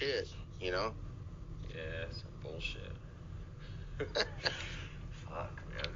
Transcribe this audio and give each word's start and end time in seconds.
shit, 0.00 0.28
you 0.60 0.72
know. 0.72 0.92
yeah, 1.68 2.06
some 2.10 2.30
bullshit. 2.42 2.92
Fuck, 5.28 5.56
man. 5.74 5.94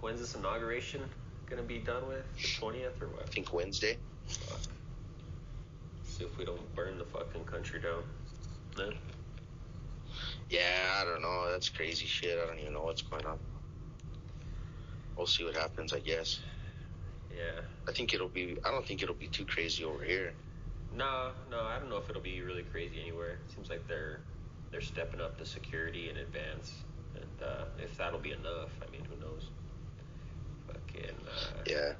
When's 0.00 0.20
this 0.20 0.34
inauguration 0.34 1.00
gonna 1.48 1.62
be 1.62 1.78
done 1.78 2.06
with? 2.06 2.24
The 2.36 2.58
twentieth 2.58 3.00
or 3.00 3.08
what? 3.08 3.22
I 3.22 3.26
think 3.26 3.52
Wednesday. 3.52 3.96
Fuck. 4.26 4.60
See 6.04 6.24
if 6.24 6.36
we 6.38 6.44
don't 6.44 6.74
burn 6.74 6.98
the 6.98 7.04
fucking 7.04 7.44
country 7.44 7.80
down. 7.80 8.02
No. 8.76 8.92
Yeah, 10.50 11.00
I 11.00 11.04
don't 11.04 11.22
know. 11.22 11.50
That's 11.50 11.68
crazy 11.68 12.06
shit. 12.06 12.38
I 12.38 12.46
don't 12.46 12.58
even 12.58 12.74
know 12.74 12.82
what's 12.82 13.02
going 13.02 13.24
on. 13.24 13.38
We'll 15.16 15.26
see 15.26 15.44
what 15.44 15.56
happens, 15.56 15.92
I 15.94 16.00
guess. 16.00 16.40
Yeah. 17.34 17.62
I 17.88 17.92
think 17.92 18.12
it'll 18.12 18.28
be. 18.28 18.58
I 18.64 18.70
don't 18.70 18.86
think 18.86 19.02
it'll 19.02 19.14
be 19.14 19.28
too 19.28 19.46
crazy 19.46 19.82
over 19.84 20.04
here. 20.04 20.34
No, 20.96 21.30
no, 21.50 21.64
I 21.64 21.78
don't 21.78 21.90
know 21.90 21.98
if 21.98 22.08
it'll 22.08 22.22
be 22.22 22.40
really 22.40 22.62
crazy 22.62 23.00
anywhere. 23.02 23.32
It 23.32 23.50
seems 23.54 23.68
like 23.68 23.86
they're 23.86 24.20
they're 24.70 24.80
stepping 24.80 25.20
up 25.20 25.38
the 25.38 25.44
security 25.44 26.08
in 26.10 26.16
advance, 26.16 26.72
and 27.14 27.42
uh, 27.42 27.64
if 27.82 27.96
that'll 27.98 28.18
be 28.18 28.32
enough, 28.32 28.70
I 28.86 28.90
mean, 28.90 29.02
who 29.08 29.16
knows? 29.20 29.50
Fucking. 30.66 31.16
Uh, 31.26 31.62
Yeah, 31.66 31.92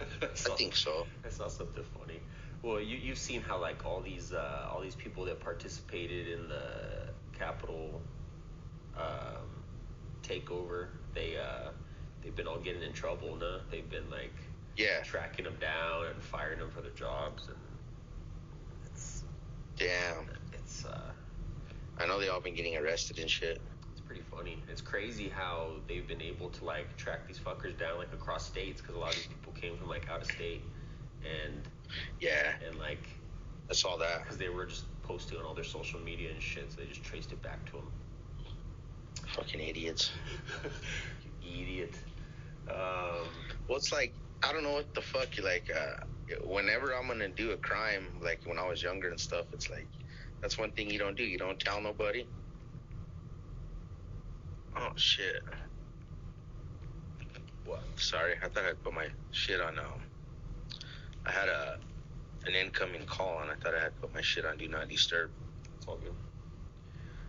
I 0.00 0.04
I 0.52 0.56
think 0.56 0.76
so. 0.76 1.06
I 1.24 1.30
saw 1.30 1.48
something 1.48 1.82
funny. 1.98 2.20
Well, 2.62 2.80
you 2.80 2.96
you've 2.96 3.18
seen 3.18 3.40
how 3.40 3.60
like 3.60 3.84
all 3.86 4.00
these 4.02 4.32
uh, 4.32 4.68
all 4.72 4.80
these 4.80 4.94
people 4.94 5.24
that 5.24 5.40
participated 5.40 6.28
in 6.28 6.48
the 6.48 6.62
Capitol 7.38 8.00
um, 8.96 9.48
takeover, 10.22 10.88
they 11.14 11.36
uh, 11.38 11.70
they've 12.22 12.36
been 12.36 12.46
all 12.46 12.60
getting 12.60 12.82
in 12.82 12.92
trouble. 12.92 13.34
No, 13.36 13.58
they've 13.70 13.88
been 13.90 14.10
like 14.10 14.34
Yeah. 14.76 15.02
tracking 15.02 15.44
them 15.44 15.56
down 15.60 16.06
and 16.12 16.22
firing 16.22 16.58
them 16.58 16.70
for 16.70 16.82
their 16.82 16.92
jobs, 16.92 17.48
and 17.48 17.56
Damn. 19.78 20.26
it's 20.52 20.84
uh, 20.84 21.10
I 21.98 22.06
know 22.06 22.20
they 22.20 22.28
all 22.28 22.40
been 22.40 22.54
getting 22.54 22.76
arrested 22.76 23.18
and 23.18 23.28
shit. 23.30 23.60
it's 23.92 24.00
pretty 24.00 24.22
funny. 24.30 24.58
It's 24.70 24.80
crazy 24.80 25.28
how 25.28 25.72
they've 25.88 26.06
been 26.06 26.22
able 26.22 26.50
to 26.50 26.64
like 26.64 26.96
track 26.96 27.26
these 27.26 27.38
fuckers 27.38 27.76
down 27.78 27.98
like 27.98 28.12
across 28.12 28.46
states 28.46 28.80
because 28.80 28.94
a 28.96 28.98
lot 28.98 29.10
of 29.10 29.16
these 29.16 29.26
people 29.26 29.52
came 29.52 29.76
from 29.76 29.88
like 29.88 30.08
out 30.10 30.20
of 30.22 30.26
state, 30.26 30.62
and 31.22 31.62
Yeah, 32.20 32.52
and 32.68 32.78
like 32.78 33.06
I 33.70 33.74
saw 33.74 33.96
that. 33.98 34.22
because 34.22 34.38
they 34.38 34.48
were 34.48 34.66
just 34.66 34.84
posting 35.02 35.38
on 35.38 35.44
all 35.44 35.54
their 35.54 35.64
social 35.64 36.00
media 36.00 36.30
and 36.30 36.40
shit, 36.42 36.70
so 36.72 36.80
they 36.80 36.86
just 36.86 37.02
traced 37.02 37.32
it 37.32 37.42
back 37.42 37.64
to 37.66 37.72
them. 37.72 37.90
Fucking 39.34 39.60
idiots. 39.60 40.10
you 41.42 41.62
idiot. 41.62 41.94
Um, 42.70 43.26
Well, 43.68 43.78
it's 43.78 43.92
like 43.92 44.12
I 44.42 44.52
don't 44.52 44.62
know 44.64 44.72
what 44.72 44.92
the 44.94 45.00
fuck. 45.02 45.36
You 45.36 45.44
like, 45.44 45.70
uh, 45.74 46.04
whenever 46.44 46.94
I'm 46.94 47.06
gonna 47.06 47.28
do 47.28 47.52
a 47.52 47.56
crime, 47.56 48.06
like 48.22 48.40
when 48.44 48.58
I 48.58 48.66
was 48.66 48.82
younger 48.82 49.10
and 49.10 49.18
stuff, 49.18 49.46
it's 49.52 49.70
like 49.70 49.86
that's 50.40 50.58
one 50.58 50.70
thing 50.72 50.90
you 50.90 50.98
don't 50.98 51.16
do. 51.16 51.24
You 51.24 51.38
don't 51.38 51.58
tell 51.58 51.80
nobody. 51.80 52.26
Oh 54.76 54.92
shit. 54.96 55.42
What? 57.64 57.82
Sorry, 57.96 58.34
I 58.42 58.48
thought 58.48 58.64
I'd 58.64 58.82
put 58.82 58.94
my 58.94 59.06
shit 59.30 59.60
on. 59.60 59.78
Um, 59.78 60.02
I 61.26 61.30
had 61.32 61.48
a 61.48 61.78
an 62.46 62.54
incoming 62.54 63.06
call, 63.06 63.40
and 63.42 63.50
I 63.50 63.54
thought 63.54 63.74
I 63.74 63.82
had 63.82 64.00
put 64.00 64.12
my 64.14 64.20
shit 64.20 64.44
on 64.44 64.56
do 64.58 64.68
not 64.68 64.88
disturb. 64.88 65.30
good. 65.86 66.12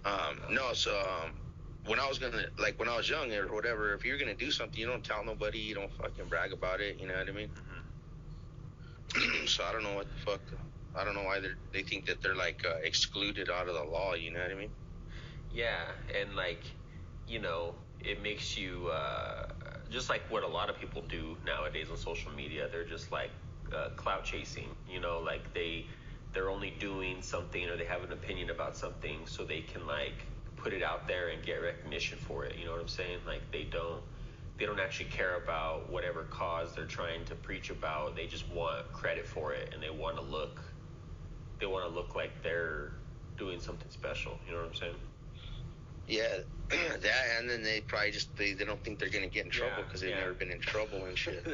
Um, 0.05 0.39
no, 0.49 0.73
so 0.73 0.91
um, 0.99 1.31
when 1.85 1.99
I 1.99 2.07
was 2.07 2.17
gonna 2.19 2.45
like 2.57 2.79
when 2.79 2.89
I 2.89 2.97
was 2.97 3.09
young 3.09 3.31
or 3.33 3.53
whatever, 3.53 3.94
if 3.94 4.03
you're 4.05 4.17
gonna 4.17 4.33
do 4.33 4.51
something, 4.51 4.79
you 4.79 4.88
don't 4.88 5.03
tell 5.03 5.23
nobody, 5.23 5.59
you 5.59 5.75
don't 5.75 5.91
fucking 5.94 6.25
brag 6.25 6.53
about 6.53 6.81
it. 6.81 6.99
You 6.99 7.07
know 7.07 7.16
what 7.16 7.29
I 7.29 7.31
mean? 7.31 7.49
so 9.46 9.64
I 9.64 9.72
don't 9.72 9.84
know 9.84 9.96
what 9.96 10.08
the 10.08 10.31
fuck. 10.31 10.41
I 10.96 11.03
don't 11.03 11.16
know 11.16 11.24
why 11.24 11.40
they 11.72 11.84
think 11.84 12.06
that 12.06 12.22
they're 12.22 12.36
like 12.36 12.64
uh, 12.66 12.75
excluded 12.84 13.50
out 13.50 13.68
of 13.68 13.74
the 13.75 13.84
law. 13.84 14.14
You 14.14 14.31
know 14.31 14.41
what 14.41 14.52
I 14.52 14.56
mean? 14.56 14.69
Yeah, 15.52 15.81
and 16.19 16.36
like, 16.36 16.64
you 17.28 17.40
know, 17.40 17.75
it 18.00 18.22
makes 18.22 18.58
you 18.58 18.90
uh, 18.94 19.46
just 19.90 20.09
like 20.09 20.22
what 20.30 20.44
a 20.44 20.47
lot 20.47 20.69
of 20.69 20.80
people 20.80 21.03
do 21.09 21.38
nowadays 21.46 21.88
on 21.91 21.97
social 21.97 22.31
media. 22.31 22.68
They're 22.72 22.86
just 22.88 23.12
like 23.12 23.31
uh, 23.74 23.90
clout 23.96 24.24
chasing. 24.24 24.68
You 24.90 25.00
know, 25.00 25.20
like 25.20 25.53
they 25.53 25.85
they're 26.34 26.50
only 26.50 26.74
doing 26.80 27.22
something 27.22 27.70
or 27.70 27.78
they 27.78 27.85
have 27.85 28.03
an 28.03 28.12
opinion 28.12 28.50
about 28.50 28.75
something 28.75 29.20
so 29.25 29.46
they 29.46 29.62
can 29.62 29.85
like 29.85 30.25
put 30.58 30.74
it 30.74 30.81
out 30.81 31.08
there 31.08 31.30
and 31.30 31.44
get 31.44 31.56
recognition 31.56 32.18
for 32.18 32.46
it. 32.46 32.56
You 32.58 32.66
know 32.66 32.72
what 32.72 32.81
I'm 32.81 32.88
saying? 32.88 33.20
Like 33.28 33.41
they 33.52 33.64
don't 33.64 34.02
they 34.63 34.68
don't 34.68 34.79
actually 34.79 35.09
care 35.09 35.35
about 35.35 35.91
whatever 35.91 36.24
cause 36.29 36.74
they're 36.74 36.85
trying 36.85 37.25
to 37.25 37.35
preach 37.35 37.69
about. 37.69 38.16
They 38.16 38.28
just 38.28 38.50
want 38.50 38.90
credit 38.94 39.28
for 39.28 39.51
it 39.51 39.74
and 39.74 39.84
they 39.84 39.90
want 39.90 40.16
to 40.16 40.22
look 40.22 40.62
they 41.59 41.66
want 41.66 41.85
to 41.85 41.94
look 41.94 42.16
like 42.16 42.31
they're 42.44 42.91
doing 43.38 43.59
something 43.59 43.90
special. 43.90 44.38
You 44.47 44.53
know 44.53 44.59
what 44.59 44.69
I'm 44.69 44.73
saying? 44.73 44.96
Yeah, 46.07 46.38
that 46.69 47.25
and 47.38 47.50
then 47.50 47.62
they 47.62 47.81
probably 47.81 48.12
just 48.12 48.34
they, 48.38 48.53
they 48.53 48.63
don't 48.63 48.81
think 48.85 49.00
they're 49.00 49.09
gonna 49.09 49.28
get 49.28 49.44
in 49.44 49.52
trouble 49.52 49.73
Yeah, 49.79 49.84
because 49.84 50.00
they've 50.00 50.12
yeah. 50.12 50.22
never 50.22 50.34
been 50.34 50.50
in 50.52 50.62
trouble 50.62 51.03
and 51.07 51.18
shit. 51.18 51.46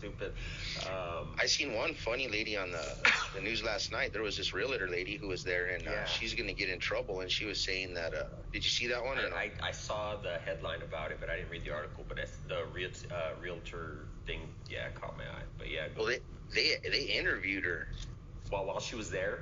They're 0.00 0.10
just 0.10 0.18
fucking 0.20 0.32
stupid. 0.80 0.90
Um, 0.92 1.26
I 1.40 1.46
seen 1.46 1.74
one 1.74 1.94
funny 1.94 2.28
lady 2.28 2.56
on 2.56 2.70
the 2.70 2.84
the 3.34 3.40
news 3.40 3.62
last 3.62 3.92
night. 3.92 4.12
There 4.12 4.22
was 4.22 4.36
this 4.36 4.52
realtor 4.54 4.88
lady 4.88 5.16
who 5.16 5.28
was 5.28 5.44
there, 5.44 5.66
and 5.66 5.86
uh, 5.86 5.90
Yeah. 5.90 6.04
she's 6.04 6.34
gonna 6.34 6.52
get 6.52 6.68
in 6.68 6.78
trouble. 6.78 7.20
And 7.20 7.30
she 7.30 7.44
was 7.44 7.62
saying 7.62 7.94
that. 7.94 8.14
Uh, 8.14 8.24
did 8.52 8.64
you 8.64 8.70
see 8.70 8.86
that 8.88 9.04
one? 9.04 9.16
No? 9.16 9.28
I, 9.36 9.50
I 9.62 9.72
saw 9.72 10.16
the 10.16 10.38
headline 10.44 10.82
about 10.82 11.10
it, 11.10 11.18
but 11.20 11.28
I 11.30 11.36
didn't 11.36 11.50
read 11.50 11.64
the 11.64 11.72
article. 11.72 12.04
But 12.08 12.18
it's 12.18 12.38
the 12.48 12.64
real, 12.72 12.90
uh, 13.10 13.40
realtor 13.40 14.06
thing, 14.26 14.40
yeah, 14.70 14.88
caught 14.94 15.16
my 15.16 15.24
eye. 15.24 15.44
But 15.58 15.70
yeah, 15.70 15.88
well, 15.96 16.06
they 16.06 16.20
they 16.54 16.76
they 16.90 17.02
interviewed 17.04 17.64
her. 17.64 17.88
while 18.50 18.66
while 18.66 18.80
she 18.80 18.96
was 18.96 19.10
there, 19.10 19.40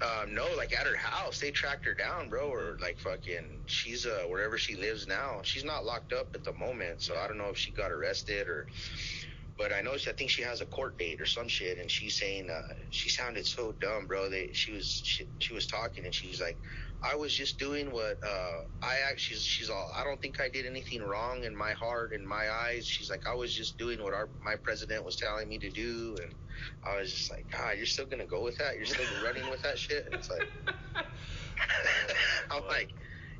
Um, 0.00 0.32
no, 0.32 0.46
like 0.56 0.72
at 0.72 0.86
her 0.86 0.94
house, 0.96 1.40
they 1.40 1.50
tracked 1.50 1.84
her 1.84 1.94
down, 1.94 2.28
bro. 2.28 2.48
Or 2.48 2.78
like 2.80 2.98
fucking, 3.00 3.62
she's 3.66 4.06
uh 4.06 4.24
wherever 4.28 4.56
she 4.56 4.76
lives 4.76 5.08
now. 5.08 5.40
She's 5.42 5.64
not 5.64 5.84
locked 5.84 6.12
up 6.12 6.28
at 6.34 6.44
the 6.44 6.52
moment, 6.52 7.02
so 7.02 7.16
I 7.16 7.26
don't 7.26 7.38
know 7.38 7.48
if 7.50 7.58
she 7.58 7.72
got 7.72 7.90
arrested 7.90 8.48
or. 8.48 8.66
But 9.58 9.72
I 9.72 9.80
know 9.80 9.96
she, 9.96 10.10
I 10.10 10.14
think 10.14 10.30
she 10.30 10.42
has 10.42 10.60
a 10.60 10.66
court 10.66 10.98
date 10.98 11.20
or 11.20 11.26
some 11.26 11.48
shit, 11.48 11.78
and 11.78 11.90
she's 11.90 12.18
saying 12.18 12.48
uh, 12.48 12.60
she 12.90 13.10
sounded 13.10 13.46
so 13.46 13.74
dumb, 13.80 14.06
bro. 14.06 14.30
That 14.30 14.54
she 14.54 14.72
was 14.72 15.02
she, 15.04 15.26
she 15.40 15.52
was 15.52 15.66
talking, 15.66 16.04
and 16.04 16.14
she's 16.14 16.40
like, 16.40 16.58
I 17.02 17.16
was 17.16 17.34
just 17.34 17.58
doing 17.58 17.90
what 17.90 18.18
uh, 18.24 18.58
I 18.82 18.98
act. 19.10 19.20
She's 19.20 19.42
she's 19.42 19.68
all. 19.68 19.90
I 19.98 20.04
don't 20.04 20.20
think 20.22 20.40
I 20.40 20.48
did 20.48 20.64
anything 20.64 21.02
wrong 21.02 21.44
in 21.44 21.56
my 21.56 21.72
heart, 21.72 22.12
and 22.14 22.26
my 22.26 22.50
eyes. 22.50 22.86
She's 22.86 23.10
like, 23.10 23.22
I 23.28 23.34
was 23.34 23.54
just 23.54 23.78
doing 23.78 24.02
what 24.02 24.14
our 24.14 24.30
my 24.44 24.54
president 24.62 25.04
was 25.04 25.16
telling 25.16 25.48
me 25.48 25.58
to 25.58 25.70
do, 25.70 26.16
and 26.22 26.32
I 26.86 27.00
was 27.00 27.12
just 27.12 27.30
like, 27.30 27.46
God, 27.52 27.76
you're 27.76 27.86
still 27.86 28.06
gonna 28.06 28.26
go 28.26 28.44
with 28.44 28.56
that? 28.58 28.76
You're 28.76 28.86
still 28.86 29.06
running 29.24 29.50
with 29.50 29.62
that 29.62 29.78
shit? 29.78 30.06
It's 30.12 30.30
like. 30.30 30.42
I'm 32.50 32.62
like, 32.68 32.90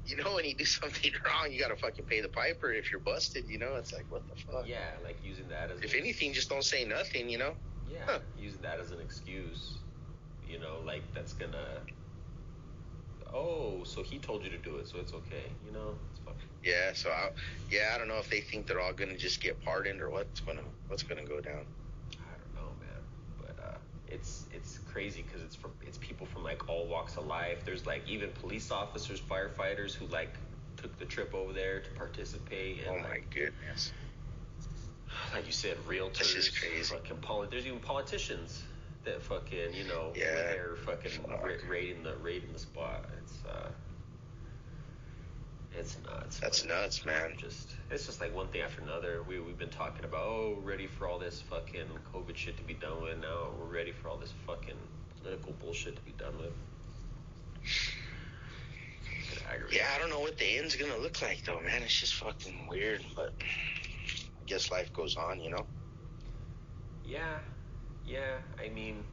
you 0.09 0.17
know, 0.17 0.35
when 0.35 0.45
you 0.45 0.55
do 0.55 0.65
something 0.81 1.13
wrong, 1.25 1.53
you 1.53 1.61
gotta 1.61 1.77
fucking 1.77 2.07
pay 2.07 2.21
the 2.21 2.29
piper. 2.29 2.73
If 2.73 2.91
you're 2.91 3.01
busted, 3.01 3.45
you 3.49 3.59
know, 3.59 3.77
it's 3.77 3.93
like, 3.93 4.07
what 4.09 4.23
the 4.29 4.35
fuck? 4.53 4.67
yeah, 4.67 4.77
like 5.05 5.19
using 5.25 5.49
that 5.49 5.71
as 5.71 5.81
If 5.83 5.95
an- 5.95 6.01
anything, 6.01 6.33
just 6.33 6.49
don't 6.49 6.65
say 6.65 6.85
nothing, 6.85 7.29
you 7.29 7.39
know? 7.39 7.55
yeah, 7.91 7.99
Huh. 8.07 8.19
using 8.39 8.63
that 8.63 8.81
as 8.81 8.91
an 8.91 9.01
excuse, 9.01 9.79
you 10.49 10.59
know, 10.59 10.81
like 10.85 11.03
that's 11.15 11.33
gonna. 11.35 11.81
Oh, 13.33 13.85
so 13.85 14.03
he 14.03 14.19
told 14.19 14.43
you 14.43 14.51
to 14.51 14.57
do 14.59 14.77
it, 14.77 14.89
so 14.89 14.99
it's 14.99 15.13
okay. 15.13 15.53
You 15.67 15.73
know, 15.73 15.95
it's 16.11 16.21
fucking. 16.25 16.49
Yeah. 16.65 16.93
So, 16.95 17.11
I, 17.11 17.31
yeah, 17.71 17.93
I 17.95 17.99
don't 17.99 18.09
know 18.09 18.19
if 18.19 18.31
they 18.31 18.41
think 18.41 18.67
they're 18.67 18.81
all 18.81 18.93
gonna 18.95 19.17
just 19.19 19.43
get 19.43 19.63
pardoned 19.63 20.01
or 20.01 20.09
what's 20.11 20.41
gonna 20.41 20.63
what's 20.89 21.03
gonna 21.03 21.25
go 21.25 21.41
down. 21.41 21.67
I 22.17 22.33
don't 22.41 22.55
know, 22.55 22.71
man. 22.81 23.03
But 23.39 23.63
uh, 23.63 23.77
it's 24.07 24.47
it's 24.48 24.48
crazy 24.99 25.23
because 25.23 25.43
it's 25.43 25.55
from 25.55 25.71
it's 25.87 25.97
people 25.99 26.27
from 26.27 26.43
like 26.43 26.69
all 26.69 26.87
walks 26.89 27.17
of 27.17 27.27
life. 27.27 27.65
There's 27.65 27.87
like 27.87 28.03
even 28.09 28.31
police 28.31 28.73
officers, 28.73 29.21
firefighters 29.21 29.95
who 29.95 30.07
like 30.07 30.35
took 30.77 30.97
the 30.99 31.05
trip 31.05 31.35
over 31.35 31.53
there 31.53 31.79
to 31.81 31.91
participate. 31.91 32.79
And, 32.81 32.89
Oh 32.97 32.99
my 33.03 33.09
like, 33.11 33.31
goodness. 33.33 33.93
like 35.33 35.47
you 35.47 35.53
said, 35.53 35.77
realtors. 35.89 36.19
That's 36.19 36.35
just 36.35 36.61
crazy. 36.61 36.83
Fucking 36.95 37.19
poli- 37.19 37.47
There's 37.49 37.67
even 37.67 37.79
politicians 37.79 38.63
that 39.05 39.23
fucking 39.23 39.73
you 39.73 39.85
know 39.85 40.13
Yeah. 40.17 40.35
there 40.35 40.75
fucking 40.85 41.13
Fuck. 41.13 41.45
ra- 41.45 41.53
raiding 41.69 42.03
the 42.03 42.17
raiding 42.17 42.53
the 42.53 42.59
spot. 42.59 43.05
It's 43.23 43.35
uh. 43.49 43.69
It's 45.79 45.97
nuts. 46.05 46.41
That's 46.41 46.63
but 46.63 46.69
nuts, 46.69 47.07
man. 47.07 47.35
Just 47.37 47.75
it's 47.91 48.07
just 48.07 48.21
like 48.21 48.35
one 48.35 48.49
thing 48.49 48.63
after 48.63 48.83
another. 48.83 49.23
We 49.29 49.39
we've 49.39 49.59
been 49.59 49.69
talking 49.69 50.05
about 50.05 50.23
oh 50.23 50.59
ready 50.63 50.87
for 50.87 51.07
all 51.07 51.19
this 51.19 51.41
fucking 51.43 51.87
COVID 52.13 52.37
shit 52.37 52.57
to 52.57 52.65
be 52.65 52.75
done 52.75 53.03
with. 53.03 53.21
Now 53.21 53.51
we're 53.59 53.73
ready 53.73 53.93
for 53.93 54.09
all 54.09 54.17
this 54.17 54.33
fucking 54.47 54.75
political 55.21 55.53
bullshit 55.61 55.97
to 55.97 56.03
be 56.03 56.13
done 56.13 56.37
with. 56.39 56.53
Yeah, 59.71 59.87
I 59.95 59.99
don't 59.99 60.11
know 60.11 60.21
what 60.21 60.37
the 60.39 60.59
end's 60.59 60.75
gonna 60.75 60.99
look 60.99 61.23
like 61.23 61.45
though, 61.45 61.61
man. 61.61 61.83
It's 61.83 61.99
just 61.99 62.15
fucking 62.15 62.67
weird, 62.69 63.05
but 63.15 63.33
I 63.41 64.45
guess 64.47 64.71
life 64.71 64.93
goes 64.93 65.17
on, 65.17 65.41
you 65.41 65.51
know. 65.51 65.67
Yeah, 67.05 67.39
yeah. 68.07 68.39
I 68.63 68.69
mean, 68.69 69.05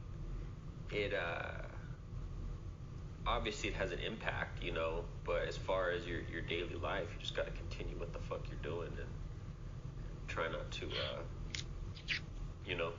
it 0.90 1.14
uh, 1.14 1.65
obviously 3.26 3.70
it 3.70 3.74
has 3.76 3.92
an 3.92 3.98
impact, 4.00 4.62
you 4.62 4.72
know. 4.72 5.04
But 5.24 5.42
as 5.48 5.56
far 5.56 5.90
as 5.90 6.06
your 6.06 6.20
your 6.32 6.42
daily 6.42 6.76
life, 6.76 7.08
you 7.14 7.20
just 7.20 7.34
got 7.36 7.46
to 7.46 7.52
continue 7.52 7.98
what 7.98 8.12
the 8.12 8.18
fuck 8.18 8.40
you're 8.50 8.58
doing 8.62 8.88
and 8.98 9.08
try 10.28 10.48
not 10.48 10.70
to, 10.72 10.86
uh, 10.86 11.22
you 12.64 12.76
know. 12.76 12.90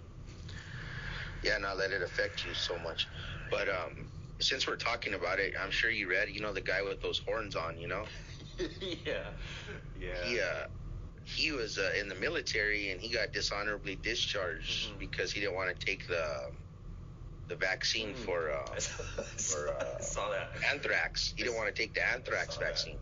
Yeah, 1.44 1.58
not 1.58 1.78
let 1.78 1.92
it 1.92 2.02
affect 2.02 2.46
you 2.46 2.54
so 2.54 2.78
much. 2.80 3.08
But 3.52 3.70
um, 3.70 4.08
since 4.40 4.68
we're 4.68 4.76
talking 4.76 5.14
about 5.14 5.40
it, 5.40 5.54
I'm 5.62 5.72
sure 5.72 5.90
you 5.92 6.10
read, 6.10 6.30
you 6.30 6.42
know, 6.42 6.52
the 6.54 6.62
guy 6.62 6.82
with 6.82 7.02
those 7.02 7.20
horns 7.20 7.56
on, 7.56 7.78
you 7.78 7.88
know. 7.88 8.04
yeah, 8.60 9.30
yeah. 10.00 10.24
He 10.26 10.40
uh, 10.40 10.68
he 11.26 11.52
was 11.52 11.78
uh, 11.78 11.92
in 12.00 12.08
the 12.08 12.16
military 12.16 12.92
and 12.92 13.00
he 13.02 13.10
got 13.14 13.34
dishonorably 13.34 13.96
discharged 13.96 14.92
Mhm. 14.94 15.00
because 15.00 15.32
he 15.32 15.42
didn't 15.42 15.56
want 15.56 15.78
to 15.78 15.86
take 15.86 16.08
the 16.08 16.26
the 17.48 17.56
vaccine 17.56 18.10
Mm. 18.14 18.26
for 18.26 18.52
uh, 18.52 18.66
I 18.76 18.80
for, 19.38 19.70
uh, 19.70 19.96
I 19.98 20.02
saw 20.02 20.30
that. 20.32 20.50
anthrax. 20.72 21.34
He 21.36 21.44
didn't 21.44 21.56
want 21.58 21.74
to 21.74 21.82
take 21.82 21.94
the 21.94 22.06
anthrax 22.08 22.58
that. 22.58 22.66
vaccine. 22.66 22.98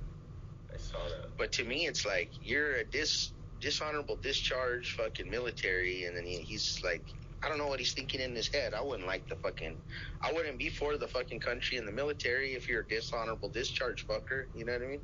I 0.73 0.77
saw 0.77 0.97
that. 1.09 1.35
But 1.37 1.51
to 1.53 1.63
me, 1.63 1.87
it's 1.87 2.05
like 2.05 2.31
you're 2.43 2.75
a 2.75 2.83
dis 2.83 3.31
dishonorable 3.61 4.17
discharge, 4.17 4.95
fucking 4.95 5.29
military, 5.29 6.05
and 6.05 6.15
then 6.15 6.25
he, 6.25 6.37
he's 6.37 6.81
like, 6.83 7.01
I 7.41 7.49
don't 7.49 7.57
know 7.57 7.67
what 7.67 7.79
he's 7.79 7.93
thinking 7.93 8.19
in 8.21 8.35
his 8.35 8.47
head. 8.47 8.73
I 8.73 8.81
wouldn't 8.81 9.07
like 9.07 9.27
the 9.27 9.35
fucking, 9.35 9.75
I 10.21 10.31
wouldn't 10.33 10.57
be 10.59 10.69
for 10.69 10.97
the 10.97 11.07
fucking 11.07 11.39
country 11.39 11.77
and 11.77 11.87
the 11.87 11.91
military 11.91 12.53
if 12.53 12.67
you're 12.69 12.81
a 12.81 12.87
dishonorable 12.87 13.49
discharge 13.49 14.05
fucker. 14.05 14.45
You 14.55 14.65
know 14.65 14.73
what 14.73 14.81
I 14.83 14.85
mean? 14.85 14.99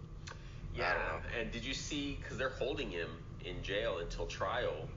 Yeah, 0.75 0.93
don't 0.93 0.99
know. 1.01 1.39
and 1.39 1.51
did 1.51 1.65
you 1.65 1.73
see? 1.73 2.19
Because 2.21 2.37
they're 2.37 2.49
holding 2.49 2.91
him 2.91 3.09
in 3.45 3.63
jail 3.63 3.99
until 3.99 4.25
trial, 4.27 4.87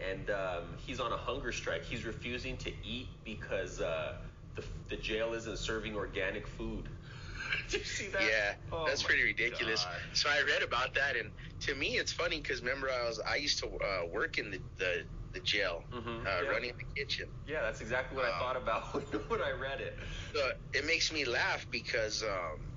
and 0.00 0.30
um, 0.30 0.76
he's 0.78 1.00
on 1.00 1.12
a 1.12 1.16
hunger 1.16 1.52
strike. 1.52 1.84
He's 1.84 2.04
refusing 2.04 2.56
to 2.58 2.70
eat 2.86 3.08
because 3.24 3.80
uh, 3.80 4.14
the 4.56 4.64
the 4.88 4.96
jail 4.96 5.34
isn't 5.34 5.58
serving 5.58 5.96
organic 5.96 6.46
food. 6.46 6.88
did 7.70 7.80
you 7.80 7.84
see 7.84 8.08
that? 8.10 8.20
Yeah, 8.20 8.54
Oh 8.72 8.86
that's 8.86 9.02
pretty 9.02 9.22
ridiculous. 9.24 9.84
God. 9.84 10.00
So 10.12 10.30
I 10.30 10.42
read 10.42 10.62
about 10.62 10.94
that, 10.94 11.16
and 11.16 11.32
to 11.60 11.74
me, 11.74 11.88
it's 11.96 12.12
funny 12.12 12.38
because 12.38 12.60
remember 12.60 12.88
I 12.88 13.04
was 13.06 13.20
I 13.28 13.36
used 13.36 13.58
to 13.60 13.66
uh, 13.68 14.06
work 14.12 14.38
in 14.38 14.50
the 14.50 14.60
the, 14.78 15.04
the 15.34 15.40
jail, 15.40 15.82
Mhm, 15.92 16.26
uh, 16.26 16.42
yeah. 16.42 16.48
running 16.50 16.72
the 16.78 16.84
kitchen. 16.96 17.26
Yeah, 17.46 17.62
that's 17.62 17.80
exactly 17.80 18.16
what 18.16 18.24
I 18.24 18.30
Um, 18.30 18.38
thought 18.38 18.56
about 18.56 18.94
when, 18.94 19.04
when 19.28 19.42
I 19.42 19.50
read 19.52 19.80
it. 19.80 19.94
So 20.34 20.52
it 20.72 20.84
makes 20.84 21.12
me 21.12 21.24
laugh 21.24 21.66
because 21.70 22.22
um, 22.22 22.68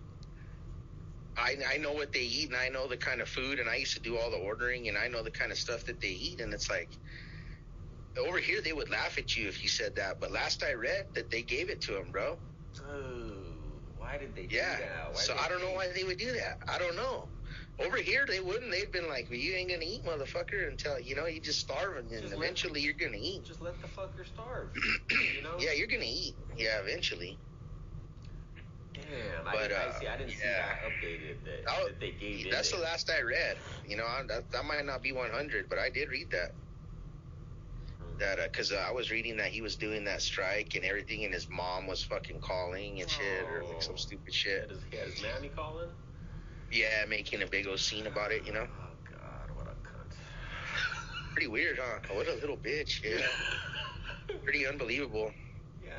I 1.38 1.56
I 1.74 1.78
know 1.78 1.94
what 1.94 2.12
they 2.14 2.22
eat 2.22 2.50
and 2.50 2.58
I 2.58 2.70
know 2.70 2.88
the 2.88 2.98
kind 2.98 3.22
of 3.22 3.30
food 3.30 3.60
and 3.60 3.70
I 3.70 3.76
used 3.76 3.94
to 3.94 4.02
do 4.02 4.18
all 4.18 4.30
the 4.32 4.38
ordering 4.38 4.88
and 4.90 4.98
I 4.98 5.08
know 5.08 5.24
the 5.24 5.32
kind 5.32 5.52
of 5.52 5.58
stuff 5.58 5.86
that 5.86 6.02
they 6.02 6.10
eat 6.10 6.42
and 6.42 6.54
it's 6.54 6.70
like 6.70 6.98
over 8.20 8.40
here 8.40 8.62
they 8.62 8.74
would 8.74 8.90
laugh 8.90 9.18
at 9.18 9.36
you 9.38 9.48
if 9.48 9.64
you 9.64 9.70
said 9.70 9.96
that, 9.96 10.20
but 10.20 10.32
last 10.32 10.64
I 10.64 10.74
read 10.74 11.06
that 11.16 11.32
they 11.32 11.44
gave 11.44 11.70
it 11.70 11.82
to 11.84 11.98
him, 11.98 12.12
bro. 12.12 12.38
Oh, 12.84 13.82
why 13.98 14.18
did 14.18 14.36
they 14.36 14.48
Yeah. 14.50 14.78
do 14.78 14.84
that? 14.84 15.14
Why 15.14 15.20
So 15.22 15.38
I 15.38 15.48
don't 15.48 15.62
know 15.62 15.72
why 15.72 15.88
they 15.94 16.04
would 16.04 16.18
do 16.18 16.34
that. 16.34 16.58
I 16.68 16.78
don't 16.78 16.96
know. 16.96 17.30
Over 17.80 17.98
here 17.98 18.26
they 18.28 18.40
wouldn't. 18.40 18.72
They'd 18.72 18.92
been 18.92 19.08
like, 19.08 19.30
well, 19.30 19.40
"You 19.40 19.56
ain't 19.56 19.70
gonna 19.70 19.84
eat, 19.86 20.04
motherfucker," 20.06 20.68
until 20.68 21.00
you 21.00 21.16
know 21.16 21.26
you 21.26 21.40
just 21.42 21.60
starve 21.60 21.98
and 21.98 22.10
Just 22.10 22.24
let- 22.26 22.34
eventually 22.38 22.82
you're 22.82 22.94
gonna 22.94 23.18
eat. 23.20 23.44
Just 23.46 23.62
let 23.62 23.82
the 23.82 23.88
fucker 23.88 24.26
starve. 24.26 24.72
you 25.36 25.42
know? 25.42 25.58
Yeah, 25.60 25.72
you're 25.72 25.88
gonna 25.88 26.04
eat. 26.06 26.36
Yeah, 26.56 26.80
eventually. 26.82 27.40
Damn, 28.94 29.48
I, 29.48 29.52
But, 29.54 29.62
didn't, 29.70 29.78
I 29.78 29.86
uh, 29.86 30.00
see. 30.00 30.08
I 30.08 30.18
didn't 30.18 30.32
see 30.32 30.38
that 30.44 30.80
updated 30.86 31.44
that, 31.46 31.64
Oh, 31.70 31.88
that 31.88 32.00
they 32.00 32.12
gave. 32.12 32.52
That's 32.52 32.70
it. 32.72 32.76
the 32.76 32.82
last 32.82 33.10
I 33.10 33.22
read. 33.22 33.58
You 33.88 33.98
know, 33.98 34.06
I, 34.06 34.24
that, 34.28 34.52
that 34.52 34.66
might 34.66 34.86
not 34.86 35.02
be 35.02 35.12
100, 35.12 35.70
but 35.70 35.80
I 35.80 35.90
did 35.90 36.10
read 36.10 36.30
that. 36.32 36.52
Hmm. 38.02 38.18
That 38.20 38.38
because 38.52 38.72
uh, 38.72 38.84
I 38.88 38.92
was 38.92 39.10
reading 39.12 39.38
that 39.38 39.48
he 39.48 39.62
was 39.62 39.76
doing 39.76 40.04
that 40.06 40.22
strike 40.22 40.76
and 40.76 40.84
everything, 40.84 41.24
and 41.24 41.34
his 41.34 41.50
mom 41.50 41.88
was 41.88 42.04
fucking 42.04 42.42
calling 42.42 43.00
and 43.02 43.10
shit, 43.10 43.44
or 43.50 43.64
like 43.64 43.82
some 43.82 43.94
Oh. 43.94 43.98
stupid 43.98 44.34
shit. 44.34 44.70
he 44.90 44.98
had 44.98 45.08
his 45.08 45.22
mammy 45.22 45.50
calling. 45.56 45.90
Yeah, 46.72 47.06
making 47.08 47.42
a 47.44 47.48
big 47.48 47.68
old 47.68 47.80
scene 47.80 48.08
about 48.08 48.32
it. 48.32 48.46
You 48.46 48.54
know, 48.54 48.68
Oh 48.68 48.88
God, 49.10 49.56
what 49.56 49.68
a 49.68 49.88
cunt. 49.88 50.14
pretty 51.34 51.48
weird, 51.48 51.80
huh? 51.82 52.00
What 52.14 52.28
a 52.28 52.34
little 52.36 52.58
bitch. 52.58 53.04
Yeah, 53.04 53.26
pretty 54.44 54.68
unbelievable. 54.68 55.32
yeah. 55.84 55.92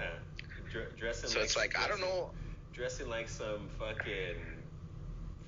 Dr- 0.72 0.96
dressing. 0.98 1.28
So 1.28 1.40
it's 1.40 1.56
like 1.56 1.78
I 1.78 1.88
don't 1.88 2.00
know. 2.00 2.30
Dressing 2.72 3.08
like 3.08 3.28
some 3.28 3.68
fucking, 3.78 4.36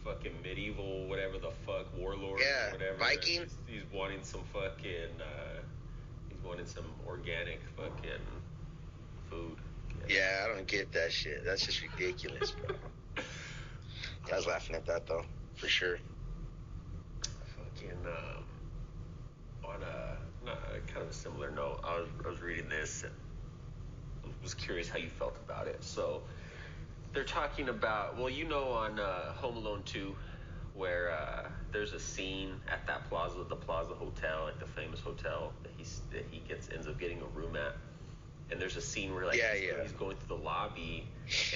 fucking 0.05 0.35
medieval 0.43 1.07
whatever 1.09 1.39
the 1.39 1.51
fuck 1.67 1.87
warlord 1.97 2.41
Yeah, 2.41 2.69
or 2.69 2.73
whatever. 2.73 2.97
Viking. 2.99 3.41
He's, 3.43 3.57
he's 3.67 3.83
wanting 3.93 4.23
some 4.23 4.43
fucking. 4.53 5.21
Uh, 5.21 5.61
he's 6.29 6.43
wanting 6.45 6.67
some 6.67 6.85
organic 7.07 7.61
fucking 7.77 8.21
food. 9.31 9.57
Yeah, 10.09 10.45
I 10.45 10.49
don't 10.55 10.67
get 10.67 10.93
that 10.93 11.13
shit. 11.13 11.45
That's 11.45 11.65
just 11.65 11.81
ridiculous, 11.83 12.51
bro. 12.51 12.77
I 14.33 14.37
was 14.37 14.47
laughing 14.47 14.77
at 14.77 14.87
that 14.87 15.07
though, 15.07 15.25
for 15.55 15.69
sure. 15.69 15.99
fucking 17.23 17.99
um, 18.07 18.45
on 19.65 19.83
a 19.83 20.17
not 20.45 20.59
a 20.75 20.81
kind 20.93 21.03
of 21.05 21.11
a 21.11 21.15
similar 21.15 21.51
note, 21.51 21.81
I 21.85 22.01
was 22.01 22.09
I 22.25 22.29
was 22.29 22.41
reading 22.41 22.69
this 22.69 23.03
and 23.03 23.13
was 24.43 24.55
curious 24.55 24.89
how 24.89 24.99
you 24.99 25.09
felt 25.09 25.37
about 25.49 25.67
it. 25.67 25.83
So 25.83 26.23
they're 27.15 27.25
talking 27.25 27.69
about 27.69 28.19
well, 28.19 28.29
you 28.31 28.47
know, 28.47 28.73
on 28.73 28.99
uh, 28.99 29.33
Home 29.35 29.57
Alone 29.57 29.83
two, 29.85 30.15
where 30.75 31.11
uh, 31.13 31.49
there's 31.73 31.93
a 31.93 32.01
scene 32.01 32.51
at 32.71 32.87
that 32.87 33.09
plaza, 33.09 33.37
the 33.49 33.57
Plaza 33.57 33.95
Hotel, 33.95 34.45
like 34.45 34.59
the 34.59 34.67
famous 34.67 35.01
hotel 35.01 35.53
that 35.63 35.73
he's 35.77 36.03
that 36.13 36.27
he 36.31 36.41
gets 36.49 36.69
ends 36.75 36.87
up 36.89 36.99
getting 36.99 37.21
a 37.23 37.39
room 37.39 37.57
at. 37.57 37.75
And 38.51 38.61
there's 38.61 38.77
a 38.77 38.81
scene 38.81 39.15
where 39.15 39.25
like 39.25 39.37
Yeah, 39.39 39.55
he's, 39.55 39.63
yeah. 39.69 39.83
he's 39.83 39.93
going 39.93 40.17
through 40.17 40.37
the 40.37 40.43
lobby 40.43 41.07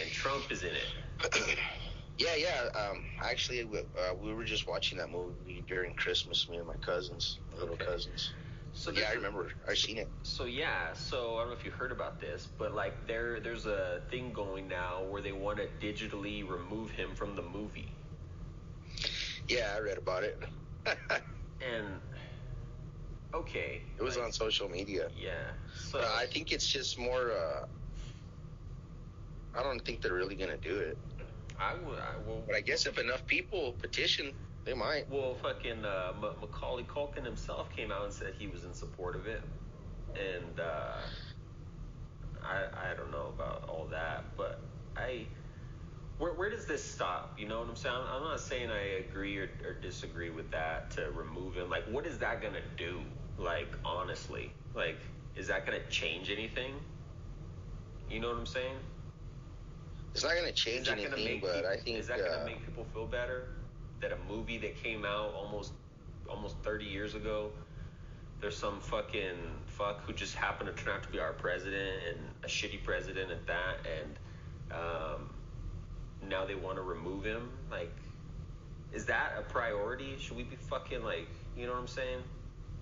and 0.00 0.10
Trump 0.10 0.50
is 0.50 0.62
in 0.62 0.70
it. 0.70 1.56
yeah, 2.18 2.34
yeah. 2.36 2.80
Um, 2.80 3.04
actually, 3.22 3.62
we- 3.64 3.78
uh, 3.80 4.14
we 4.20 4.32
were 4.32 4.44
just 4.44 4.66
watching 4.66 4.96
that 4.98 5.10
movie 5.10 5.62
during 5.68 5.92
Christmas. 5.94 6.48
Me 6.48 6.56
and 6.56 6.66
my 6.66 6.76
cousins, 6.76 7.38
little 7.58 7.74
Okay. 7.74 7.84
cousins. 7.84 8.32
So 8.78 8.92
yeah, 8.92 9.08
I 9.10 9.14
remember. 9.14 9.48
I 9.68 9.74
seen 9.74 9.98
it. 9.98 10.10
So 10.22 10.44
yeah, 10.44 10.92
so 10.94 11.36
I 11.36 11.40
don't 11.40 11.48
know 11.48 11.56
if 11.56 11.64
you 11.64 11.72
heard 11.72 11.92
about 11.92 12.20
this, 12.20 12.48
but 12.58 12.74
like 12.74 13.06
there 13.08 13.40
there's 13.40 13.66
a 13.66 14.00
thing 14.10 14.32
going 14.32 14.68
now 14.68 15.04
where 15.04 15.22
they 15.22 15.32
want 15.32 15.58
to 15.58 15.68
digitally 15.86 16.48
remove 16.48 16.90
him 16.92 17.14
from 17.14 17.34
the 17.36 17.42
movie. 17.42 17.92
Yeah, 19.48 19.74
I 19.76 19.80
read 19.80 19.98
about 19.98 20.24
it. 20.24 20.38
And 21.60 22.00
okay, 23.34 23.82
it 23.98 24.02
was 24.02 24.16
like, 24.16 24.26
on 24.26 24.32
social 24.32 24.68
media. 24.68 25.08
Yeah. 25.16 25.52
So 25.76 26.00
I 26.00 26.26
think 26.26 26.52
it's 26.52 26.66
just 26.66 26.98
more. 26.98 27.32
Uh, 27.32 27.66
I 29.54 29.62
don't 29.62 29.84
think 29.84 30.02
they're 30.02 30.14
really 30.14 30.36
gonna 30.36 30.58
do 30.58 30.78
it. 30.78 30.98
I 31.60 31.74
would 31.74 31.98
I 31.98 32.16
will 32.26 32.44
But 32.46 32.56
I 32.56 32.60
guess 32.60 32.86
if 32.86 32.98
enough 32.98 33.26
people 33.26 33.72
petition, 33.74 34.34
they 34.64 34.74
might. 34.74 35.10
well 35.10 35.34
fucking 35.34 35.84
uh, 35.84 36.12
M- 36.16 36.34
Macaulay 36.40 36.84
Culkin 36.84 37.24
himself 37.24 37.74
came 37.74 37.90
out 37.90 38.04
and 38.04 38.12
said 38.12 38.34
he 38.38 38.46
was 38.46 38.64
in 38.64 38.74
support 38.74 39.16
of 39.16 39.26
it, 39.26 39.42
and 40.14 40.60
uh, 40.60 40.96
I 42.44 42.90
I 42.90 42.94
don't 42.94 43.10
know 43.10 43.32
about 43.34 43.68
all 43.68 43.86
that, 43.90 44.24
but 44.36 44.60
I. 44.96 45.26
Where, 46.18 46.32
where 46.34 46.50
does 46.50 46.66
this 46.66 46.82
stop? 46.82 47.36
You 47.38 47.46
know 47.46 47.60
what 47.60 47.68
I'm 47.68 47.76
saying? 47.76 47.94
I'm, 47.96 48.16
I'm 48.16 48.22
not 48.24 48.40
saying 48.40 48.70
I 48.72 49.04
agree 49.08 49.38
or, 49.38 49.48
or 49.64 49.74
disagree 49.74 50.30
with 50.30 50.50
that 50.50 50.90
to 50.92 51.12
remove 51.12 51.54
him. 51.54 51.70
Like, 51.70 51.84
what 51.84 52.06
is 52.06 52.18
that 52.18 52.42
gonna 52.42 52.58
do? 52.76 53.00
Like, 53.38 53.68
honestly, 53.84 54.50
like, 54.74 54.98
is 55.36 55.46
that 55.46 55.64
gonna 55.64 55.78
change 55.90 56.28
anything? 56.28 56.72
You 58.10 58.18
know 58.18 58.30
what 58.30 58.38
I'm 58.38 58.46
saying? 58.46 58.74
It's 60.12 60.24
not 60.24 60.34
gonna 60.34 60.50
change 60.50 60.88
gonna 60.88 61.02
anything, 61.02 61.40
but 61.40 61.54
people, 61.54 61.70
I 61.70 61.76
think. 61.76 61.98
is 61.98 62.08
that 62.08 62.20
uh, 62.20 62.38
gonna 62.38 62.46
make 62.46 62.66
people 62.66 62.84
feel 62.92 63.06
better 63.06 63.44
that 64.00 64.12
a 64.12 64.32
movie 64.32 64.58
that 64.58 64.76
came 64.82 65.04
out 65.04 65.32
almost 65.34 65.72
almost 66.28 66.56
30 66.62 66.84
years 66.84 67.14
ago, 67.14 67.50
there's 68.40 68.56
some 68.56 68.80
fucking 68.80 69.36
fuck 69.66 70.02
who 70.04 70.12
just 70.12 70.34
happened 70.34 70.74
to 70.74 70.82
turn 70.84 70.94
out 70.94 71.02
to 71.02 71.08
be 71.08 71.18
our 71.18 71.32
president 71.32 72.00
and 72.08 72.18
a 72.44 72.46
shitty 72.46 72.82
president 72.84 73.30
at 73.30 73.46
that, 73.46 73.76
and 74.00 74.18
um, 74.72 75.30
now 76.28 76.44
they 76.44 76.54
want 76.54 76.76
to 76.76 76.82
remove 76.82 77.24
him. 77.24 77.50
Like, 77.70 77.94
is 78.92 79.06
that 79.06 79.32
a 79.38 79.42
priority? 79.42 80.16
Should 80.18 80.36
we 80.36 80.42
be 80.44 80.56
fucking 80.56 81.02
like, 81.02 81.28
you 81.56 81.66
know 81.66 81.72
what 81.72 81.80
I'm 81.80 81.86
saying? 81.88 82.20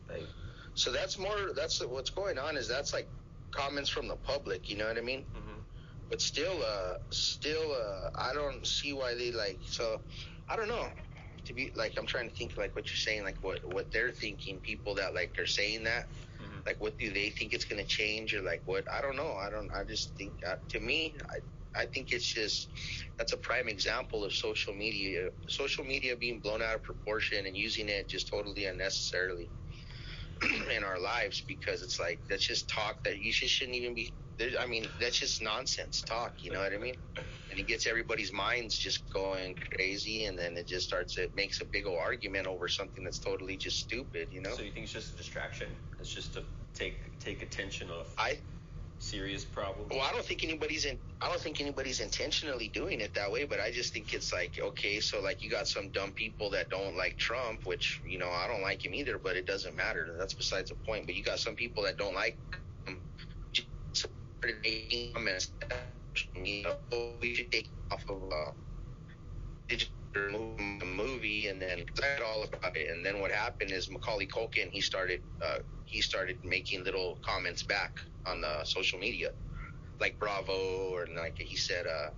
Like, 0.09 0.27
So 0.75 0.93
that's 0.93 1.19
more. 1.19 1.53
That's 1.55 1.81
what's 1.85 2.11
going 2.11 2.39
on. 2.39 2.57
Is 2.57 2.69
that's 2.69 2.93
like 2.93 3.09
comments 3.51 3.89
from 3.89 4.09
the 4.09 4.17
public. 4.17 4.69
You 4.71 4.77
know 4.77 4.87
what 4.87 4.99
I 4.99 5.03
mean? 5.03 5.25
mhm. 5.35 5.61
But 6.09 6.21
still, 6.21 6.63
uh, 6.63 6.99
still, 7.11 7.73
uh, 7.73 8.11
I 8.15 8.33
don't 8.33 8.65
see 8.67 8.93
why 8.93 9.15
they 9.15 9.33
like. 9.33 9.59
So, 9.67 10.01
I 10.49 10.55
don't 10.55 10.69
know. 10.69 10.89
To 11.47 11.55
be 11.55 11.73
like, 11.77 11.95
I'm 11.99 12.07
trying 12.07 12.29
to 12.29 12.35
think 12.35 12.53
like 12.59 12.75
what 12.77 12.87
you're 12.87 12.97
saying, 13.09 13.25
like 13.25 13.39
what 13.43 13.61
what 13.65 13.91
they're 13.93 14.11
thinking. 14.13 14.61
People 14.61 14.95
that 14.97 15.15
like 15.15 15.35
are 15.39 15.47
saying 15.47 15.85
that. 15.85 16.09
Mhm. 16.43 16.67
like 16.67 16.81
what 16.81 16.99
do 16.99 17.13
they 17.13 17.31
think 17.31 17.55
it's 17.55 17.65
going 17.65 17.81
to 17.83 17.89
change 17.89 18.35
or 18.35 18.43
like 18.43 18.63
what 18.67 18.85
i 18.93 19.01
don't 19.01 19.17
know 19.17 19.35
i 19.37 19.49
don't 19.51 19.71
i 19.75 19.83
just 19.85 20.15
think 20.19 20.35
uh, 20.47 20.57
to 20.69 20.81
me 20.81 21.15
i 21.31 21.39
I 21.79 21.85
think 21.85 22.11
it's 22.13 22.33
just 22.33 22.71
that's 23.19 23.35
a 23.35 23.37
prime 23.37 23.69
example 23.69 24.25
of 24.25 24.33
social 24.33 24.73
media, 24.75 25.29
social 25.49 25.85
media 25.85 26.17
being 26.17 26.41
blown 26.41 26.63
out 26.63 26.75
of 26.75 26.83
proportion 26.83 27.47
and 27.47 27.55
using 27.55 27.89
it 27.91 28.09
just 28.09 28.29
totally 28.31 28.65
unnecessarily 28.65 29.51
in 30.77 30.85
our 30.85 30.99
lives 30.99 31.43
because 31.49 31.83
it's 31.83 32.01
like 32.01 32.21
that's 32.29 32.47
just 32.47 32.69
talk 32.71 33.05
that 33.05 33.19
you 33.19 33.33
just 33.33 33.55
shouldn't 33.55 33.77
even 33.77 33.95
be. 33.95 34.15
I 34.59 34.67
mean, 34.67 34.87
that's 35.01 35.19
just 35.19 35.43
nonsense 35.43 36.03
talk. 36.03 36.33
You 36.39 36.53
know 36.53 36.61
what 36.61 36.73
I 36.73 36.79
mean? 36.79 36.97
And 37.51 37.59
it 37.59 37.67
gets 37.67 37.87
everybody's 37.87 38.33
minds 38.33 38.77
just 38.77 39.09
going 39.11 39.57
crazy, 39.73 40.27
and 40.27 40.39
then 40.39 40.57
it 40.57 40.67
just 40.67 40.87
starts. 40.87 41.17
It 41.17 41.35
makes 41.35 41.61
a 41.61 41.65
big 41.65 41.87
old 41.87 41.99
argument 41.99 42.47
over 42.47 42.69
something 42.69 43.03
that's 43.03 43.19
totally 43.19 43.57
just 43.57 43.79
stupid. 43.79 44.29
You 44.31 44.43
know? 44.43 44.55
So 44.55 44.63
you 44.63 44.73
think 44.73 44.85
it's 44.85 44.93
just 44.93 45.15
a 45.15 45.17
distraction? 45.17 45.69
It's 46.01 46.13
just 46.13 46.35
to 46.35 46.43
take 46.75 46.99
take 47.19 47.43
attention 47.43 47.91
off. 47.91 48.15
I 48.19 48.39
serious 48.99 49.45
problem? 49.45 49.89
Well, 49.91 50.01
I 50.01 50.13
don't 50.13 50.25
think 50.25 50.45
anybody's 50.45 50.85
in. 50.85 50.99
I 51.21 51.29
don't 51.29 51.41
think 51.41 51.61
anybody's 51.61 52.01
intentionally 52.01 52.69
doing 52.69 53.01
it 53.01 53.15
that 53.15 53.31
way. 53.31 53.45
But 53.45 53.61
I 53.61 53.71
just 53.71 53.95
think 53.95 54.13
it's 54.13 54.33
like 54.33 54.59
okay, 54.61 55.01
so 55.01 55.23
like 55.23 55.43
you 55.43 55.51
got 55.51 55.67
some 55.67 55.89
dumb 55.91 56.13
people 56.13 56.51
that 56.51 56.69
don't 56.69 56.97
like 56.97 57.17
Trump, 57.17 57.65
which 57.65 58.03
you 58.07 58.19
know 58.19 58.29
I 58.29 58.47
don't 58.49 58.63
like 58.63 58.85
him 58.85 58.95
either. 58.95 59.19
But 59.19 59.37
it 59.37 59.47
doesn't 59.47 59.75
matter. 59.75 60.15
That's 60.19 60.35
besides 60.35 60.71
the 60.71 60.77
point. 60.77 61.07
But 61.07 61.15
you 61.15 61.23
got 61.23 61.39
some 61.39 61.55
people 61.55 61.83
that 61.85 61.97
don't 61.97 62.15
like 62.15 62.37
Just 64.47 64.79
making 64.79 65.25
comments. 65.41 65.67
You 66.45 66.65
know, 66.65 66.75
oh, 66.93 67.17
we 67.23 67.35
should 67.35 67.51
take 67.53 67.71
off 67.93 68.05
of 68.11 68.33
uh, 68.33 68.53
digital 69.69 70.51
movie, 70.87 71.49
and 71.49 71.61
then 71.61 71.79
read 72.01 72.23
all 72.23 72.45
about 72.45 72.77
it. 72.77 72.91
And 72.91 73.05
then 73.05 73.21
what 73.21 73.31
happened 73.31 73.71
is 73.73 73.91
Macaulay 73.91 74.27
Culkin 74.27 74.71
he 74.71 74.81
started 74.81 75.21
uh, 75.45 75.59
he 75.85 76.01
started 76.03 76.39
making 76.45 76.85
little 76.85 77.19
comments 77.25 77.63
back 77.63 77.99
on 78.27 78.41
the 78.43 78.65
social 78.65 78.99
media, 78.99 79.31
like 80.01 80.19
Bravo, 80.19 80.53
or 80.93 81.07
like 81.17 81.37
he 81.39 81.57
said, 81.57 81.87
uh, 81.87 82.11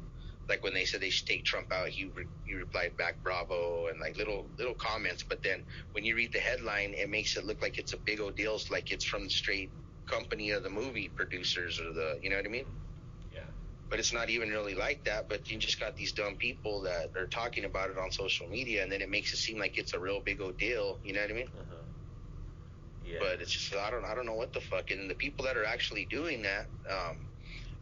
like 0.49 0.63
when 0.65 0.75
they 0.75 0.85
said 0.85 1.01
they 1.01 1.11
should 1.11 1.27
take 1.29 1.45
Trump 1.45 1.73
out, 1.73 1.89
he 1.89 2.07
re- 2.15 2.25
he 2.45 2.55
replied 2.55 2.97
back 2.97 3.23
Bravo, 3.25 3.89
and 3.89 4.01
like 4.01 4.17
little 4.17 4.51
little 4.59 4.75
comments. 4.75 5.25
But 5.29 5.43
then 5.43 5.65
when 5.93 6.05
you 6.05 6.17
read 6.17 6.33
the 6.33 6.41
headline, 6.41 6.95
it 6.95 7.09
makes 7.11 7.37
it 7.37 7.45
look 7.45 7.63
like 7.63 7.79
it's 7.79 7.95
a 7.95 7.99
big 7.99 8.21
old 8.21 8.37
deal, 8.37 8.59
like 8.71 8.93
it's 8.93 9.05
from 9.05 9.25
the 9.25 9.31
straight 9.31 9.73
company 10.09 10.51
of 10.51 10.63
the 10.63 10.71
movie 10.71 11.09
producers 11.09 11.81
or 11.81 11.93
the, 11.93 12.19
you 12.23 12.31
know 12.31 12.37
what 12.37 12.47
I 12.47 12.49
mean? 12.49 12.65
Yeah. 13.33 13.41
But 13.91 13.99
it's 13.99 14.13
not 14.13 14.31
even 14.31 14.49
really 14.51 14.75
like 14.75 15.05
that. 15.05 15.29
But 15.29 15.51
you 15.51 15.59
just 15.59 15.79
got 15.81 15.97
these 15.97 16.13
dumb 16.13 16.37
people 16.37 16.83
that 16.83 17.13
are 17.17 17.27
talking 17.27 17.65
about 17.65 17.91
it 17.91 17.99
on 17.99 18.11
social 18.11 18.49
media, 18.49 18.83
and 18.83 18.91
then 18.93 19.01
it 19.01 19.11
makes 19.11 19.33
it 19.33 19.37
seem 19.39 19.59
like 19.59 19.79
it's 19.79 19.95
a 19.95 19.99
real 19.99 20.21
big 20.21 20.41
old 20.41 20.59
deal. 20.59 20.99
You 21.05 21.13
know 21.15 21.21
what 21.23 21.31
I 21.31 21.35
mean? 21.35 21.47
Uh-huh. 21.47 21.75
Yeah. 23.05 23.19
But 23.21 23.41
it's 23.41 23.53
just 23.53 23.75
I 23.75 23.91
don't 23.91 24.05
I 24.05 24.15
don't 24.15 24.27
know 24.27 24.35
what 24.35 24.53
the 24.53 24.61
fuck. 24.61 24.91
And 24.91 25.09
the 25.09 25.15
people 25.15 25.45
that 25.47 25.57
are 25.57 25.65
actually 25.65 26.07
doing 26.11 26.43
that, 26.43 26.67
um, 26.91 27.17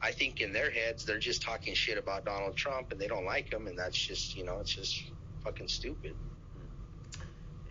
I 0.01 0.13
think 0.13 0.41
in 0.41 0.53
their 0.53 0.71
heads 0.71 1.05
they're 1.05 1.19
just 1.19 1.43
talking 1.43 1.75
shit 1.75 1.99
about 1.99 2.25
Donald 2.25 2.57
Trump 2.57 2.93
and 2.93 3.01
they 3.01 3.09
don't 3.09 3.25
like 3.25 3.53
him, 3.53 3.67
and 3.67 3.77
that's 3.77 3.99
just 3.99 4.37
you 4.37 4.45
know 4.45 4.59
it's 4.61 4.75
just 4.75 5.03
fucking 5.43 5.67
stupid. 5.69 6.15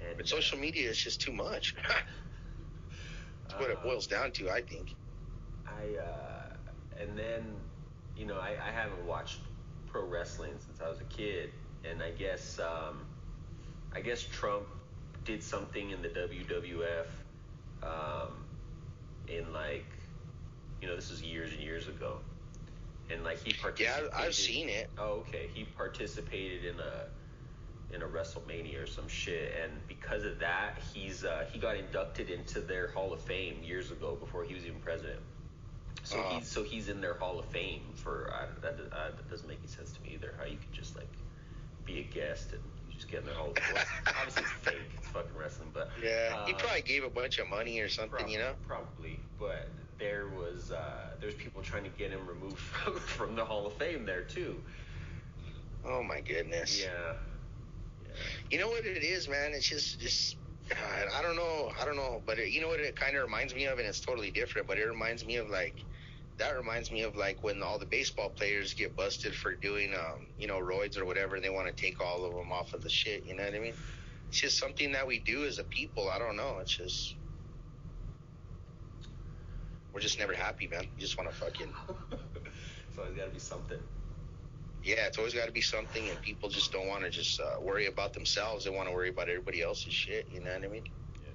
and, 0.02 0.18
But 0.18 0.28
social 0.28 0.58
media 0.58 0.90
is 0.90 0.98
just 1.02 1.22
too 1.22 1.32
much. 1.32 1.76
that's 3.48 3.60
what 3.60 3.70
it 3.70 3.82
boils 3.84 4.08
down 4.08 4.32
to, 4.32 4.50
I 4.50 4.62
think. 4.62 4.96
I 5.68 5.98
uh, 6.00 7.02
and 7.02 7.18
then 7.18 7.44
you 8.18 8.26
know 8.26 8.38
I, 8.38 8.56
I 8.66 8.72
haven't 8.72 9.06
watched 9.06 9.40
pro 9.88 10.06
wrestling 10.06 10.54
since 10.66 10.82
I 10.82 10.90
was 10.90 11.00
a 11.00 11.06
kid, 11.06 11.52
and 11.90 12.02
I 12.02 12.12
guess 12.12 12.60
um, 12.60 13.06
I 13.94 14.02
guess 14.02 14.24
Trump 14.24 14.66
did 15.24 15.44
something 15.44 15.92
in 15.92 16.02
the 16.02 16.10
WWF 16.10 17.08
um, 17.84 18.34
in 19.28 19.52
like 19.54 19.86
you 20.82 20.88
know 20.88 20.96
this 20.96 21.12
is 21.12 21.22
years 21.22 21.52
and 21.52 21.62
years 21.62 21.88
ago, 21.88 22.20
and 23.10 23.24
like 23.24 23.44
he 23.44 23.54
participated. 23.54 24.10
Yeah. 24.12 24.20
I've 24.20 24.36
seen 24.36 24.70
it. 24.70 24.90
Oh, 24.98 25.24
okay. 25.28 25.50
He 25.54 25.64
participated 25.64 26.66
in 26.66 26.80
a 26.80 27.06
in 27.94 28.02
a 28.02 28.06
WrestleMania 28.06 28.84
or 28.84 28.88
some 28.88 29.08
shit, 29.08 29.54
and 29.62 29.72
because 29.88 30.24
of 30.24 30.40
that, 30.40 30.80
he's 30.94 31.24
uh, 31.24 31.46
he 31.52 31.60
got 31.60 31.76
inducted 31.78 32.30
into 32.30 32.60
their 32.60 32.88
Hall 32.92 33.14
of 33.14 33.22
Fame 33.22 33.58
years 33.64 33.92
ago 33.92 34.16
before 34.20 34.44
he 34.44 34.54
was 34.54 34.66
even 34.66 34.80
president. 34.80 35.20
So 36.04 36.20
Uh. 36.20 36.40
he's 36.40 36.48
so 36.48 36.64
he's 36.64 36.90
in 36.90 37.02
their 37.02 37.14
Hall 37.16 37.40
of 37.40 37.46
Fame 37.46 37.82
for 37.96 38.32
uh, 38.34 38.48
that, 38.62 38.74
uh, 38.92 39.12
that 39.16 39.30
doesn't 39.30 39.48
make 39.48 39.60
any 39.60 39.68
sense 39.68 39.92
to 39.94 40.02
me 40.02 40.12
either. 40.16 40.34
How 40.38 40.46
you 40.46 40.58
could 40.58 40.72
just 40.74 40.96
like 40.96 41.08
be 41.86 42.00
a 42.00 42.04
guest 42.04 42.52
and 42.52 42.62
you 42.90 42.96
just 42.96 43.10
get 43.10 43.22
in 43.22 43.26
their 43.28 43.36
Hall 43.36 43.50
of 43.52 43.58
Fame. 43.58 43.84
Obviously 44.08 44.44
it's 44.44 44.52
fake, 44.64 44.76
it's 44.98 45.08
fucking 45.08 45.32
wrestling, 45.38 45.70
but 45.74 45.90
Yeah, 46.04 46.46
he 46.46 46.54
uh, 46.54 46.58
probably 46.58 46.82
gave 46.82 47.04
a 47.04 47.10
bunch 47.10 47.38
of 47.40 47.48
money 47.50 47.80
or 47.80 47.90
something, 47.90 48.18
Prob- 48.20 48.30
you 48.30 48.40
know. 48.40 48.54
Probably, 48.68 49.20
but 49.40 49.70
there 50.00 50.28
was 50.28 50.72
uh, 50.72 51.12
there's 51.22 51.36
people 51.36 51.62
trying 51.62 51.84
to 51.84 51.90
get 51.92 52.12
him 52.12 52.26
removed 52.28 52.58
from, 52.58 52.96
from 53.00 53.36
the 53.36 53.46
Hall 53.46 53.66
of 53.68 53.74
Fame 53.74 54.06
there 54.06 54.24
too. 54.24 54.62
Oh 55.86 56.02
my 56.04 56.20
goodness. 56.22 56.82
Yeah. 56.84 57.14
You 58.50 58.60
know 58.60 58.68
what 58.68 58.86
it 58.86 59.04
is, 59.04 59.28
man? 59.28 59.52
It's 59.54 59.68
just, 59.68 60.00
just, 60.00 60.38
I 60.72 61.22
don't 61.22 61.36
know, 61.36 61.72
I 61.80 61.86
don't 61.86 61.96
know, 61.96 62.22
but 62.26 62.40
it, 62.40 62.50
you 62.50 62.62
know 62.62 62.68
what 62.68 62.80
it 62.80 62.96
kind 62.96 63.16
of 63.16 63.24
reminds 63.24 63.54
me 63.54 63.66
of, 63.66 63.78
and 63.78 63.88
it's 63.88 64.00
totally 64.00 64.32
different. 64.32 64.68
But 64.68 64.78
it 64.78 64.86
reminds 64.86 65.26
me 65.26 65.36
of 65.38 65.50
like, 65.50 65.84
that 66.38 66.56
reminds 66.56 66.92
me 66.92 67.04
of 67.04 67.16
like 67.16 67.44
when 67.44 67.64
all 67.64 67.80
the 67.80 67.86
baseball 67.86 68.30
players 68.30 68.74
get 68.74 68.96
busted 68.96 69.34
for 69.34 69.54
doing, 69.54 69.94
um, 69.94 70.28
you 70.38 70.48
know, 70.48 70.60
roids 70.60 70.98
or 70.98 71.06
whatever, 71.06 71.40
they 71.40 71.50
want 71.50 71.68
to 71.68 71.74
take 71.74 72.02
all 72.02 72.26
of 72.26 72.34
them 72.34 72.52
off 72.52 72.74
of 72.74 72.82
the 72.82 72.90
shit. 72.90 73.26
You 73.26 73.36
know 73.36 73.44
what 73.44 73.54
I 73.54 73.60
mean? 73.60 73.74
It's 74.30 74.42
just 74.42 74.58
something 74.60 74.92
that 74.92 75.08
we 75.08 75.20
do 75.20 75.46
as 75.46 75.60
a 75.60 75.64
people. 75.64 76.10
I 76.10 76.20
don't 76.20 76.36
know. 76.36 76.58
It's 76.60 76.76
just. 76.76 77.16
We're 79.94 80.02
just 80.02 80.20
never 80.20 80.34
happy, 80.34 80.68
man. 80.68 80.82
We 80.94 81.02
just 81.02 81.18
want 81.18 81.30
to 81.30 81.36
fucking. 81.36 81.72
so 82.96 83.04
it's 83.04 83.18
got 83.18 83.26
to 83.26 83.32
be 83.32 83.40
something. 83.40 83.80
Yeah, 84.86 85.08
it's 85.08 85.18
always 85.18 85.34
got 85.34 85.48
to 85.48 85.52
be 85.52 85.62
something, 85.62 86.08
and 86.10 86.22
people 86.22 86.48
just 86.48 86.72
don't 86.72 86.88
want 86.88 87.04
to 87.04 87.10
just 87.10 87.42
uh, 87.42 87.60
worry 87.60 87.88
about 87.88 88.14
themselves. 88.14 88.66
They 88.66 88.70
want 88.70 88.88
to 88.88 88.94
worry 88.94 89.10
about 89.10 89.30
everybody 89.30 89.64
else's 89.64 89.92
shit. 89.92 90.28
You 90.32 90.42
know 90.42 90.54
what 90.54 90.64
I 90.64 90.68
mean? 90.68 90.84
Yeah. 91.16 91.32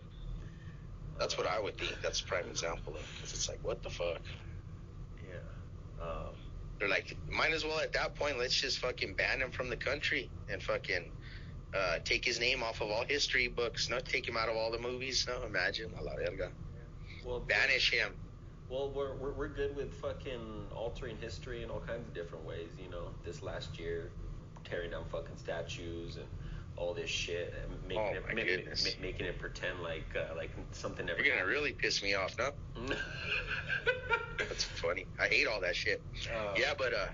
That's 1.18 1.36
what 1.36 1.48
I 1.48 1.58
would 1.58 1.76
think. 1.76 1.96
That's 2.00 2.20
a 2.20 2.24
prime 2.24 2.48
example. 2.48 2.94
of 2.94 3.02
Because 3.16 3.32
it's 3.32 3.48
like, 3.48 3.58
what 3.62 3.82
the 3.82 3.90
fuck? 3.90 4.20
Yeah. 5.28 6.04
Um, 6.06 6.34
They're 6.78 6.88
like, 6.88 7.16
might 7.28 7.52
as 7.52 7.64
well 7.64 7.80
at 7.80 7.92
that 7.94 8.14
point, 8.14 8.38
let's 8.38 8.54
just 8.54 8.78
fucking 8.78 9.14
ban 9.14 9.40
him 9.40 9.50
from 9.50 9.68
the 9.68 9.76
country 9.76 10.30
and 10.48 10.62
fucking 10.62 11.10
uh, 11.74 11.98
take 12.04 12.24
his 12.24 12.38
name 12.38 12.62
off 12.62 12.80
of 12.80 12.88
all 12.88 13.04
history 13.04 13.48
books. 13.48 13.90
No, 13.90 13.98
take 13.98 14.28
him 14.28 14.36
out 14.36 14.48
of 14.48 14.54
all 14.56 14.70
the 14.70 14.78
movies. 14.78 15.26
No, 15.28 15.44
imagine. 15.44 15.90
A 15.98 16.04
la 16.04 16.14
verga. 16.14 16.52
well, 17.26 17.40
Banish 17.40 17.90
him. 17.90 18.14
Well, 18.70 18.92
we're, 18.94 19.14
we're 19.16 19.32
we're 19.32 19.48
good 19.48 19.74
with 19.74 19.92
fucking 19.94 20.68
altering 20.74 21.16
history 21.20 21.64
in 21.64 21.70
all 21.70 21.80
kinds 21.80 22.06
of 22.06 22.14
different 22.14 22.44
ways. 22.44 22.68
You 22.82 22.88
know, 22.88 23.08
this 23.24 23.42
last 23.42 23.78
year, 23.80 24.12
tearing 24.64 24.92
down 24.92 25.04
fucking 25.10 25.36
statues 25.36 26.16
and 26.16 26.26
all 26.76 26.94
this 26.94 27.10
shit, 27.10 27.52
and 27.64 27.82
making 27.88 28.00
Oh, 28.04 28.12
it 28.18 28.22
my 28.28 28.34
ma- 28.34 28.42
goodness. 28.44 28.84
ma- 28.96 29.02
making 29.06 29.26
it 29.26 29.38
pretend 29.40 29.82
like 29.82 30.04
uh, 30.16 30.36
like 30.36 30.50
something 30.70 31.04
never. 31.06 31.20
You're 31.20 31.34
gonna 31.36 31.48
really 31.48 31.72
piss 31.72 32.00
me 32.00 32.14
off, 32.14 32.36
no? 32.38 32.52
That's 34.38 34.62
funny. 34.64 35.04
I 35.18 35.26
hate 35.26 35.48
all 35.48 35.60
that 35.62 35.74
shit. 35.74 36.00
Uh, 36.32 36.54
Yeah, 36.56 36.72
but 36.78 36.94
uh, 36.94 37.06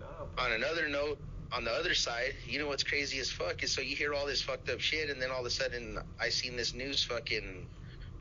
no, 0.00 0.06
on 0.42 0.52
another 0.52 0.88
note, 0.88 1.18
on 1.52 1.62
the 1.64 1.70
other 1.70 1.94
side, 1.94 2.34
you 2.48 2.58
know 2.58 2.66
what's 2.66 2.82
crazy 2.82 3.20
as 3.20 3.30
fuck 3.30 3.62
is 3.62 3.72
so 3.72 3.80
you 3.80 3.94
hear 3.94 4.12
all 4.12 4.26
this 4.26 4.42
fucked 4.42 4.68
up 4.70 4.80
shit, 4.80 5.08
and 5.08 5.22
then 5.22 5.30
all 5.30 5.40
of 5.40 5.46
a 5.46 5.50
sudden 5.50 5.98
I 6.20 6.30
seen 6.30 6.56
this 6.56 6.74
news 6.74 7.04
fucking 7.04 7.64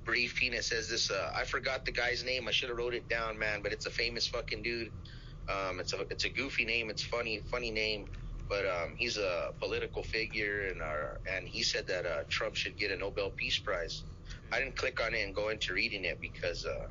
briefing. 0.06 0.54
It 0.54 0.64
says 0.64 0.90
this. 0.90 1.12
Uh, 1.12 1.30
I 1.38 1.44
forgot 1.46 1.86
the 1.86 1.92
guy's 1.92 2.24
name. 2.24 2.48
I 2.48 2.52
should 2.52 2.70
have 2.70 2.78
wrote 2.78 2.94
it 2.94 3.08
down, 3.10 3.38
man. 3.38 3.62
But 3.62 3.72
it's 3.74 3.86
a 3.86 3.92
famous 3.92 4.28
fucking 4.28 4.64
dude. 4.64 4.92
Um, 5.50 5.80
it's 5.80 5.94
a 5.94 6.02
it's 6.10 6.26
a 6.26 6.30
goofy 6.30 6.66
name. 6.66 6.90
It's 6.90 7.04
funny 7.04 7.42
funny 7.52 7.72
name. 7.72 8.06
But 8.50 8.66
um, 8.66 8.96
he's 8.98 9.18
a 9.18 9.52
political 9.62 10.04
figure, 10.04 10.68
and 10.68 10.82
our 10.82 11.20
and 11.32 11.48
he 11.48 11.64
said 11.64 11.88
that 11.88 12.06
uh, 12.06 12.24
Trump 12.30 12.56
should 12.56 12.78
get 12.78 12.92
a 12.92 12.98
Nobel 12.98 13.32
Peace 13.32 13.60
Prize. 13.60 14.04
I 14.52 14.60
didn't 14.60 14.76
click 14.78 15.00
on 15.02 15.14
it 15.14 15.22
and 15.24 15.34
go 15.36 15.50
into 15.50 15.74
reading 15.74 16.04
it 16.06 16.20
because 16.22 16.66
uh, 16.66 16.88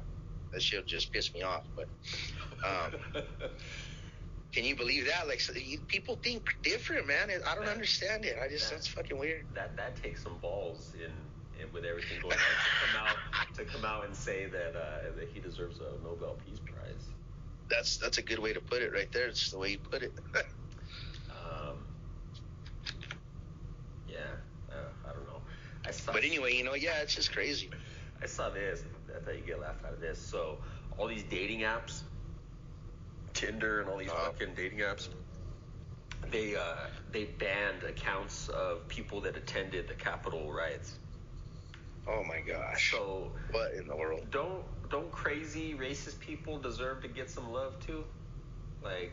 that 0.52 0.62
shit 0.62 0.86
just 0.86 1.12
pissed 1.12 1.34
me 1.34 1.42
off. 1.42 1.68
But 1.76 1.90
um, 2.66 3.22
can 4.52 4.64
you 4.64 4.74
believe 4.76 5.06
that? 5.06 5.28
Like, 5.28 5.40
so 5.40 5.52
you, 5.54 5.78
people 5.88 6.16
think 6.24 6.44
different, 6.62 7.06
man. 7.06 7.30
I 7.46 7.54
don't 7.54 7.64
Yeah. 7.66 7.70
understand 7.70 8.24
it. 8.24 8.36
I 8.42 8.48
just 8.48 8.70
Yeah. 8.70 8.76
that's 8.76 8.88
fucking 8.88 9.18
weird. 9.18 9.46
that 9.54 9.76
that 9.76 9.96
takes 10.02 10.22
some 10.22 10.38
balls 10.40 10.94
in, 10.94 11.12
in 11.62 11.72
with 11.72 11.84
everything 11.84 12.20
going 12.22 12.32
on 12.34 12.38
to 12.38 12.86
come 12.92 13.06
out 13.06 13.54
to 13.56 13.64
come 13.64 13.84
out 13.84 14.04
and 14.04 14.14
say 14.14 14.46
that 14.46 14.76
uh, 14.76 15.10
that 15.16 15.28
he 15.32 15.40
deserves 15.40 15.78
a 15.80 16.02
Nobel 16.04 16.36
Peace 16.46 16.60
Prize. 16.64 17.08
That's 17.68 17.96
that's 17.98 18.18
a 18.18 18.22
good 18.22 18.38
way 18.38 18.52
to 18.52 18.60
put 18.60 18.82
it 18.82 18.92
right 18.92 19.10
there. 19.12 19.28
It's 19.28 19.50
the 19.50 19.58
way 19.58 19.70
you 19.72 19.78
put 19.78 20.02
it. 20.02 20.12
Um, 21.42 21.76
yeah, 24.08 24.18
uh, 24.70 25.08
I 25.08 25.12
don't 25.12 25.26
know. 25.26 25.40
I 25.86 25.90
saw, 25.90 26.12
but 26.12 26.22
anyway, 26.22 26.54
you 26.54 26.64
know, 26.64 26.74
yeah, 26.74 27.00
it's 27.02 27.14
just 27.14 27.32
crazy. 27.32 27.70
I 28.22 28.26
saw 28.26 28.50
this. 28.50 28.84
I 29.16 29.20
thought 29.24 29.36
you'd 29.36 29.46
get 29.46 29.58
a 29.58 29.60
laugh 29.60 29.76
out 29.84 29.92
of 29.94 30.00
this. 30.00 30.18
So 30.18 30.58
all 30.98 31.08
these 31.08 31.24
dating 31.24 31.60
apps, 31.60 32.02
Tinder 33.34 33.80
and 33.80 33.90
all 33.90 33.96
these 33.98 34.10
Uh. 34.10 34.26
fucking 34.30 34.54
dating 34.54 34.78
apps, 34.80 35.08
they 36.30 36.54
uh, 36.56 36.60
they 37.10 37.24
banned 37.24 37.82
accounts 37.82 38.48
of 38.50 38.86
people 38.88 39.20
that 39.22 39.36
attended 39.36 39.88
the 39.88 39.94
Capitol 39.94 40.52
riots. 40.52 40.99
Oh 42.08 42.24
my 42.24 42.40
gosh. 42.40 42.90
So 42.92 43.30
what 43.52 43.72
in 43.74 43.86
the 43.86 43.96
world? 43.96 44.26
don't 44.30 44.62
don't 44.90 45.10
crazy 45.12 45.74
racist 45.74 46.18
people 46.20 46.58
deserve 46.58 47.02
to 47.02 47.08
get 47.08 47.30
some 47.30 47.52
love 47.52 47.74
too? 47.86 48.04
Like 48.82 49.12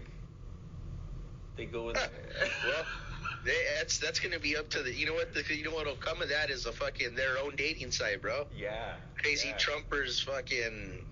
they 1.56 1.66
go 1.66 1.90
in 1.90 1.96
there. 1.96 2.10
well, 2.66 2.86
they, 3.46 3.54
that's 3.78 4.00
that's 4.00 4.20
gonna 4.20 4.40
be 4.40 4.56
up 4.58 4.70
to 4.70 4.82
the. 4.84 4.94
You 4.94 5.06
know 5.06 5.14
what? 5.14 5.34
The, 5.34 5.44
you 5.56 5.64
know 5.64 5.72
what'll 5.72 5.96
come 5.96 6.22
of 6.22 6.30
that 6.30 6.50
is 6.50 6.66
a 6.66 6.72
fucking 6.72 7.14
their 7.16 7.38
own 7.44 7.56
dating 7.56 7.92
site, 7.92 8.22
bro. 8.22 8.46
yeah. 8.56 8.94
Crazy 9.22 9.50
yeah. 9.50 9.58
Trumpers 9.58 10.24
fucking 10.24 11.06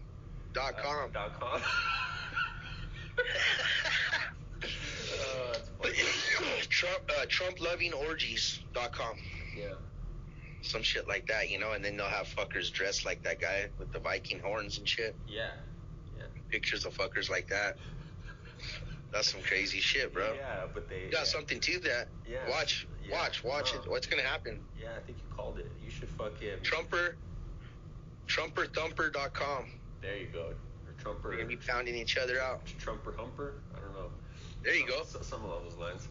dot 0.54 0.76
Uh, 0.80 0.84
com. 0.84 1.12
dot 1.12 1.40
com. 1.40 1.62
Funny. 5.82 5.94
Trump 6.70 7.12
uh, 7.22 7.26
Trump 7.28 7.60
loving 7.62 7.94
orgies 7.94 8.60
dot 8.74 8.92
com. 8.92 9.16
Yeah. 9.58 9.74
Some 10.66 10.82
shit 10.82 11.08
like 11.08 11.28
that, 11.28 11.50
you 11.52 11.60
know, 11.60 11.74
and 11.74 11.86
then 11.86 11.96
they'll 11.96 12.08
have 12.08 12.26
fuckers 12.28 12.72
dressed 12.72 13.06
like 13.06 13.22
that 13.24 13.40
guy 13.40 13.68
with 13.78 13.92
the 13.94 14.00
Viking 14.00 14.40
horns 14.40 14.80
and 14.80 14.88
shit. 14.88 15.16
Yeah. 15.28 15.52
Yeah. 16.18 16.24
Pictures 16.50 16.86
of 16.86 16.98
fuckers 16.98 17.30
like 17.30 17.48
that. 17.50 17.78
That's 19.12 19.32
some 19.32 19.42
crazy 19.44 19.80
shit, 19.80 20.12
bro. 20.12 20.34
Yeah, 20.34 20.66
but 20.74 20.90
they 20.90 21.04
You 21.06 21.12
got 21.12 21.20
yeah. 21.20 21.24
something 21.26 21.60
to 21.60 21.80
that. 21.82 22.08
Yeah. 22.28 22.50
Watch, 22.50 22.88
Yeah. 23.08 23.12
watch, 23.22 23.44
watch 23.44 23.74
No. 23.76 23.82
it. 23.84 23.90
What's 23.90 24.08
gonna 24.08 24.24
happen? 24.24 24.60
Yeah, 24.82 24.90
I 24.98 25.02
think 25.02 25.20
you 25.20 25.36
called 25.36 25.60
it. 25.60 25.72
You 25.84 25.92
should 25.92 26.10
fucking 26.10 26.64
Trumper, 26.64 27.16
TrumperThumper.com. 28.28 29.66
There 30.02 30.18
you 30.18 30.28
go. 30.28 30.48
Or 30.88 30.94
Trumper 31.02 31.30
We're 31.30 31.36
gonna 31.36 31.48
be 31.48 31.58
pounding 31.58 31.96
each 31.96 32.18
other 32.18 32.42
out. 32.42 32.62
Trumper 32.80 33.14
Humper? 33.16 33.54
I 33.76 33.80
don't 33.82 33.94
know. 33.94 34.10
There 34.64 34.74
you 34.76 34.88
go. 34.88 35.04
Some 35.04 35.44
along 35.44 35.66
those 35.70 35.78
lines. 35.78 36.08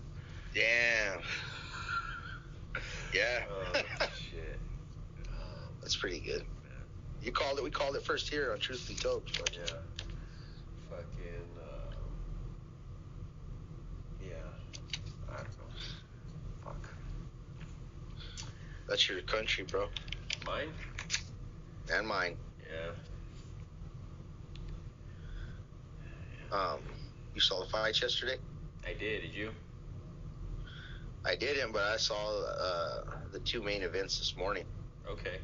Damn. 0.54 1.20
Yeah. 3.12 3.44
Oh 3.74 3.82
shit. 4.30 4.58
That's 5.80 5.96
pretty 5.96 6.20
good. 6.20 6.40
Man. 6.40 6.72
You 7.22 7.32
called 7.32 7.58
it. 7.58 7.64
We 7.64 7.70
called 7.70 7.96
it 7.96 8.02
first 8.02 8.28
here 8.30 8.52
on 8.52 8.58
Truth 8.58 8.86
Be 8.88 8.94
Told. 8.94 9.22
but- 9.38 9.50
Yeah. 9.54 9.64
Fucking. 10.90 11.48
Um, 11.60 11.96
yeah. 14.22 14.34
I 15.30 15.36
don't 15.36 15.46
know. 15.46 16.64
Fuck. 16.64 16.88
That's 18.88 19.08
your 19.08 19.20
country, 19.22 19.64
bro, 19.64 19.88
Mine? 20.46 20.68
and 21.92 22.06
mine. 22.06 22.36
Yeah. 22.70 22.90
Um, 26.56 26.80
you 27.34 27.40
saw 27.40 27.62
the 27.64 27.70
fights 27.70 28.00
yesterday. 28.00 28.36
I 28.86 28.92
did. 28.92 29.22
Did 29.22 29.34
you? 29.34 29.50
I 31.26 31.34
didn't, 31.36 31.72
but 31.72 31.82
I 31.82 31.96
saw 31.96 32.42
uh, 32.42 33.04
the 33.32 33.40
two 33.40 33.62
main 33.62 33.82
events 33.82 34.18
this 34.18 34.36
morning. 34.36 34.64
Okay. 35.08 35.38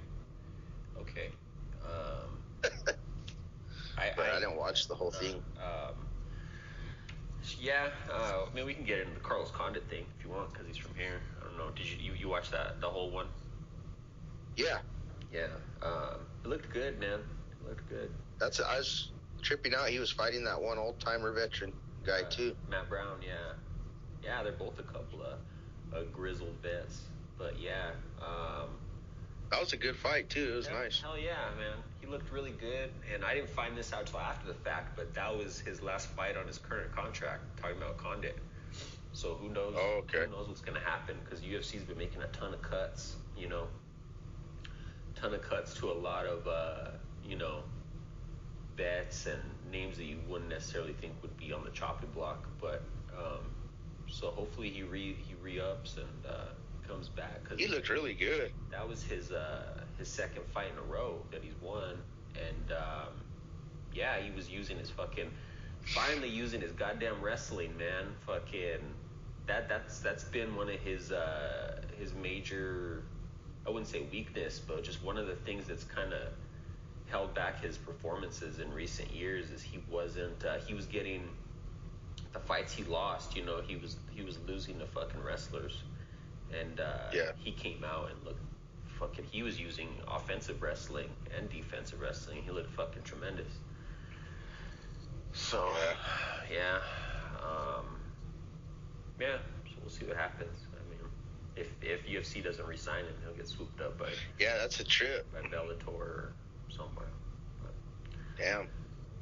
Okay. 1.01 1.29
Um, 1.85 2.39
I, 3.99 4.11
but 4.17 4.27
I, 4.31 4.41
didn't 4.41 4.57
watch 4.57 4.89
the 4.89 4.95
whole 4.95 5.11
thing. 5.11 5.43
Um, 5.59 5.95
yeah, 7.61 7.89
uh, 8.13 8.47
I 8.51 8.55
mean, 8.55 8.67
we 8.67 8.75
can 8.75 8.85
get 8.85 9.01
into 9.01 9.15
the 9.15 9.21
Carlos 9.21 9.51
Condit 9.51 9.89
thing 9.89 10.05
if 10.19 10.25
you 10.25 10.31
want, 10.31 10.53
because 10.53 10.67
he's 10.67 10.77
from 10.77 10.95
here. 10.95 11.21
I 11.41 11.45
don't 11.45 11.59
know. 11.59 11.71
Did 11.75 11.87
you 11.87 11.97
you, 11.99 12.13
you 12.15 12.29
watch 12.29 12.51
that 12.51 12.81
the 12.81 12.89
whole 12.89 13.11
one? 13.11 13.27
Yeah, 14.57 14.79
Yeah. 15.33 15.47
Um, 15.83 16.21
it 16.45 16.49
looked 16.49 16.71
good, 16.73 16.99
man. 17.01 17.21
It 17.21 17.69
looked 17.69 17.89
good. 17.89 18.11
that's. 18.39 18.61
I 18.61 18.77
was 18.79 19.11
tripping 19.43 19.75
out. 19.75 19.89
He 19.89 19.99
was 19.99 20.11
fighting 20.11 20.45
that 20.45 20.61
one 20.61 20.77
old 20.79 21.01
timer 21.01 21.33
veteran 21.33 21.73
guy 22.05 22.21
Uh, 22.21 22.31
too. 22.31 22.57
Matt 22.69 22.89
Brown, 22.89 23.19
yeah. 23.23 23.55
Yeah, 24.23 24.43
they're 24.43 24.53
both 24.53 24.79
a 24.79 24.83
couple 24.83 25.23
of 25.23 25.39
uh, 25.95 26.03
grizzled 26.13 26.55
vets. 26.63 27.03
But 27.39 27.59
yeah, 27.59 27.91
um, 28.21 28.69
That 29.51 29.61
was 29.61 29.73
a 29.73 29.77
good 29.77 29.97
fight 29.97 30.29
too. 30.29 30.53
It 30.53 30.57
was 30.57 30.69
nice. 30.71 31.01
Hell 31.01 31.19
yeah, 31.19 31.49
man. 31.59 31.79
He 32.01 32.07
looked 32.07 32.33
really 32.33 32.53
good, 32.53 32.91
and 33.13 33.25
I 33.25 33.35
didn't 33.35 33.51
find 33.51 33.77
this 33.77 33.93
out 33.93 34.07
till 34.07 34.21
after 34.21 34.47
the 34.47 34.55
fact, 34.55 34.97
but 34.97 35.15
that 35.15 35.37
was 35.37 35.61
his 35.61 35.83
last 35.83 36.09
fight 36.11 36.37
on 36.37 36.47
his 36.47 36.59
current 36.59 36.95
contract. 36.95 37.43
Talking 37.61 37.77
about 37.79 37.97
Condit. 37.99 38.39
So 39.13 39.35
who 39.35 39.49
knows? 39.49 39.75
Oh, 39.77 40.03
okay. 40.05 40.27
Who 40.27 40.33
knows 40.33 40.49
what's 40.49 40.61
gonna 40.61 40.81
happen? 40.81 41.17
Because 41.25 41.41
UFC's 41.41 41.83
been 41.83 41.99
making 41.99 42.23
a 42.23 42.29
ton 42.29 42.55
of 42.55 42.63
cuts. 42.63 43.17
You 43.37 43.49
know, 43.49 43.67
ton 45.15 45.35
of 45.35 45.43
cuts 45.43 45.75
to 45.75 45.91
a 45.91 45.95
lot 45.95 46.27
of 46.27 46.47
uh, 46.47 46.91
you 47.25 47.37
know 47.37 47.63
vets 48.77 49.27
and 49.27 49.41
names 49.71 49.97
that 49.97 50.05
you 50.05 50.19
wouldn't 50.29 50.51
necessarily 50.51 50.93
think 50.95 51.13
would 51.23 51.37
be 51.37 51.53
on 51.53 51.65
the 51.65 51.71
chopping 51.71 52.11
block. 52.11 52.47
But 52.61 52.83
um, 53.17 53.41
so 54.11 54.29
hopefully 54.29 54.69
he 54.71 54.83
re 54.83 55.17
he 55.27 55.35
re 55.43 55.61
ups 55.61 55.97
and 55.97 56.27
uh, 56.27 56.45
comes 56.87 57.09
back 57.09 57.43
because 57.43 57.59
He 57.59 57.67
looked 57.69 57.89
really 57.89 58.15
good. 58.15 58.53
that 58.71 58.87
was 58.89 59.03
his 59.03 59.31
uh, 59.33 59.85
his 59.99 60.09
second 60.09 60.43
fight 60.53 60.69
in 60.73 60.79
a 60.79 60.93
row 60.93 61.17
that 61.31 61.43
he's 61.43 61.55
won, 61.63 61.97
and 62.35 62.73
um, 62.73 63.13
yeah, 63.95 64.19
he 64.21 64.31
was 64.35 64.51
using 64.51 64.79
his 64.79 64.91
fucking 64.91 65.31
finally 65.83 66.29
using 66.29 66.61
his 66.61 66.73
goddamn 66.73 67.21
wrestling, 67.23 67.77
man. 67.79 68.07
Fucking 68.27 68.81
that 69.47 69.69
that's 69.69 70.01
that's 70.01 70.25
been 70.25 70.55
one 70.57 70.69
of 70.69 70.81
his 70.81 71.13
uh, 71.13 71.81
his 71.99 72.13
major 72.15 73.03
I 73.67 73.71
wouldn't 73.71 73.89
say 73.89 74.07
weakness, 74.11 74.59
but 74.59 74.83
just 74.85 75.03
one 75.05 75.19
of 75.19 75.27
the 75.27 75.37
things 75.37 75.67
that's 75.67 75.85
kind 75.85 76.13
of 76.13 76.29
held 77.09 77.35
back 77.35 77.61
his 77.63 77.77
performances 77.77 78.59
in 78.61 78.73
recent 78.73 79.13
years 79.13 79.51
is 79.51 79.63
he 79.63 79.81
wasn't 79.91 80.45
uh, 80.45 80.59
he 80.67 80.75
was 80.75 80.87
getting 80.87 81.29
the 82.33 82.39
fights 82.39 82.73
he 82.73 82.85
lost. 82.85 83.37
You 83.37 83.45
know, 83.45 83.61
he 83.67 83.77
was 83.77 83.97
he 84.11 84.23
was 84.23 84.39
losing 84.47 84.79
to 84.79 84.87
fucking 84.87 85.23
wrestlers, 85.23 85.83
and 86.59 86.81
uh, 86.81 87.11
Yeah. 87.13 87.33
he 87.37 87.53
came 87.53 87.85
out 87.85 88.11
and 88.11 88.25
looked 88.25 88.43
fucking. 88.99 89.25
He 89.31 89.43
was 89.43 89.59
using 89.59 89.89
offensive 90.09 90.63
wrestling 90.63 91.09
and 91.37 91.49
defensive 91.51 92.01
wrestling. 92.01 92.43
He 92.45 92.51
looked 92.51 92.73
fucking 92.73 93.03
tremendous. 93.03 93.53
So 95.33 95.71
yeah, 96.53 96.79
um, 97.43 97.85
yeah. 99.21 99.37
So 99.67 99.75
we'll 99.81 99.91
see 99.91 100.05
what 100.07 100.17
happens. 100.17 100.67
I 100.75 100.91
mean, 100.91 101.01
if 101.57 101.69
if 101.83 102.07
UFC 102.07 102.43
doesn't 102.43 102.67
resign 102.67 103.05
him, 103.05 103.15
he'll 103.25 103.35
get 103.37 103.47
swooped 103.49 103.81
up 103.81 103.99
by 103.99 104.09
Yeah, 104.39 104.57
that's 104.59 104.81
a 104.81 104.85
trip. 104.85 105.27
by 105.33 105.41
Bellator 105.49 105.89
or 105.89 106.33
somewhere. 106.69 107.07
But, 107.63 107.73
Damn. 108.37 108.69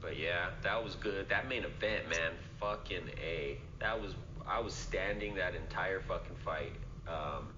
But 0.01 0.19
yeah, 0.19 0.51
that 0.63 0.83
was 0.83 0.95
good. 0.95 1.29
That 1.29 1.49
main 1.49 1.65
event, 1.65 2.09
man, 2.09 2.33
fucking 2.61 3.11
a. 3.21 3.59
That 3.81 4.01
was 4.01 4.15
I 4.47 4.61
was 4.61 4.73
standing 4.73 5.35
that 5.35 5.55
entire 5.55 6.01
fucking 6.01 6.37
fight. 6.45 6.73
Um, 7.07 7.49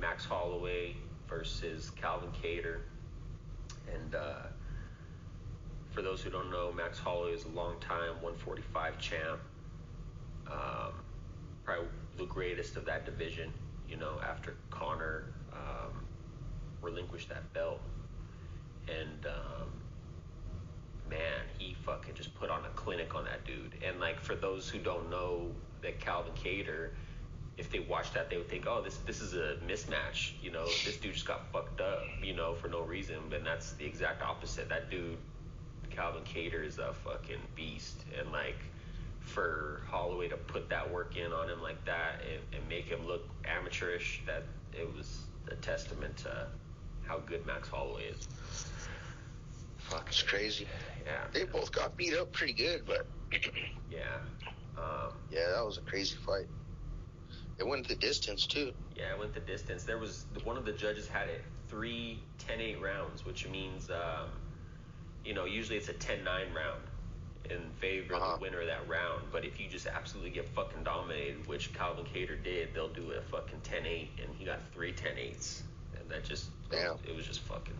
Max 0.00 0.24
Holloway 0.24 0.96
versus 1.28 1.90
Calvin 1.90 2.30
Kattar, 2.42 2.80
and 3.92 4.14
uh, 4.14 4.46
for 5.90 6.02
those 6.02 6.22
who 6.22 6.30
don't 6.30 6.50
know, 6.50 6.72
Max 6.72 6.98
Holloway 6.98 7.32
is 7.32 7.44
a 7.44 7.48
long-time 7.48 8.14
145 8.20 8.98
champ. 8.98 9.40
Um, 10.50 10.92
probably 11.64 11.86
the 12.18 12.26
greatest 12.26 12.76
of 12.76 12.84
that 12.86 13.04
division. 13.04 13.52
You 13.88 13.96
know, 13.96 14.20
after 14.26 14.56
Conor 14.70 15.26
um, 15.52 16.04
relinquished 16.82 17.28
that 17.28 17.52
belt, 17.52 17.80
and 18.88 19.26
um, 19.26 19.68
man, 21.14 21.42
he 21.58 21.74
fucking 21.84 22.14
just 22.14 22.34
put 22.34 22.50
on 22.50 22.64
a 22.64 22.68
clinic 22.70 23.14
on 23.14 23.24
that 23.24 23.44
dude. 23.44 23.72
And 23.86 24.00
like 24.00 24.20
for 24.20 24.34
those 24.34 24.68
who 24.68 24.78
don't 24.78 25.08
know 25.10 25.50
that 25.82 26.00
Calvin 26.00 26.32
Kattar, 26.34 26.90
if 27.56 27.70
they 27.70 27.78
watch 27.78 28.12
that, 28.14 28.30
they 28.30 28.36
would 28.36 28.48
think, 28.48 28.66
oh, 28.66 28.82
this 28.82 28.96
this 29.06 29.20
is 29.20 29.34
a 29.34 29.56
mismatch. 29.66 30.32
You 30.42 30.50
know, 30.50 30.64
this 30.64 30.96
dude 30.96 31.14
just 31.14 31.26
got 31.26 31.52
fucked 31.52 31.80
up. 31.80 32.02
You 32.22 32.34
know, 32.34 32.54
for 32.54 32.68
no 32.68 32.80
reason. 32.82 33.16
But 33.30 33.44
that's 33.44 33.72
the 33.74 33.84
exact 33.84 34.22
opposite. 34.22 34.68
That 34.68 34.90
dude, 34.90 35.16
Calvin 35.90 36.24
Kattar, 36.24 36.64
is 36.64 36.78
a 36.78 36.92
fucking 36.92 37.40
beast. 37.54 38.04
And 38.18 38.32
like 38.32 38.58
for 39.20 39.82
Holloway 39.88 40.28
to 40.28 40.36
put 40.36 40.68
that 40.68 40.90
work 40.90 41.16
in 41.16 41.32
on 41.32 41.48
him 41.48 41.62
like 41.62 41.82
that 41.86 42.20
and, 42.30 42.58
and 42.58 42.68
make 42.68 42.86
him 42.86 43.06
look 43.06 43.26
amateurish, 43.44 44.22
that 44.26 44.42
it 44.72 44.92
was 44.96 45.20
a 45.48 45.54
testament 45.56 46.16
to 46.16 46.48
how 47.06 47.18
good 47.18 47.46
Max 47.46 47.68
Holloway 47.68 48.04
is. 48.04 48.26
Fuck, 49.94 50.08
It's 50.08 50.22
crazy. 50.22 50.66
yeah, 51.06 51.12
They 51.32 51.44
both 51.44 51.70
got 51.72 51.96
beat 51.96 52.14
up 52.14 52.32
pretty 52.32 52.52
good, 52.52 52.82
but 52.86 53.06
yeah, 53.90 53.98
um, 54.76 55.12
yeah, 55.30 55.48
that 55.54 55.64
was 55.64 55.78
a 55.78 55.82
crazy 55.82 56.16
fight. 56.26 56.46
It 57.58 57.66
went 57.66 57.86
the 57.86 57.94
distance 57.94 58.46
too. 58.46 58.72
yeah. 58.96 59.12
It 59.12 59.18
went 59.18 59.32
the 59.34 59.40
distance. 59.40 59.84
There 59.84 59.98
was 59.98 60.24
one 60.42 60.56
of 60.56 60.64
the 60.64 60.72
judges 60.72 61.06
had 61.06 61.28
it 61.28 61.44
three 61.68 62.18
10-8 62.48 62.80
rounds, 62.80 63.24
which 63.24 63.48
means 63.48 63.90
um, 63.90 64.28
you 65.24 65.34
know 65.34 65.44
usually 65.44 65.78
it's 65.78 65.88
a 65.88 65.94
10-9 65.94 66.24
round 66.26 66.82
in 67.50 67.60
favor 67.78 68.14
Uh-huh. 68.14 68.24
of 68.32 68.38
the 68.38 68.42
winner 68.42 68.60
of 68.62 68.66
that 68.66 68.88
round. 68.88 69.22
But 69.30 69.44
if 69.44 69.60
you 69.60 69.68
just 69.68 69.86
absolutely 69.86 70.30
get 70.30 70.48
fucking 70.48 70.82
dominated, 70.82 71.46
which 71.46 71.72
Calvin 71.74 72.04
Kattar 72.06 72.42
did, 72.42 72.74
they'll 72.74 72.88
do 72.88 73.12
a 73.12 73.20
fucking 73.22 73.60
10-8, 73.62 74.08
and 74.24 74.34
he 74.36 74.44
got 74.44 74.58
three 74.72 74.92
10-8s, 74.92 75.62
and 76.00 76.10
that 76.10 76.24
just 76.24 76.50
Damn. 76.70 76.96
it 77.08 77.14
was 77.14 77.26
just 77.26 77.40
fucking 77.40 77.74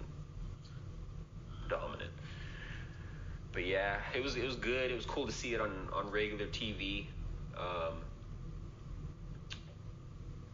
dominant. 1.69 2.11
But 3.53 3.67
yeah, 3.67 3.99
it 4.15 4.23
was 4.23 4.37
it 4.37 4.45
was 4.45 4.57
good. 4.57 4.91
It 4.91 4.95
was 4.95 5.07
cool 5.07 5.27
to 5.27 5.33
see 5.33 5.55
it 5.55 5.61
on 5.61 5.89
on 5.93 6.11
regular 6.11 6.47
TV. 6.47 7.07
Um, 7.57 7.95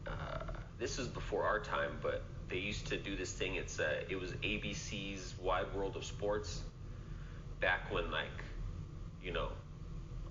uh, 0.07 0.53
this 0.79 0.99
is 0.99 1.09
before 1.09 1.44
our 1.44 1.61
time, 1.61 1.92
but 2.03 2.23
they 2.49 2.59
used 2.59 2.87
to 2.88 2.99
do 2.99 3.16
this 3.16 3.33
thing. 3.33 3.55
It's 3.55 3.81
uh, 3.81 4.03
it 4.09 4.20
was 4.20 4.33
ABC's 4.42 5.35
Wide 5.40 5.73
World 5.75 5.96
of 5.96 6.05
Sports 6.05 6.61
back 7.61 7.92
when 7.92 8.11
like 8.11 8.44
you 9.23 9.33
know 9.33 9.49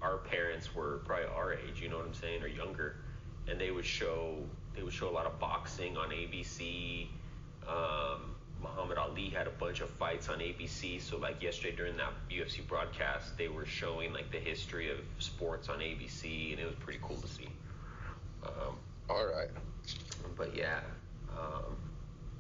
our 0.02 0.18
parents 0.18 0.76
were 0.76 1.02
probably 1.06 1.26
our 1.28 1.54
age. 1.54 1.82
You 1.82 1.90
know 1.90 1.98
what 1.98 2.06
I'm 2.06 2.14
saying, 2.14 2.44
or 2.44 2.48
younger, 2.48 2.98
and 3.48 3.60
they 3.60 3.72
would 3.72 3.86
show 3.86 4.38
they 4.76 4.84
would 4.84 4.94
show 4.94 5.10
a 5.10 5.12
lot 5.12 5.26
of 5.26 5.40
boxing 5.40 5.98
on 5.98 6.10
ABC. 6.10 7.08
Um, 7.68 8.36
Muhammad 8.62 8.98
Ali 8.98 9.30
had 9.30 9.48
a 9.48 9.52
bunch 9.52 9.82
of 9.82 9.90
fights 9.90 10.30
on 10.30 10.40
ABC. 10.40 11.02
So 11.02 11.18
like 11.18 11.42
yesterday 11.42 11.76
during 11.76 11.98
that 11.98 12.14
UFC 12.30 12.66
broadcast, 12.68 13.38
they 13.38 13.48
were 13.48 13.66
showing 13.66 14.14
like 14.14 14.32
the 14.32 14.40
history 14.40 14.92
of 14.92 14.98
sports 15.20 15.70
on 15.70 15.80
ABC, 15.80 16.52
and 16.52 16.60
it 16.60 16.66
was 16.66 16.76
pretty 16.76 17.00
cool 17.02 17.18
to 17.18 17.28
see. 17.28 17.50
Um, 18.46 18.76
All 19.10 19.26
right. 19.26 19.50
but 20.38 20.56
yeah, 20.56 20.80
um, 21.38 21.76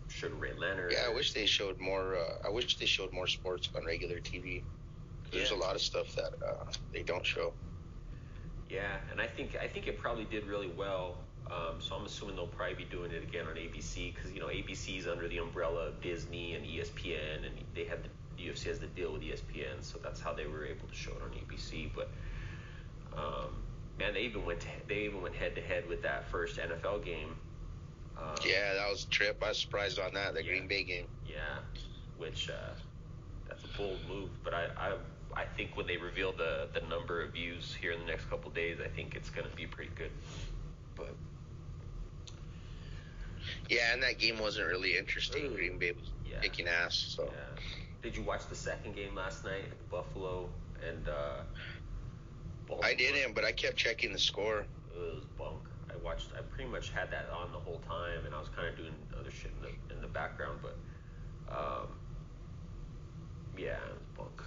Sugar 0.09 0.35
Ray 0.35 0.53
Leonard. 0.57 0.91
Yeah, 0.91 1.09
I 1.09 1.13
wish 1.13 1.33
they 1.33 1.45
showed 1.45 1.79
more. 1.79 2.15
Uh, 2.15 2.47
I 2.47 2.49
wish 2.49 2.77
they 2.77 2.85
showed 2.85 3.13
more 3.13 3.27
sports 3.27 3.69
on 3.75 3.85
regular 3.85 4.19
TV. 4.19 4.55
Yeah. 4.55 5.39
There's 5.39 5.51
a 5.51 5.55
lot 5.55 5.75
of 5.75 5.81
stuff 5.81 6.15
that 6.15 6.33
uh, 6.45 6.65
they 6.91 7.03
don't 7.03 7.25
show. 7.25 7.53
Yeah, 8.69 8.97
and 9.11 9.19
I 9.19 9.27
think 9.27 9.55
I 9.61 9.67
think 9.67 9.87
it 9.87 9.97
probably 9.97 10.25
did 10.25 10.45
really 10.45 10.71
well. 10.77 11.17
Um, 11.51 11.79
so 11.79 11.95
I'm 11.95 12.05
assuming 12.05 12.35
they'll 12.35 12.47
probably 12.47 12.75
be 12.75 12.83
doing 12.85 13.11
it 13.11 13.23
again 13.23 13.47
on 13.47 13.55
ABC 13.55 14.13
because 14.13 14.31
you 14.31 14.39
know 14.39 14.47
ABC 14.47 14.99
is 14.99 15.07
under 15.07 15.27
the 15.27 15.39
umbrella 15.39 15.87
of 15.87 16.01
Disney 16.01 16.53
and 16.53 16.65
ESPN, 16.65 17.45
and 17.45 17.55
they 17.73 17.85
had 17.85 17.99
the 18.37 18.43
UFC 18.43 18.65
has 18.65 18.79
the 18.79 18.87
deal 18.87 19.13
with 19.13 19.21
ESPN, 19.21 19.81
so 19.81 19.99
that's 20.01 20.19
how 20.21 20.33
they 20.33 20.45
were 20.45 20.65
able 20.65 20.87
to 20.87 20.95
show 20.95 21.11
it 21.11 21.21
on 21.23 21.29
ABC. 21.31 21.89
But 21.95 22.09
um, 23.17 23.49
man, 23.97 24.13
they 24.13 24.21
even 24.21 24.45
went 24.45 24.59
to, 24.61 24.67
they 24.87 25.05
even 25.05 25.21
went 25.21 25.35
head 25.35 25.55
to 25.55 25.61
head 25.61 25.87
with 25.87 26.03
that 26.03 26.29
first 26.29 26.57
NFL 26.57 27.03
game. 27.03 27.35
Um, 28.17 28.35
Yeah, 28.45 28.73
that 28.75 28.89
was 28.89 29.05
a 29.05 29.09
trip. 29.09 29.41
I 29.43 29.49
was 29.49 29.57
surprised 29.57 29.99
on 29.99 30.13
that. 30.13 30.33
The 30.33 30.43
Yeah. 30.43 30.49
Green 30.51 30.67
Bay 30.67 30.83
game. 30.83 31.07
Yeah, 31.27 31.35
which 32.17 32.49
uh, 32.49 32.73
that's 33.47 33.63
a 33.63 33.77
bold 33.77 33.99
move, 34.07 34.29
but 34.43 34.53
I, 34.53 34.67
I 34.77 34.93
I 35.35 35.45
think 35.45 35.75
when 35.77 35.87
they 35.87 35.97
reveal 35.97 36.31
the 36.31 36.67
the 36.73 36.81
number 36.87 37.21
of 37.21 37.33
views 37.33 37.75
here 37.79 37.91
in 37.91 37.99
the 37.99 38.05
next 38.05 38.29
couple 38.29 38.51
days, 38.51 38.77
I 38.83 38.87
think 38.87 39.15
it's 39.15 39.29
gonna 39.29 39.47
be 39.55 39.65
pretty 39.65 39.91
good. 39.95 40.11
But 40.95 41.15
Yeah, 43.69 43.93
and 43.93 44.01
that 44.01 44.17
game 44.17 44.39
wasn't 44.39 44.67
really 44.67 44.97
interesting. 44.97 45.45
Ooh. 45.45 45.55
Green 45.55 45.77
Bay 45.77 45.91
was 45.91 46.11
Yeah. 46.25 46.39
kicking 46.41 46.67
ass. 46.67 46.95
So 46.95 47.25
yeah, 47.31 47.61
did 48.01 48.17
you 48.17 48.23
watch 48.23 48.47
the 48.49 48.55
second 48.55 48.95
game 48.95 49.15
last 49.15 49.45
night, 49.45 49.65
at 49.69 49.89
Buffalo 49.89 50.49
and 50.87 51.07
uh, 51.07 51.43
Baltimore? 52.67 52.85
I 52.85 52.95
didn't, 52.95 53.35
but 53.35 53.45
I 53.45 53.51
kept 53.51 53.77
checking 53.77 54.11
the 54.11 54.19
score. 54.19 54.65
It 54.93 54.97
was 54.97 55.25
bunk. 55.37 55.59
I 55.91 55.95
watched. 56.03 56.29
I 56.37 56.41
pretty 56.41 56.69
much 56.69 56.89
had 56.89 57.11
that 57.11 57.29
on 57.31 57.51
the 57.51 57.59
whole 57.59 57.79
time, 57.87 58.25
and 58.25 58.33
I 58.33 58.39
was 58.39 58.49
kind 58.49 58.67
of 58.67 58.75
doing 58.75 58.93
other 59.19 59.31
shit 59.31 59.51
in 59.57 59.61
the 59.61 59.93
in 59.95 60.01
the 60.01 60.07
background, 60.07 60.59
but 60.63 60.77
um, 61.55 61.87
yeah, 63.57 63.73
it 63.73 63.93
was 63.93 64.07
bunk. 64.17 64.41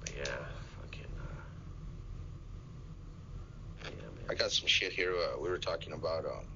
But 0.00 0.12
yeah, 0.16 0.24
fucking. 0.80 1.12
Uh, 1.18 1.40
yeah, 3.84 3.90
man. 4.16 4.19
I 4.30 4.34
got 4.34 4.52
some 4.52 4.68
shit 4.68 4.92
here. 4.92 5.12
Uh, 5.12 5.40
we 5.42 5.48
were 5.48 5.58
talking 5.58 5.92
about 5.92 6.24
um, 6.24 6.46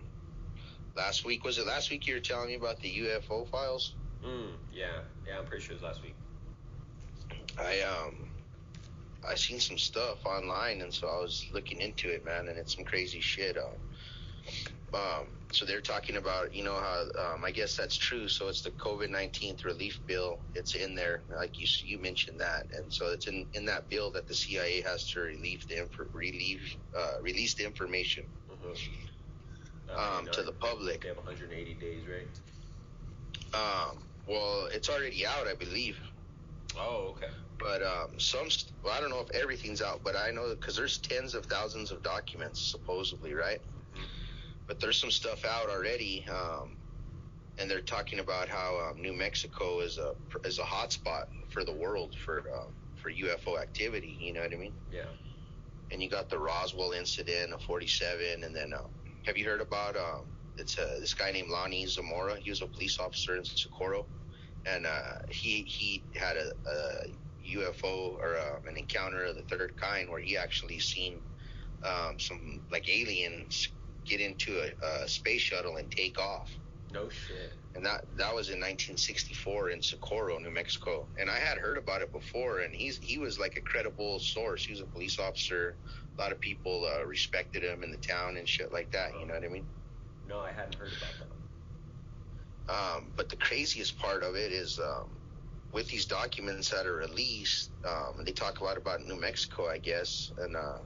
last 0.96 1.26
week. 1.26 1.44
Was 1.44 1.58
it 1.58 1.66
last 1.66 1.90
week 1.90 2.06
you 2.06 2.14
were 2.14 2.20
telling 2.20 2.46
me 2.46 2.54
about 2.54 2.78
the 2.80 2.88
UFO 2.88 3.48
files? 3.48 3.96
Mm, 4.24 4.50
yeah, 4.72 4.84
yeah. 5.26 5.40
I'm 5.40 5.44
pretty 5.44 5.64
sure 5.64 5.74
it 5.74 5.82
was 5.82 5.88
last 5.90 6.02
week. 6.04 6.14
I 7.58 7.80
um 7.80 8.14
I 9.28 9.34
seen 9.34 9.58
some 9.58 9.76
stuff 9.76 10.24
online, 10.24 10.82
and 10.82 10.94
so 10.94 11.08
I 11.08 11.20
was 11.20 11.46
looking 11.52 11.80
into 11.80 12.08
it, 12.10 12.24
man, 12.24 12.46
and 12.48 12.56
it's 12.56 12.76
some 12.76 12.84
crazy 12.84 13.20
shit. 13.20 13.56
Um, 13.56 15.00
um 15.00 15.26
so 15.54 15.64
they're 15.64 15.80
talking 15.80 16.16
about, 16.16 16.54
you 16.54 16.64
know 16.64 16.74
how 16.74 17.04
um, 17.34 17.44
I 17.44 17.50
guess 17.52 17.76
that's 17.76 17.96
true. 17.96 18.28
So 18.28 18.48
it's 18.48 18.62
the 18.62 18.70
COVID 18.72 19.10
nineteen 19.10 19.56
relief 19.64 20.00
bill. 20.06 20.40
It's 20.54 20.74
in 20.74 20.94
there, 20.94 21.22
like 21.34 21.58
you 21.58 21.66
you 21.84 21.98
mentioned 21.98 22.40
that, 22.40 22.66
and 22.76 22.92
so 22.92 23.12
it's 23.12 23.26
in 23.28 23.46
in 23.54 23.64
that 23.66 23.88
bill 23.88 24.10
that 24.12 24.26
the 24.26 24.34
CIA 24.34 24.82
has 24.82 25.08
to 25.12 25.20
relieve 25.20 25.66
the 25.68 25.82
inf- 25.82 26.00
relieve 26.12 26.62
uh, 26.98 27.14
release 27.22 27.54
the 27.54 27.64
information 27.64 28.24
Uh-huh. 28.50 30.18
um, 30.18 30.26
to 30.32 30.42
the 30.42 30.52
public. 30.52 31.02
They 31.02 31.08
have 31.08 31.18
180 31.18 31.74
days, 31.74 32.02
right? 32.08 32.28
Um, 33.54 33.98
well, 34.26 34.68
it's 34.72 34.88
already 34.88 35.26
out, 35.26 35.46
I 35.46 35.54
believe. 35.54 35.98
Oh, 36.78 37.10
okay. 37.16 37.28
but 37.60 37.82
um, 37.82 38.18
some 38.18 38.50
st- 38.50 38.72
well, 38.82 38.94
I 38.94 39.00
don't 39.00 39.10
know 39.10 39.20
if 39.20 39.30
everything's 39.30 39.80
out, 39.80 40.00
but 40.04 40.16
I 40.16 40.30
know 40.32 40.50
because 40.54 40.74
there's 40.76 40.98
tens 40.98 41.34
of 41.34 41.46
thousands 41.46 41.92
of 41.92 42.02
documents 42.02 42.60
supposedly, 42.60 43.32
right? 43.34 43.60
But 44.66 44.81
there's 44.81 44.98
some 44.98 45.11
stuff 45.11 45.44
out 45.44 45.68
already, 45.68 46.24
um, 46.31 46.77
and 47.59 47.70
they're 47.70 47.81
talking 47.81 48.18
about 48.18 48.48
how 48.48 48.90
um, 48.90 49.00
New 49.00 49.12
Mexico 49.12 49.81
is 49.81 49.98
a 49.98 50.14
is 50.46 50.59
a 50.59 50.62
hotspot 50.62 51.24
for 51.50 51.64
the 51.64 51.72
world 51.72 52.14
for 52.24 52.38
um, 52.55 52.72
for 53.03 53.11
UFO 53.11 53.61
activity. 53.61 54.16
You 54.18 54.33
know 54.33 54.40
what 54.40 54.53
I 54.53 54.57
mean? 54.57 54.72
Yeah. 54.90 55.03
And 55.90 56.03
you 56.03 56.09
got 56.09 56.31
the 56.31 56.38
Roswell 56.38 56.92
incident 56.92 57.53
of 57.53 57.62
'47, 57.62 58.42
and 58.42 58.57
then 58.57 58.72
um, 58.72 58.90
have 59.27 59.37
you 59.37 59.44
heard 59.44 59.61
about 59.61 59.96
um, 59.96 60.22
it's 60.57 60.79
uh, 60.79 60.96
this 61.00 61.14
guy 61.14 61.31
named 61.31 61.50
Lonnie 61.50 61.87
Zamora? 61.87 62.37
He 62.40 62.50
was 62.50 62.62
a 62.62 62.66
police 62.66 62.98
officer 62.98 63.37
in 63.37 63.44
Socorro, 63.44 64.07
and 64.66 64.87
uh, 64.87 65.18
he 65.29 65.62
he 65.62 66.03
had 66.14 66.37
a, 66.37 66.53
a 66.70 67.59
UFO 67.59 68.16
or 68.18 68.37
uh, 68.37 68.68
an 68.68 68.77
encounter 68.77 69.24
of 69.24 69.37
the 69.37 69.42
third 69.42 69.77
kind 69.77 70.09
where 70.09 70.20
he 70.20 70.37
actually 70.37 70.79
seen 70.79 71.20
um, 71.85 72.18
some 72.18 72.61
like 72.70 72.88
aliens 72.88 73.68
get 74.04 74.20
into 74.20 74.60
a, 74.60 75.04
a 75.04 75.08
space 75.08 75.40
shuttle 75.40 75.76
and 75.76 75.90
take 75.90 76.18
off. 76.18 76.50
No 76.92 77.08
shit. 77.08 77.52
And 77.74 77.84
that 77.84 78.04
that 78.16 78.32
was 78.32 78.50
in 78.50 78.60
1964 78.60 79.70
in 79.70 79.82
Socorro, 79.82 80.38
New 80.38 80.50
Mexico. 80.50 81.06
And 81.18 81.28
I 81.28 81.38
had 81.38 81.58
heard 81.58 81.76
about 81.76 82.02
it 82.02 82.12
before, 82.12 82.60
and 82.60 82.72
he's 82.72 82.98
he 82.98 83.18
was 83.18 83.38
like 83.38 83.56
a 83.56 83.60
credible 83.60 84.20
source. 84.20 84.64
He 84.64 84.72
was 84.72 84.80
a 84.80 84.86
police 84.86 85.18
officer. 85.18 85.74
A 86.16 86.20
lot 86.20 86.30
of 86.30 86.40
people 86.40 86.88
uh, 86.94 87.04
respected 87.04 87.64
him 87.64 87.82
in 87.82 87.90
the 87.90 87.96
town 87.96 88.36
and 88.36 88.48
shit 88.48 88.72
like 88.72 88.92
that. 88.92 89.10
You 89.18 89.26
know 89.26 89.34
what 89.34 89.44
I 89.44 89.48
mean? 89.48 89.66
No, 90.28 90.40
I 90.40 90.52
hadn't 90.52 90.76
heard 90.76 90.92
about 90.92 91.10
that. 91.18 91.34
Um, 92.66 93.12
but 93.16 93.28
the 93.28 93.36
craziest 93.36 93.98
part 93.98 94.22
of 94.22 94.36
it 94.36 94.52
is 94.52 94.78
um, 94.78 95.08
with 95.72 95.88
these 95.88 96.06
documents 96.06 96.70
that 96.70 96.86
are 96.86 96.94
released, 96.94 97.70
um, 97.84 98.24
they 98.24 98.32
talk 98.32 98.60
a 98.60 98.64
lot 98.64 98.78
about 98.78 99.04
New 99.04 99.20
Mexico, 99.20 99.68
I 99.68 99.78
guess, 99.78 100.32
and 100.38 100.56
uh, 100.56 100.78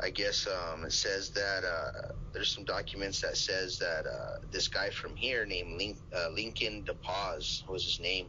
I 0.00 0.10
guess 0.10 0.46
um, 0.46 0.84
it 0.84 0.92
says 0.92 1.30
that 1.30 1.64
uh, 1.64 1.90
there's 2.32 2.54
some 2.54 2.64
documents 2.64 3.20
that 3.22 3.36
says 3.36 3.78
that 3.78 4.04
uh, 4.06 4.46
this 4.52 4.68
guy 4.68 4.90
from 4.90 5.16
here 5.16 5.46
named 5.46 5.78
Link, 5.78 5.98
uh, 6.16 6.28
Lincoln 6.30 6.84
LaPaz 6.88 7.62
was 7.68 7.84
his 7.84 7.98
name. 8.00 8.26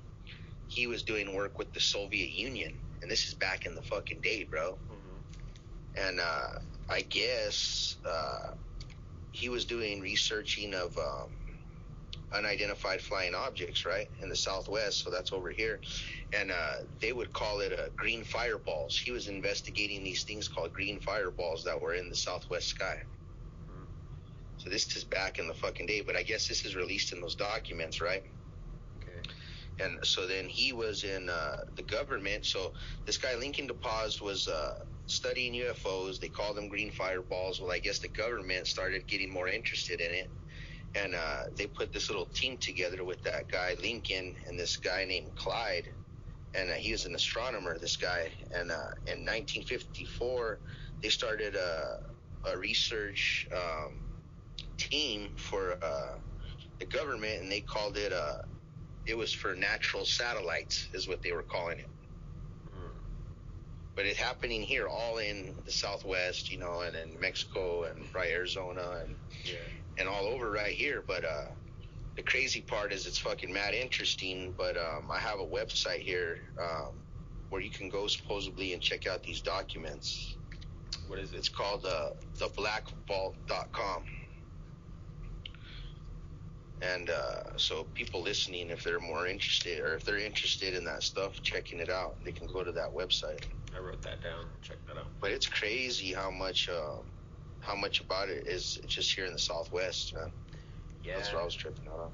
He 0.68 0.88
was 0.88 1.04
doing 1.04 1.36
work 1.36 1.60
with 1.60 1.74
the 1.74 1.80
Soviet 1.80 2.32
Union, 2.32 2.74
and 3.02 3.12
this 3.12 3.28
is 3.28 3.36
back 3.36 3.66
in 3.66 3.76
the 3.76 3.82
fucking 3.82 4.22
day, 4.22 4.44
bro 4.50 4.78
Mm-hmm. 4.92 5.20
and 6.08 6.20
uh, 6.20 6.48
I 6.90 7.02
guess 7.02 7.98
uh, 8.08 8.54
he 9.32 9.50
was 9.50 9.66
doing 9.66 10.02
researching 10.02 10.74
of 10.74 10.98
um, 10.98 11.30
unidentified 12.34 13.02
flying 13.02 13.36
objects, 13.36 13.86
right, 13.86 14.10
in 14.22 14.30
the 14.30 14.36
Southwest. 14.36 15.04
So 15.04 15.12
that's 15.12 15.34
over 15.34 15.50
here, 15.52 15.82
and 16.34 16.52
uh, 16.52 16.86
they 17.00 17.14
would 17.14 17.34
call 17.34 17.60
it 17.62 17.74
uh, 17.74 17.90
green 17.96 18.24
fireballs. 18.24 18.98
He 18.98 19.12
was 19.12 19.28
investigating 19.28 20.04
these 20.04 20.24
things 20.24 20.48
called 20.48 20.74
green 20.74 21.00
fireballs 21.00 21.64
that 21.66 21.82
were 21.82 21.96
in 21.96 22.10
the 22.10 22.16
Southwest 22.16 22.68
sky. 22.70 22.98
So 24.58 24.70
this 24.70 24.96
is 24.96 25.04
back 25.04 25.40
in 25.40 25.48
the 25.48 25.54
fucking 25.54 25.88
day, 25.88 26.02
but 26.02 26.16
I 26.16 26.24
guess 26.24 26.48
this 26.48 26.66
is 26.66 26.76
released 26.76 27.12
in 27.14 27.22
those 27.22 27.36
documents, 27.36 28.02
right? 28.02 28.24
Okay. 29.04 29.30
and 29.80 30.00
so 30.04 30.28
then 30.28 30.48
he 30.48 30.72
was 30.72 31.04
in 31.04 31.30
uh, 31.30 31.58
the 31.76 31.84
government. 31.84 32.46
So 32.46 32.74
this 33.06 33.18
guy 33.18 33.36
Lincoln 33.36 33.68
LaPaz 33.68 34.22
was 34.22 34.48
uh, 34.48 34.86
studying 35.08 35.54
UFOs. 35.54 36.20
They 36.20 36.30
called 36.30 36.56
them 36.58 36.70
green 36.70 36.92
fireballs. 36.92 37.60
Well, 37.60 37.72
I 37.72 37.80
guess 37.80 38.00
the 38.00 38.08
government 38.08 38.68
started 38.68 39.08
getting 39.08 39.32
more 39.34 39.50
interested 39.50 40.00
in 40.00 40.12
it, 40.14 40.32
and 40.96 41.16
uh, 41.16 41.44
they 41.58 41.68
put 41.68 41.94
this 41.94 42.10
little 42.10 42.28
team 42.28 42.58
together 42.58 43.04
with 43.04 43.24
that 43.24 43.50
guy 43.52 43.76
Lincoln 43.82 44.36
and 44.48 44.60
this 44.60 44.78
guy 44.78 45.06
named 45.06 45.36
Clyde, 45.36 45.86
and 46.54 46.70
uh, 46.70 46.74
he 46.74 46.92
was 46.92 47.06
an 47.06 47.16
astronomer. 47.16 47.78
This 47.80 47.98
guy, 47.98 48.32
and 48.56 48.72
uh, 48.72 48.92
in 49.08 49.26
1954 49.26 50.60
they 51.04 51.10
started 51.10 51.56
a, 51.56 51.98
a 52.54 52.58
research 52.58 53.48
um, 53.56 53.94
team 54.78 55.30
for 55.38 55.74
uh, 55.84 56.18
the 56.80 56.86
government, 56.86 57.42
and 57.42 57.52
they 57.52 57.62
called 57.62 57.98
it 57.98 58.14
uh, 58.14 58.38
it 59.06 59.18
was 59.18 59.34
for 59.34 59.56
natural 59.56 60.06
satellites 60.06 60.90
is 60.94 61.08
what 61.08 61.22
they 61.24 61.32
were 61.32 61.44
calling 61.44 61.80
it 61.80 61.90
Mm. 62.70 62.92
but 63.96 64.06
it's 64.06 64.20
happening 64.20 64.62
here 64.62 64.88
all 64.88 65.18
in 65.20 65.54
the 65.66 65.72
southwest 65.72 66.52
you 66.52 66.58
know 66.60 66.82
and 66.82 66.96
in 66.96 67.20
mexico 67.20 67.84
and 67.84 68.06
right 68.16 68.32
arizona 68.32 69.02
and 69.04 69.16
Yeah. 69.46 69.56
And 69.98 70.08
all 70.08 70.26
over 70.26 70.52
right 70.52 70.74
here 70.74 71.04
but 71.08 71.24
uh 71.26 71.46
the 72.18 72.24
crazy 72.24 72.62
part 72.62 72.94
is 72.94 73.08
it's 73.08 73.18
fucking 73.20 73.52
mad 73.54 73.74
interesting 73.74 74.54
but 74.58 74.78
um 74.78 75.10
i 75.12 75.20
have 75.20 75.40
a 75.40 75.46
website 75.46 76.00
here 76.02 76.38
um 76.62 76.94
where 77.50 77.62
you 77.62 77.72
can 77.72 77.90
go 77.90 78.08
supposedly 78.08 78.74
and 78.74 78.82
check 78.82 79.08
out 79.08 79.24
these 79.24 79.42
documents 79.42 80.38
What 81.08 81.20
is 81.20 81.34
it? 81.34 81.38
it's 81.38 81.50
called 81.50 81.86
uh 81.86 82.10
the 82.40 82.50
blackvault.com 82.50 84.04
And 86.82 87.10
uh, 87.10 87.58
so 87.58 87.86
people 87.94 88.22
listening, 88.22 88.70
if 88.70 88.84
they're 88.84 89.00
more 89.00 89.26
interested 89.28 89.80
or 89.80 89.96
if 89.96 90.04
they're 90.04 90.18
interested 90.18 90.74
in 90.74 90.84
that 90.86 91.04
stuff, 91.04 91.42
checking 91.42 91.80
it 91.80 91.90
out, 91.90 92.18
they 92.26 92.34
can 92.34 92.48
go 92.48 92.64
to 92.64 92.74
that 92.74 92.94
website. 92.94 93.44
I 93.76 93.80
wrote 93.80 94.02
that 94.02 94.22
down. 94.22 94.46
Check 94.62 94.78
that 94.88 94.98
out. 94.98 95.08
But 95.22 95.32
it's 95.32 95.48
crazy 95.48 96.14
how 96.14 96.30
much 96.30 96.70
um, 96.70 97.06
how 97.64 97.76
much 97.76 98.02
about 98.02 98.30
it 98.30 98.48
is 98.48 98.80
just 98.88 99.14
here 99.14 99.26
in 99.26 99.34
the 99.34 99.40
Southwest, 99.40 100.14
man. 100.14 100.32
Yeah. 101.04 101.16
That's 101.16 101.32
what 101.34 101.42
I 101.42 101.46
was 101.46 101.56
tripping 101.56 101.88
out 101.88 102.00
on. 102.00 102.12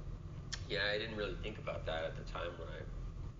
Yeah, 0.69 0.79
I 0.93 0.97
didn't 0.97 1.15
really 1.15 1.35
think 1.41 1.57
about 1.57 1.85
that 1.87 2.03
at 2.03 2.15
the 2.15 2.31
time 2.31 2.51
when 2.57 2.67
I 2.67 2.81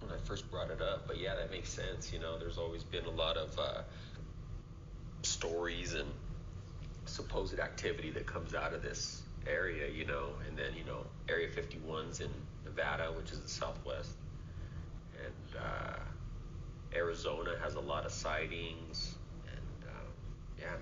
when 0.06 0.12
I 0.12 0.24
first 0.26 0.50
brought 0.50 0.72
it 0.72 0.82
up, 0.82 1.08
but 1.08 1.20
yeah, 1.20 1.36
that 1.36 1.52
makes 1.52 1.70
sense. 1.70 2.12
You 2.14 2.20
know, 2.20 2.40
there's 2.40 2.58
always 2.58 2.84
been 2.84 3.06
a 3.06 3.12
lot 3.12 3.38
of 3.38 3.58
uh, 3.60 3.82
stories 5.24 5.94
and 5.94 6.10
supposed 7.06 7.60
activity 7.60 8.12
that 8.12 8.26
comes 8.26 8.54
out 8.54 8.74
of 8.74 8.82
this 8.82 9.22
area, 9.48 9.90
you 9.90 10.06
know, 10.06 10.30
and 10.48 10.58
then 10.58 10.74
you 10.76 10.86
know, 10.86 11.06
Area 11.28 11.50
51's 11.50 12.22
in 12.22 12.30
Nevada, 12.64 13.12
which 13.18 13.32
is 13.32 13.40
the 13.40 13.50
Southwest, 13.50 14.16
and 15.24 15.62
uh, 15.62 16.00
Arizona 16.96 17.56
has 17.62 17.76
a 17.76 17.80
lot 17.80 18.06
of 18.06 18.12
sightings, 18.12 19.16
and 19.48 19.90
uh, 19.90 20.10
yeah, 20.60 20.76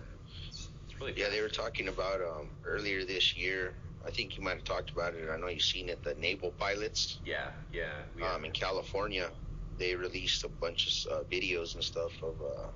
really 1.00 1.14
Yeah, 1.18 1.30
they 1.30 1.42
were 1.42 1.50
talking 1.50 1.88
about 1.88 2.22
um, 2.22 2.48
earlier 2.66 3.06
this 3.06 3.36
year. 3.36 3.74
I 4.06 4.12
think 4.12 4.38
you 4.38 4.44
might 4.44 4.56
have 4.56 4.64
talked 4.64 4.92
about 4.92 5.16
it. 5.16 5.30
I 5.30 5.38
know 5.38 5.48
you've 5.48 5.62
seen 5.62 5.90
it. 5.90 6.04
The 6.04 6.16
naval 6.16 6.52
pilots 6.52 7.20
yeah, 7.26 7.50
yeah, 7.74 8.34
um, 8.34 8.46
in 8.46 8.52
California, 8.52 9.30
they 9.78 9.96
released 9.96 10.44
a 10.44 10.50
bunch 10.62 11.06
of 11.12 11.20
uh, 11.20 11.24
videos 11.32 11.76
and 11.76 11.84
stuff 11.84 12.12
of 12.24 12.36
uh, 12.42 12.72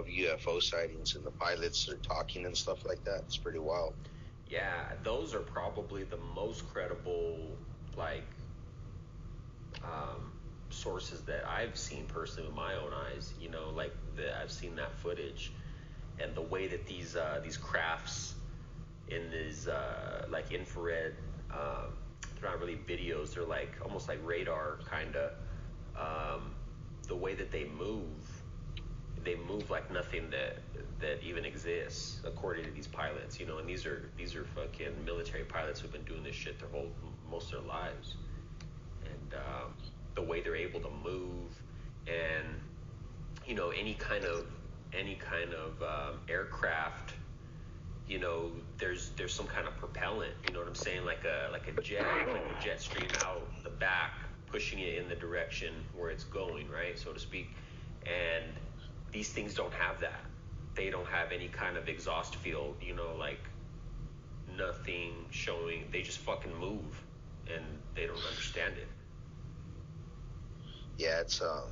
of 0.00 0.06
UFO 0.06 0.60
sightings, 0.60 1.16
and 1.16 1.24
the 1.24 1.30
pilots 1.30 1.88
are 1.88 1.96
talking 1.96 2.46
and 2.46 2.56
stuff 2.56 2.84
like 2.86 3.02
that. 3.04 3.20
It's 3.24 3.38
pretty 3.38 3.58
wild. 3.58 3.94
Yeah, 4.48 4.84
those 5.02 5.34
are 5.34 5.40
probably 5.40 6.04
the 6.04 6.18
most 6.18 6.68
credible, 6.68 7.58
like, 7.96 8.28
um, 9.82 10.32
sources 10.70 11.22
that 11.22 11.44
I've 11.48 11.76
seen 11.76 12.06
personally 12.06 12.48
with 12.48 12.56
my 12.56 12.74
own 12.74 12.92
eyes. 12.92 13.34
You 13.40 13.50
know, 13.50 13.70
like 13.74 13.94
the, 14.16 14.38
I've 14.40 14.50
seen 14.52 14.76
that 14.76 14.92
footage, 14.98 15.52
and 16.20 16.34
the 16.34 16.42
way 16.42 16.66
that 16.66 16.86
these 16.86 17.16
uh, 17.16 17.40
these 17.42 17.56
crafts 17.56 18.34
in 19.08 19.30
these 19.30 19.68
uh, 19.68 20.26
like 20.30 20.52
infrared, 20.52 21.14
um, 21.52 21.92
they're 22.40 22.50
not 22.50 22.60
really 22.60 22.78
videos. 22.88 23.34
They're 23.34 23.44
like 23.44 23.72
almost 23.82 24.08
like 24.08 24.18
radar 24.24 24.78
kind 24.88 25.14
of. 25.16 25.32
Um, 25.98 26.50
the 27.08 27.16
way 27.16 27.34
that 27.34 27.50
they 27.50 27.64
move, 27.64 28.02
they 29.24 29.36
move 29.36 29.70
like 29.70 29.90
nothing 29.92 30.28
that 30.30 30.58
that 31.00 31.22
even 31.22 31.44
exists 31.44 32.20
according 32.24 32.64
to 32.64 32.70
these 32.70 32.86
pilots 32.86 33.38
you 33.38 33.46
know 33.46 33.58
and 33.58 33.68
these 33.68 33.84
are 33.84 34.08
these 34.16 34.34
are 34.34 34.44
fucking 34.44 34.92
military 35.04 35.44
pilots 35.44 35.80
who've 35.80 35.92
been 35.92 36.04
doing 36.04 36.22
this 36.22 36.34
shit 36.34 36.58
their 36.58 36.68
whole 36.70 36.88
most 37.30 37.52
of 37.52 37.60
their 37.60 37.68
lives 37.68 38.16
and 39.04 39.34
um, 39.34 39.74
the 40.14 40.22
way 40.22 40.40
they're 40.40 40.56
able 40.56 40.80
to 40.80 40.88
move 41.04 41.50
and 42.06 42.46
you 43.46 43.54
know 43.54 43.70
any 43.70 43.94
kind 43.94 44.24
of 44.24 44.46
any 44.96 45.14
kind 45.16 45.52
of 45.52 45.82
um, 45.82 46.20
aircraft 46.28 47.14
you 48.08 48.18
know 48.18 48.50
there's 48.78 49.10
there's 49.16 49.32
some 49.34 49.46
kind 49.46 49.66
of 49.66 49.76
propellant 49.76 50.32
you 50.44 50.52
know 50.52 50.60
what 50.60 50.68
i'm 50.68 50.74
saying 50.74 51.04
like 51.04 51.24
a 51.24 51.50
like 51.52 51.66
a 51.68 51.72
jet 51.82 52.04
like 52.32 52.42
a 52.42 52.64
jet 52.64 52.80
stream 52.80 53.08
out 53.24 53.42
the 53.64 53.70
back 53.70 54.12
pushing 54.46 54.78
it 54.78 54.98
in 54.98 55.08
the 55.08 55.16
direction 55.16 55.74
where 55.96 56.10
it's 56.10 56.24
going 56.24 56.68
right 56.70 56.98
so 56.98 57.12
to 57.12 57.18
speak 57.18 57.48
and 58.06 58.44
these 59.10 59.30
things 59.30 59.54
don't 59.54 59.72
have 59.74 60.00
that 60.00 60.20
they 60.76 60.90
don't 60.90 61.08
have 61.08 61.32
any 61.32 61.48
kind 61.48 61.76
of 61.76 61.88
exhaust 61.88 62.36
field, 62.36 62.76
you 62.80 62.94
know, 62.94 63.16
like 63.18 63.40
nothing 64.56 65.12
showing. 65.30 65.84
They 65.90 66.02
just 66.02 66.18
fucking 66.18 66.54
move, 66.54 67.02
and 67.52 67.64
they 67.94 68.06
don't 68.06 68.24
understand 68.30 68.74
it. 68.76 68.88
Yeah, 70.98 71.20
it's 71.20 71.40
um, 71.42 71.70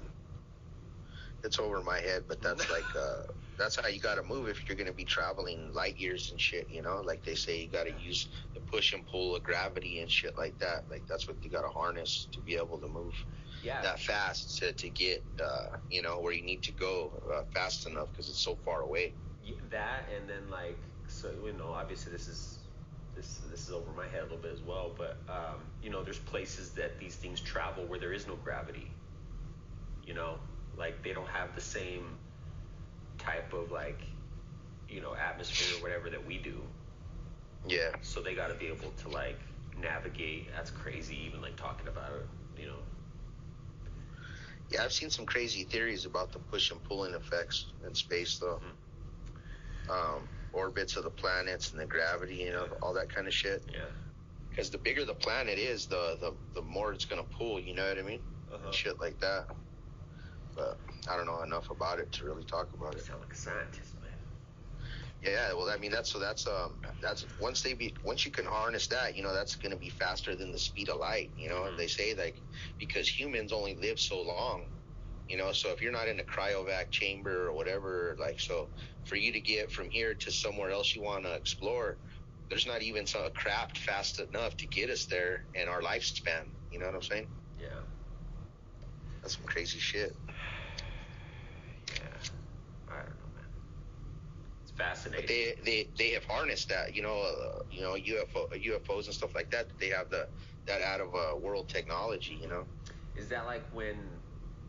it's 1.44 1.60
over 1.60 1.82
my 1.82 1.98
head, 2.00 2.24
but 2.28 2.42
that's 2.42 2.70
like 2.70 2.88
uh, 2.96 3.22
that's 3.58 3.76
how 3.80 3.88
you 3.88 4.00
got 4.00 4.16
to 4.16 4.22
move 4.24 4.48
if 4.48 4.68
you're 4.68 4.76
gonna 4.78 4.92
be 4.92 5.04
traveling 5.04 5.72
light 5.74 5.98
years 5.98 6.30
and 6.32 6.40
shit. 6.40 6.68
You 6.70 6.82
know, 6.82 7.02
like 7.02 7.24
they 7.24 7.34
say, 7.36 7.62
you 7.62 7.70
got 7.70 7.84
to 7.86 7.94
use 7.98 8.28
the 8.54 8.60
push 8.60 8.92
and 8.94 9.06
pull 9.06 9.36
of 9.36 9.44
gravity 9.44 10.00
and 10.00 10.10
shit 10.10 10.36
like 10.38 10.58
that. 10.58 10.86
Like 10.90 11.06
that's 11.08 11.28
what 11.28 11.42
you 11.44 11.50
got 11.50 11.62
to 11.62 11.68
harness 11.68 12.28
to 12.32 12.40
be 12.40 12.56
able 12.56 12.80
to 12.80 12.88
move 12.88 13.14
Yeah, 13.62 13.82
that 13.82 14.00
fast 14.00 14.58
to 14.58 14.72
to 14.72 14.90
get 14.90 15.24
uh, 15.42 15.78
you 15.90 16.02
know 16.02 16.20
where 16.20 16.32
you 16.32 16.44
need 16.44 16.62
to 16.64 16.72
go 16.72 17.22
uh, 17.34 17.42
fast 17.54 17.86
enough 17.86 18.12
because 18.12 18.28
it's 18.28 18.42
so 18.42 18.56
far 18.64 18.82
away. 18.82 19.14
Y- 19.44 19.54
that, 19.70 20.08
and 20.16 20.28
then 20.28 20.50
like 20.50 20.78
so 21.06 21.30
you 21.46 21.52
know, 21.52 21.72
obviously 21.72 22.12
this 22.12 22.28
is 22.28 22.68
this 23.14 23.38
this 23.50 23.68
is 23.68 23.72
over 23.74 23.92
my 23.92 24.06
head 24.08 24.20
a 24.20 24.24
little 24.24 24.38
bit 24.38 24.52
as 24.52 24.62
well, 24.62 24.94
but 24.96 25.22
um, 25.28 25.60
you 25.82 25.90
know, 25.90 26.02
there's 26.02 26.18
places 26.18 26.72
that 26.74 26.98
these 26.98 27.16
things 27.16 27.40
travel 27.40 27.86
where 27.86 27.98
there 27.98 28.12
is 28.12 28.26
no 28.26 28.36
gravity. 28.36 28.90
You 30.04 30.14
know, 30.14 30.38
like 30.76 31.02
they 31.02 31.12
don't 31.12 31.28
have 31.28 31.54
the 31.54 31.60
same 31.60 32.18
type 33.18 33.52
of 33.52 33.70
like 33.70 34.00
you 34.88 35.00
know 35.00 35.14
atmosphere 35.14 35.78
or 35.78 35.82
whatever 35.82 36.10
that 36.10 36.24
we 36.26 36.38
do. 36.38 36.60
Yeah, 37.66 37.90
so 38.02 38.20
they 38.20 38.34
got 38.34 38.48
to 38.48 38.54
be 38.54 38.66
able 38.66 38.90
to 39.02 39.08
like 39.08 39.38
navigate 39.80 40.48
that's 40.54 40.70
crazy 40.70 41.18
even 41.26 41.42
like 41.42 41.56
talking 41.56 41.88
about 41.88 42.12
it 42.12 42.28
you 42.60 42.68
know 42.68 42.78
yeah. 44.70 44.82
I've 44.84 44.92
seen 44.92 45.10
some 45.10 45.26
crazy 45.26 45.64
theories 45.64 46.04
about 46.04 46.32
the 46.32 46.38
push 46.38 46.70
and 46.70 46.82
pulling 46.84 47.14
effects 47.14 47.66
in 47.86 47.94
space, 47.94 48.38
though. 48.38 48.60
Um, 49.90 50.22
orbits 50.52 50.96
of 50.96 51.04
the 51.04 51.10
planets 51.10 51.72
and 51.72 51.80
the 51.80 51.86
gravity, 51.86 52.36
you 52.36 52.50
know, 52.50 52.66
all 52.82 52.94
that 52.94 53.14
kind 53.14 53.26
of 53.26 53.34
shit. 53.34 53.64
yeah 53.72 53.80
Because 54.50 54.70
the 54.70 54.78
bigger 54.78 55.04
the 55.04 55.14
planet 55.14 55.58
is, 55.58 55.86
the 55.86 56.16
the 56.20 56.34
the 56.54 56.62
more 56.62 56.92
it's 56.92 57.04
gonna 57.04 57.22
pull. 57.38 57.60
You 57.60 57.74
know 57.74 57.86
what 57.86 57.98
I 57.98 58.02
mean? 58.02 58.20
uh-huh. 58.52 58.72
Shit 58.72 59.00
like 59.00 59.18
that. 59.20 59.46
But 60.56 60.78
I 61.10 61.16
don't 61.16 61.26
know 61.26 61.42
enough 61.42 61.70
about 61.70 61.98
it 62.00 62.12
to 62.12 62.24
really 62.26 62.44
talk 62.44 62.68
about 62.74 62.94
you 62.94 63.00
it. 63.00 63.06
sound 63.06 63.20
like 63.20 63.32
a 63.32 63.36
scientist 63.36 63.96
man 64.00 64.10
Yeah, 65.22 65.52
well, 65.54 65.70
I 65.70 65.78
mean 65.78 65.90
that's 65.90 66.12
so 66.12 66.18
that's 66.18 66.46
um 66.46 66.76
that's 67.02 67.26
once 67.40 67.62
they 67.62 67.74
be 67.74 67.94
once 68.04 68.24
you 68.26 68.32
can 68.32 68.44
harness 68.46 68.86
that, 68.88 69.16
you 69.16 69.22
know, 69.22 69.32
that's 69.34 69.56
gonna 69.56 69.76
be 69.76 69.88
faster 69.90 70.36
than 70.36 70.52
the 70.52 70.58
speed 70.58 70.88
of 70.90 70.98
light. 71.00 71.32
You 71.36 71.48
know, 71.48 71.62
Mhm. 71.64 71.76
they 71.76 71.86
say 71.88 72.14
like 72.14 72.42
because 72.78 73.08
humans 73.08 73.52
only 73.52 73.74
live 73.76 73.98
so 73.98 74.20
long. 74.22 74.68
You 75.28 75.38
know, 75.38 75.52
so 75.52 75.70
if 75.72 75.80
you're 75.82 75.92
not 75.92 76.08
in 76.08 76.20
a 76.20 76.24
cryovac 76.24 76.90
chamber 76.90 77.46
or 77.48 77.54
whatever, 77.54 78.16
like 78.20 78.38
so, 78.40 78.70
for 79.04 79.16
you 79.16 79.32
to 79.32 79.40
get 79.40 79.72
from 79.72 79.88
here 79.90 80.14
to 80.14 80.30
somewhere 80.30 80.70
else 80.70 80.94
you 80.94 81.02
want 81.02 81.24
to 81.24 81.34
explore, 81.34 81.98
there's 82.50 82.66
not 82.66 82.82
even 82.82 83.06
some 83.06 83.24
a 83.24 83.30
craft 83.30 83.78
fast 83.78 84.20
enough 84.20 84.56
to 84.58 84.66
get 84.68 84.90
us 84.90 85.06
there 85.06 85.46
in 85.54 85.68
our 85.68 85.80
lifespan. 85.80 86.50
You 86.70 86.78
know 86.78 86.86
what 86.86 86.94
I'm 86.96 87.02
saying? 87.02 87.28
yeah 87.58 87.68
That's 89.22 89.36
some 89.36 89.46
crazy 89.46 89.78
shit. 89.78 90.12
yeah 91.90 92.18
i 92.90 92.96
don't 92.96 93.18
know 93.18 93.30
man 93.34 93.44
it's 94.62 94.63
But 94.63 94.63
fascinating 94.74 95.26
they 95.28 95.54
they 95.64 95.88
they 95.98 96.10
have 96.10 96.24
harnessed 96.24 96.68
that, 96.68 96.94
you 96.94 97.02
know, 97.02 97.20
uh, 97.22 97.58
you 97.70 97.82
know 97.82 97.94
UFO 97.94 98.46
UFOs 98.54 99.06
and 99.06 99.14
stuff 99.14 99.34
like 99.34 99.50
that. 99.50 99.70
They 99.78 99.88
have 99.88 100.10
the 100.10 100.28
that 100.66 100.82
out 100.82 101.00
of 101.00 101.14
uh, 101.14 101.36
world 101.38 101.68
technology, 101.68 102.38
you 102.40 102.48
know. 102.48 102.64
is 103.16 103.28
that 103.28 103.46
like 103.46 103.64
when 103.72 103.96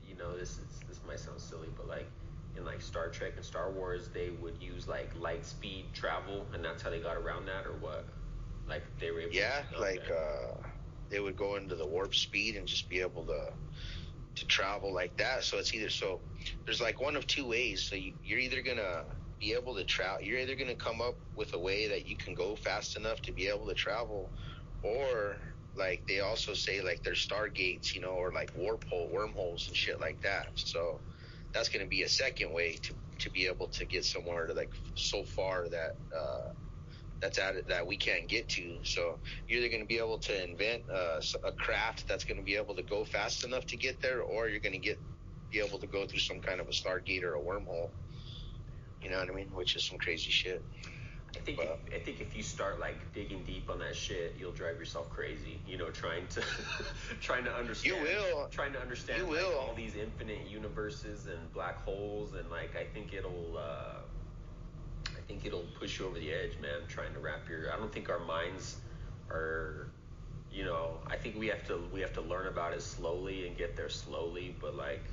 you 0.06 0.16
know 0.16 0.38
this 0.38 0.58
is 0.60 0.80
this 0.88 1.02
might 1.08 1.20
sound 1.20 1.40
silly 1.40 1.70
but 1.76 1.88
like 1.88 2.10
in 2.56 2.66
like 2.66 2.82
star 2.82 3.10
trek 3.10 3.34
and 3.36 3.46
star 3.46 3.72
wars 3.72 4.10
they 4.14 4.30
would 4.30 4.62
use 4.62 4.88
like 4.88 5.12
light 5.20 5.46
speed 5.46 5.86
travel 5.94 6.48
and 6.54 6.64
that's 6.64 6.82
how 6.82 6.90
they 6.90 7.00
got 7.00 7.18
around 7.18 7.46
that 7.46 7.66
or 7.66 7.76
what 7.80 8.08
like 8.68 8.84
they 9.00 9.12
were 9.12 9.22
able 9.22 9.32
Yeah, 9.34 9.64
like 9.80 10.10
uh, 10.12 10.60
they 11.10 11.20
would 11.20 11.36
go 11.36 11.56
into 11.56 11.76
the 11.76 11.88
warp 11.88 12.14
speed 12.16 12.56
and 12.56 12.68
just 12.68 12.90
be 12.90 13.02
able 13.02 13.26
to 13.26 13.40
to 14.36 14.46
travel 14.48 14.94
like 14.94 15.18
that. 15.18 15.44
So 15.44 15.58
it's 15.58 15.74
either 15.74 15.90
so 15.90 16.22
there's 16.66 16.82
like 16.82 17.02
one 17.02 17.16
of 17.16 17.26
two 17.28 17.48
ways. 17.48 17.84
So 17.84 17.96
you, 17.96 18.14
you're 18.24 18.40
either 18.40 18.62
gonna 18.62 19.04
be 19.40 19.54
able 19.54 19.76
to 19.76 19.86
travel. 19.86 20.24
You're 20.24 20.40
either 20.40 20.56
gonna 20.56 20.76
come 20.76 21.02
up 21.02 21.16
with 21.36 21.54
a 21.54 21.60
way 21.60 21.90
that 21.90 22.08
you 22.08 22.18
can 22.18 22.36
go 22.36 22.56
fast 22.56 22.98
enough 22.98 23.22
to 23.24 23.34
be 23.34 23.48
able 23.48 23.68
to 23.68 23.76
travel, 23.76 24.34
or 24.84 25.38
like 25.76 26.06
they 26.08 26.22
also 26.22 26.54
say 26.54 26.82
like 26.82 27.04
there's 27.04 27.26
stargates, 27.28 27.96
you 27.96 28.02
know, 28.02 28.14
or 28.14 28.32
like 28.34 28.52
warp 28.56 28.86
hole 28.90 29.12
wormholes 29.12 29.66
and 29.68 29.78
shit 29.78 30.00
like 30.02 30.22
that. 30.24 30.48
So 30.56 31.02
that's 31.54 31.70
gonna 31.70 31.88
be 31.88 32.04
a 32.04 32.10
second 32.10 32.54
way 32.54 32.78
to 32.84 32.96
to 33.20 33.32
be 33.32 33.48
able 33.48 33.68
to 33.70 33.86
get 33.86 34.06
somewhere 34.06 34.48
to 34.48 34.54
like 34.54 34.74
so 34.96 35.24
far 35.24 35.70
that. 35.70 35.92
uh 36.18 36.44
that's 37.22 37.40
at 37.40 37.56
it 37.56 37.68
that 37.70 37.86
we 37.88 37.98
can't 37.98 38.30
get 38.30 38.50
to. 38.50 38.80
So 38.84 39.20
you're 39.48 39.60
either 39.60 39.70
going 39.70 39.82
to 39.82 39.88
be 39.88 39.98
able 39.98 40.20
to 40.20 40.44
invent 40.50 40.84
uh, 40.94 41.20
a 41.46 41.52
craft 41.54 42.06
that's 42.08 42.24
going 42.26 42.38
to 42.38 42.44
be 42.44 42.56
able 42.56 42.76
to 42.76 42.84
go 42.84 43.04
fast 43.06 43.44
enough 43.44 43.66
to 43.68 43.78
get 43.78 44.02
there, 44.02 44.22
or 44.22 44.50
you're 44.50 44.60
going 44.60 44.74
to 44.74 44.80
get 44.80 45.02
be 45.52 45.60
able 45.60 45.80
to 45.80 45.88
go 45.88 46.06
through 46.06 46.20
some 46.20 46.42
kind 46.42 46.60
of 46.60 46.68
a 46.68 46.72
stargate 46.72 47.24
or 47.24 47.36
a 47.36 47.42
wormhole. 47.42 47.92
You 49.06 49.12
know 49.12 49.20
what 49.20 49.30
I 49.30 49.34
mean? 49.34 49.50
Which 49.54 49.76
is 49.76 49.84
some 49.84 50.00
crazy 50.00 50.32
shit. 50.32 50.64
I 51.36 51.40
think 51.42 51.58
But- 51.60 51.80
if, 51.86 52.02
I 52.02 52.04
think 52.04 52.22
if 52.22 52.36
you 52.36 52.42
start 52.42 52.80
like 52.80 52.96
digging 53.14 53.44
deep 53.44 53.70
on 53.70 53.78
that 53.78 53.96
shit, 53.96 54.34
you'll 54.40 54.52
drive 54.52 54.80
yourself 54.80 55.12
crazy. 55.12 55.60
You 55.68 55.78
know, 55.78 55.92
trying 55.92 56.26
to 56.30 56.42
trying 57.22 57.44
to 57.44 57.54
understand. 57.54 57.98
You 57.98 58.02
will. 58.02 58.48
Trying 58.48 58.74
to 58.74 58.82
understand 58.82 59.20
You 59.20 59.26
like, 59.26 59.44
will. 59.44 59.60
all 59.60 59.76
these 59.76 59.96
infinite 59.96 60.48
universes 60.50 61.28
and 61.28 61.54
black 61.54 61.84
holes 61.86 62.34
and 62.34 62.50
like 62.50 62.76
I 62.76 62.86
think 62.96 63.14
it'll 63.14 63.60
uh, 63.60 64.00
I 65.16 65.22
think 65.28 65.46
it'll 65.46 65.68
push 65.80 66.00
you 66.00 66.08
over 66.08 66.18
the 66.18 66.34
edge, 66.34 66.58
man. 66.60 66.82
Trying 66.88 67.14
to 67.14 67.20
wrap 67.20 67.48
your. 67.48 67.72
I 67.72 67.78
don't 67.78 67.94
think 67.94 68.10
our 68.10 68.20
minds 68.26 68.78
are 69.30 69.86
you 70.52 70.64
know, 70.66 70.98
I 71.06 71.16
think 71.16 71.38
we 71.38 71.46
have 71.48 71.68
to 71.68 71.80
we 71.94 72.02
have 72.02 72.14
to 72.14 72.22
learn 72.22 72.48
about 72.48 72.74
it 72.74 72.82
slowly 72.82 73.46
and 73.46 73.56
get 73.56 73.76
there 73.76 73.90
slowly. 73.90 74.56
But 74.60 74.76
like, 74.76 75.04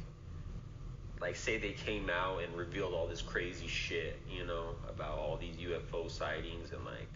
like 1.22 1.36
say 1.36 1.56
they 1.56 1.72
came 1.72 2.10
out 2.10 2.42
and 2.42 2.54
revealed 2.56 2.92
all 2.92 3.06
this 3.06 3.22
crazy 3.22 3.68
shit, 3.68 4.20
you 4.28 4.44
know, 4.44 4.70
about 4.88 5.16
all 5.16 5.38
these 5.38 5.54
UFO 5.56 6.10
sightings 6.10 6.72
and 6.72 6.84
like, 6.84 7.08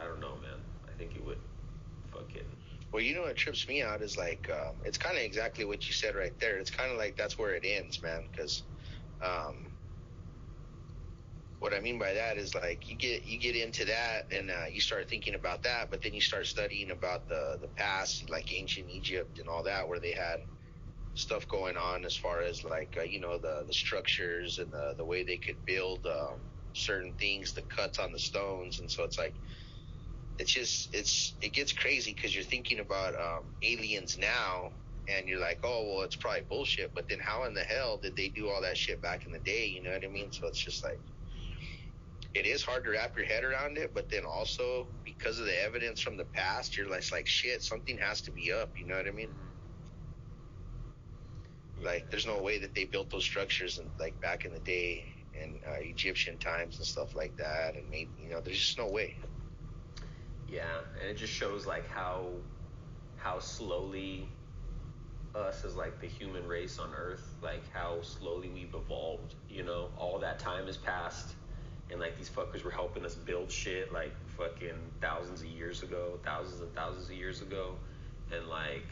I 0.00 0.06
don't 0.06 0.18
know, 0.18 0.34
man. 0.40 0.58
I 0.88 0.96
think 0.98 1.14
it 1.14 1.24
would 1.24 1.36
fucking. 2.10 2.48
Well, 2.90 3.02
you 3.02 3.14
know 3.14 3.22
what 3.22 3.36
trips 3.36 3.68
me 3.68 3.82
out 3.82 4.00
is 4.00 4.16
like 4.16 4.50
um, 4.50 4.76
it's 4.82 4.96
kind 4.96 5.16
of 5.16 5.22
exactly 5.22 5.66
what 5.66 5.86
you 5.86 5.92
said 5.92 6.16
right 6.16 6.32
there. 6.40 6.56
It's 6.58 6.70
kind 6.70 6.90
of 6.90 6.96
like 6.96 7.16
that's 7.18 7.38
where 7.38 7.54
it 7.54 7.64
ends, 7.66 8.02
man. 8.02 8.22
Because 8.32 8.62
um, 9.22 9.66
what 11.58 11.74
I 11.74 11.80
mean 11.80 11.98
by 11.98 12.14
that 12.14 12.38
is 12.38 12.54
like 12.54 12.88
you 12.88 12.96
get 12.96 13.26
you 13.26 13.38
get 13.38 13.56
into 13.56 13.84
that 13.84 14.22
and 14.32 14.50
uh, 14.50 14.68
you 14.72 14.80
start 14.80 15.10
thinking 15.10 15.34
about 15.34 15.62
that, 15.64 15.90
but 15.90 16.02
then 16.02 16.14
you 16.14 16.22
start 16.22 16.46
studying 16.46 16.92
about 16.92 17.28
the 17.28 17.58
the 17.60 17.68
past, 17.68 18.30
like 18.30 18.52
ancient 18.54 18.88
Egypt 18.88 19.38
and 19.38 19.48
all 19.48 19.62
that, 19.64 19.86
where 19.86 20.00
they 20.00 20.12
had 20.12 20.40
stuff 21.20 21.46
going 21.48 21.76
on 21.76 22.04
as 22.04 22.16
far 22.16 22.42
as 22.42 22.64
like 22.64 22.96
uh, 22.98 23.02
you 23.02 23.20
know 23.20 23.38
the 23.38 23.64
the 23.66 23.72
structures 23.72 24.58
and 24.58 24.72
the 24.72 24.94
the 24.96 25.04
way 25.04 25.24
they 25.24 25.36
could 25.36 25.64
build 25.66 26.06
um, 26.06 26.38
certain 26.72 27.12
things, 27.18 27.52
the 27.52 27.62
cuts 27.62 27.98
on 27.98 28.12
the 28.12 28.18
stones, 28.18 28.80
and 28.80 28.90
so 28.90 29.04
it's 29.04 29.18
like 29.18 29.36
it's 30.38 30.52
just 30.52 30.94
it's 30.94 31.34
it 31.42 31.52
gets 31.52 31.72
crazy 31.72 32.12
because 32.14 32.34
you're 32.34 32.44
thinking 32.44 32.80
about 32.80 33.14
um, 33.14 33.44
aliens 33.62 34.18
now 34.18 34.70
and 35.08 35.28
you're 35.28 35.40
like 35.40 35.58
oh 35.64 35.86
well 35.88 36.04
it's 36.04 36.16
probably 36.16 36.42
bullshit 36.48 36.94
but 36.94 37.08
then 37.08 37.18
how 37.20 37.44
in 37.44 37.54
the 37.54 37.60
hell 37.62 37.98
did 37.98 38.14
they 38.16 38.28
do 38.28 38.48
all 38.48 38.62
that 38.62 38.76
shit 38.76 39.02
back 39.02 39.26
in 39.26 39.32
the 39.32 39.38
day 39.40 39.66
you 39.66 39.82
know 39.82 39.90
what 39.90 40.04
i 40.04 40.08
mean 40.08 40.30
so 40.30 40.46
it's 40.46 40.62
just 40.62 40.84
like 40.84 41.00
it 42.34 42.46
is 42.46 42.62
hard 42.62 42.84
to 42.84 42.90
wrap 42.90 43.16
your 43.16 43.26
head 43.26 43.42
around 43.44 43.76
it, 43.76 43.92
but 43.94 44.08
then 44.10 44.22
also 44.24 44.86
because 45.04 45.38
of 45.40 45.46
the 45.46 45.64
evidence 45.64 46.00
from 46.00 46.16
the 46.16 46.24
past, 46.24 46.76
you're 46.76 46.88
less 46.88 47.12
like 47.12 47.26
shit. 47.26 47.62
Something 47.62 47.98
has 47.98 48.22
to 48.22 48.30
be 48.30 48.52
up. 48.52 48.70
You 48.78 48.86
know 48.86 48.96
what 48.96 49.08
I 49.08 49.10
mean? 49.10 49.30
Like, 51.82 52.10
there's 52.10 52.26
no 52.26 52.40
way 52.42 52.58
that 52.58 52.74
they 52.74 52.84
built 52.84 53.10
those 53.10 53.24
structures 53.24 53.78
and 53.78 53.88
like 53.98 54.20
back 54.20 54.44
in 54.44 54.52
the 54.52 54.60
day 54.60 55.04
and 55.40 55.60
uh, 55.66 55.80
Egyptian 55.80 56.38
times 56.38 56.78
and 56.78 56.86
stuff 56.86 57.14
like 57.14 57.36
that, 57.36 57.76
and 57.76 57.88
maybe 57.90 58.10
you 58.18 58.30
know, 58.30 58.40
there's 58.40 58.58
just 58.58 58.78
no 58.78 58.88
way. 58.88 59.16
Yeah, 60.48 60.62
and 61.00 61.08
it 61.08 61.16
just 61.16 61.32
shows 61.32 61.66
like 61.66 61.88
how 61.88 62.26
how 63.16 63.38
slowly 63.38 64.28
us 65.34 65.64
as 65.64 65.76
like 65.76 66.00
the 66.00 66.06
human 66.08 66.46
race 66.48 66.78
on 66.78 66.90
Earth, 66.94 67.34
like 67.42 67.62
how 67.72 68.02
slowly 68.02 68.48
we've 68.48 68.74
evolved. 68.74 69.34
You 69.48 69.62
know, 69.62 69.88
all 69.96 70.18
that 70.18 70.38
time 70.38 70.66
has 70.66 70.76
passed 70.76 71.34
and 71.90 72.00
like 72.00 72.16
these 72.16 72.30
fuckers 72.30 72.64
were 72.64 72.70
helping 72.70 73.04
us 73.04 73.14
build 73.14 73.50
shit 73.50 73.92
like 73.92 74.14
fucking 74.26 74.76
thousands 75.00 75.40
of 75.40 75.48
years 75.48 75.82
ago, 75.82 76.18
thousands 76.24 76.60
and 76.60 76.72
thousands 76.74 77.06
of 77.06 77.14
years 77.14 77.42
ago, 77.42 77.74
and 78.32 78.46
like, 78.48 78.86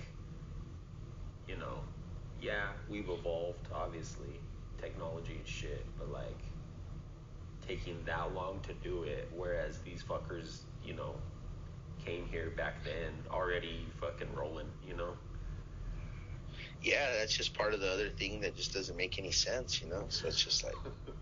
you 1.46 1.56
know, 1.56 1.78
yeah, 2.40 2.68
we've 2.88 3.08
evolved 3.08 3.68
obviously, 3.74 4.40
technology 4.80 5.36
and 5.36 5.46
shit, 5.46 5.84
but 5.98 6.10
like 6.10 6.40
taking 7.66 8.02
that 8.04 8.34
long 8.34 8.60
to 8.60 8.72
do 8.74 9.02
it, 9.02 9.30
whereas 9.36 9.78
these 9.80 10.02
fuckers, 10.02 10.60
you 10.84 10.94
know, 10.94 11.14
came 12.04 12.26
here 12.30 12.52
back 12.56 12.82
then 12.84 13.12
already 13.30 13.86
fucking 14.00 14.28
rolling, 14.34 14.68
you 14.86 14.94
know. 14.94 15.12
Yeah, 16.82 17.12
that's 17.18 17.36
just 17.36 17.54
part 17.54 17.74
of 17.74 17.80
the 17.80 17.90
other 17.92 18.08
thing 18.08 18.40
that 18.40 18.56
just 18.56 18.72
doesn't 18.72 18.96
make 18.96 19.18
any 19.18 19.32
sense, 19.32 19.82
you 19.82 19.88
know. 19.90 20.04
So 20.08 20.28
it's 20.28 20.42
just 20.42 20.64
like 20.64 20.76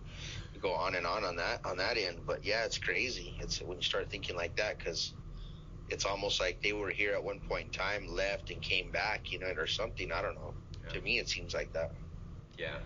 go 0.61 0.73
on 0.73 0.95
and 0.95 1.07
on 1.07 1.25
on 1.25 1.37
that 1.37 1.65
on 1.65 1.79
that 1.79 1.97
end. 1.97 2.19
But 2.27 2.45
yeah, 2.45 2.65
it's 2.65 2.79
crazy. 2.79 3.35
It's 3.41 3.61
when 3.61 3.79
you 3.79 3.83
start 3.83 4.11
thinking 4.11 4.37
like 4.37 4.57
that 4.57 4.79
because 4.79 5.15
it's 5.89 6.05
almost 6.05 6.41
like 6.41 6.63
they 6.63 6.73
were 6.73 6.91
here 6.91 7.15
at 7.15 7.25
one 7.25 7.41
point 7.49 7.67
in 7.67 7.73
time, 7.73 8.07
left 8.09 8.51
and 8.51 8.61
came 8.61 8.91
back, 8.91 9.33
you 9.33 9.39
know, 9.39 9.53
or 9.57 9.67
something. 9.67 10.13
I 10.13 10.21
don't 10.21 10.35
know. 10.35 10.53
Yeah. 10.87 10.93
To 10.93 11.01
me, 11.01 11.19
it 11.19 11.29
seems 11.29 11.55
like 11.55 11.73
that. 11.73 11.93
Yeah. 12.59 12.79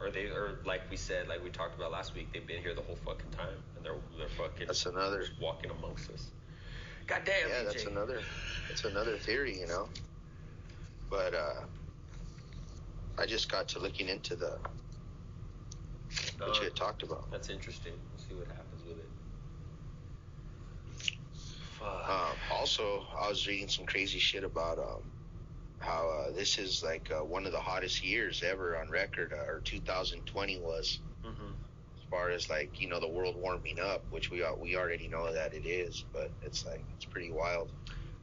Or 0.00 0.10
they, 0.10 0.24
or 0.26 0.58
like 0.64 0.82
we 0.90 0.96
said, 0.96 1.28
like 1.28 1.42
we 1.42 1.50
talked 1.50 1.76
about 1.76 1.92
last 1.92 2.14
week, 2.14 2.32
they've 2.32 2.46
been 2.46 2.60
here 2.60 2.74
the 2.74 2.82
whole 2.82 2.96
fucking 2.96 3.30
time, 3.30 3.54
and 3.76 3.84
they're 3.84 3.94
they're 4.18 4.28
fucking. 4.28 4.66
That's 4.66 4.86
another 4.86 5.24
walking 5.40 5.70
amongst 5.70 6.10
us. 6.10 6.28
God 7.06 7.22
damn. 7.24 7.48
Yeah, 7.48 7.62
that's 7.64 7.86
another. 7.86 8.20
That's 8.68 8.84
another 8.84 9.16
theory, 9.18 9.58
you 9.58 9.66
know. 9.66 9.88
But 11.10 11.34
uh, 11.34 11.62
I 13.18 13.26
just 13.26 13.50
got 13.50 13.68
to 13.68 13.78
looking 13.78 14.08
into 14.08 14.34
the 14.34 14.58
what 16.38 16.56
you 16.58 16.64
had 16.64 16.76
talked 16.76 17.02
about. 17.02 17.30
That's 17.30 17.50
interesting. 17.50 17.92
We'll 17.92 18.28
see 18.28 18.34
what 18.34 18.48
happens 18.48 18.82
with 18.86 18.98
it. 18.98 19.08
Um, 21.82 22.36
also, 22.50 23.04
I 23.20 23.28
was 23.28 23.46
reading 23.46 23.68
some 23.68 23.84
crazy 23.84 24.18
shit 24.18 24.42
about 24.42 24.78
um, 24.78 25.02
how 25.84 26.08
uh, 26.08 26.32
this 26.32 26.58
is 26.58 26.82
like 26.82 27.10
uh, 27.10 27.24
one 27.24 27.46
of 27.46 27.52
the 27.52 27.60
hottest 27.60 28.04
years 28.04 28.42
ever 28.42 28.76
on 28.76 28.90
record, 28.90 29.32
uh, 29.32 29.50
or 29.50 29.60
2020 29.60 30.58
was, 30.60 31.00
mm-hmm. 31.24 31.52
as 31.96 32.08
far 32.10 32.30
as 32.30 32.48
like 32.48 32.80
you 32.80 32.88
know 32.88 33.00
the 33.00 33.08
world 33.08 33.36
warming 33.36 33.78
up, 33.78 34.02
which 34.10 34.30
we 34.30 34.44
we 34.60 34.76
already 34.76 35.08
know 35.08 35.32
that 35.32 35.54
it 35.54 35.66
is, 35.66 36.04
but 36.12 36.30
it's 36.42 36.64
like 36.66 36.84
it's 36.96 37.04
pretty 37.04 37.30
wild. 37.30 37.70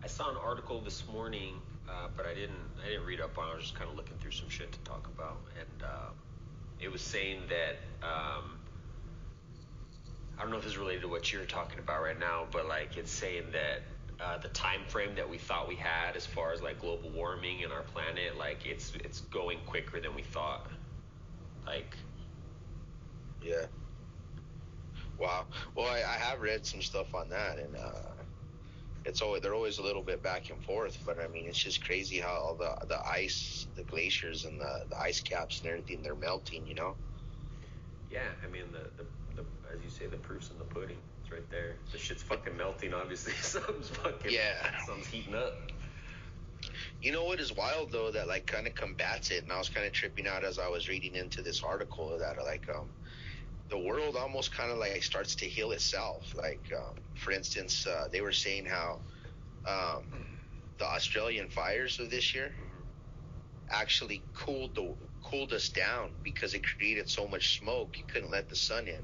I 0.03 0.07
saw 0.07 0.31
an 0.31 0.37
article 0.37 0.81
this 0.81 1.03
morning, 1.11 1.61
uh, 1.87 2.07
but 2.17 2.25
I 2.25 2.33
didn't 2.33 2.57
I 2.83 2.89
didn't 2.89 3.05
read 3.05 3.21
up 3.21 3.37
on. 3.37 3.47
it. 3.47 3.51
I 3.51 3.55
was 3.55 3.63
just 3.65 3.75
kind 3.75 3.89
of 3.89 3.95
looking 3.95 4.17
through 4.17 4.31
some 4.31 4.49
shit 4.49 4.71
to 4.71 4.79
talk 4.79 5.07
about, 5.07 5.37
and 5.59 5.83
uh, 5.83 6.09
it 6.79 6.91
was 6.91 7.01
saying 7.01 7.41
that 7.49 8.07
um, 8.07 8.57
I 10.37 10.41
don't 10.41 10.51
know 10.51 10.57
if 10.57 10.65
it's 10.65 10.77
related 10.77 11.03
to 11.03 11.07
what 11.07 11.31
you're 11.31 11.45
talking 11.45 11.79
about 11.79 12.01
right 12.01 12.19
now, 12.19 12.47
but 12.51 12.67
like 12.67 12.97
it's 12.97 13.11
saying 13.11 13.51
that 13.51 13.81
uh, 14.21 14.37
the 14.37 14.49
time 14.49 14.81
frame 14.87 15.15
that 15.15 15.29
we 15.29 15.37
thought 15.37 15.67
we 15.67 15.75
had 15.75 16.15
as 16.15 16.25
far 16.25 16.53
as 16.53 16.61
like 16.61 16.79
global 16.79 17.09
warming 17.09 17.63
and 17.63 17.73
our 17.73 17.81
planet, 17.81 18.37
like 18.37 18.65
it's 18.65 18.93
it's 19.03 19.21
going 19.21 19.59
quicker 19.65 19.99
than 19.99 20.15
we 20.15 20.21
thought. 20.21 20.67
Like, 21.65 21.95
yeah. 23.41 23.65
Wow. 25.19 25.45
Well, 25.75 25.87
I, 25.87 25.97
I 25.97 26.17
have 26.17 26.41
read 26.41 26.65
some 26.65 26.81
stuff 26.81 27.13
on 27.13 27.29
that, 27.29 27.59
and 27.59 27.75
uh, 27.75 28.23
it's 29.05 29.21
always 29.21 29.41
they're 29.41 29.55
always 29.55 29.79
a 29.79 29.83
little 29.83 30.01
bit 30.01 30.21
back 30.23 30.49
and 30.49 30.61
forth. 30.63 30.97
But 31.05 31.19
I 31.19 31.27
mean, 31.27 31.47
it's 31.47 31.61
just 31.61 31.83
crazy 31.83 32.19
how 32.19 32.33
all 32.33 32.55
the 32.55 32.75
the 32.87 32.99
ice, 33.07 33.67
the 33.75 33.83
glaciers, 33.83 34.45
and 34.45 34.59
the 34.59 34.85
the 34.89 34.99
ice 34.99 35.19
caps 35.19 35.61
and 35.61 35.69
everything 35.69 36.01
they're 36.03 36.15
melting. 36.15 36.65
You 36.65 36.75
know. 36.75 36.95
Yeah, 38.11 38.19
I 38.43 38.51
mean 38.51 38.65
the, 38.71 39.03
the 39.03 39.09
the 39.35 39.47
as 39.75 39.83
you 39.83 39.89
say 39.89 40.07
the 40.07 40.17
proof's 40.17 40.51
in 40.51 40.57
the 40.57 40.65
pudding. 40.65 40.97
Right 41.31 41.49
there. 41.49 41.75
The 41.91 41.97
shit's 41.97 42.23
fucking 42.23 42.57
melting. 42.57 42.93
Obviously, 42.93 43.33
something's 43.41 43.89
fucking 43.89 44.31
yeah, 44.31 44.55
something's 44.85 45.07
heating 45.07 45.35
up. 45.35 45.53
You 47.01 47.11
know 47.11 47.23
what 47.23 47.39
is 47.39 47.55
wild 47.55 47.91
though 47.91 48.11
that 48.11 48.27
like 48.27 48.45
kind 48.45 48.67
of 48.67 48.75
combats 48.75 49.31
it, 49.31 49.43
and 49.43 49.51
I 49.51 49.57
was 49.57 49.69
kind 49.69 49.85
of 49.85 49.93
tripping 49.93 50.27
out 50.27 50.43
as 50.43 50.59
I 50.59 50.67
was 50.67 50.89
reading 50.89 51.15
into 51.15 51.41
this 51.41 51.63
article 51.63 52.17
that 52.19 52.35
like 52.43 52.67
um 52.69 52.87
the 53.71 53.77
world 53.77 54.17
almost 54.17 54.55
kind 54.55 54.71
of 54.71 54.77
like 54.77 55.01
starts 55.01 55.33
to 55.35 55.45
heal 55.45 55.71
itself. 55.71 56.35
Like, 56.35 56.61
um, 56.75 56.95
for 57.15 57.31
instance, 57.31 57.87
uh, 57.87 58.07
they 58.11 58.21
were 58.21 58.33
saying 58.33 58.65
how 58.65 58.99
um, 59.65 60.03
the 60.77 60.85
Australian 60.85 61.47
fires 61.47 61.99
of 61.99 62.11
this 62.11 62.35
year 62.35 62.51
actually 63.69 64.21
cooled 64.35 64.75
the 64.75 64.93
cooled 65.23 65.53
us 65.53 65.69
down 65.69 66.09
because 66.23 66.53
it 66.53 66.61
created 66.65 67.07
so 67.09 67.25
much 67.25 67.59
smoke 67.59 67.97
you 67.97 68.03
couldn't 68.11 68.29
let 68.31 68.49
the 68.49 68.55
sun 68.55 68.87
in. 68.87 69.01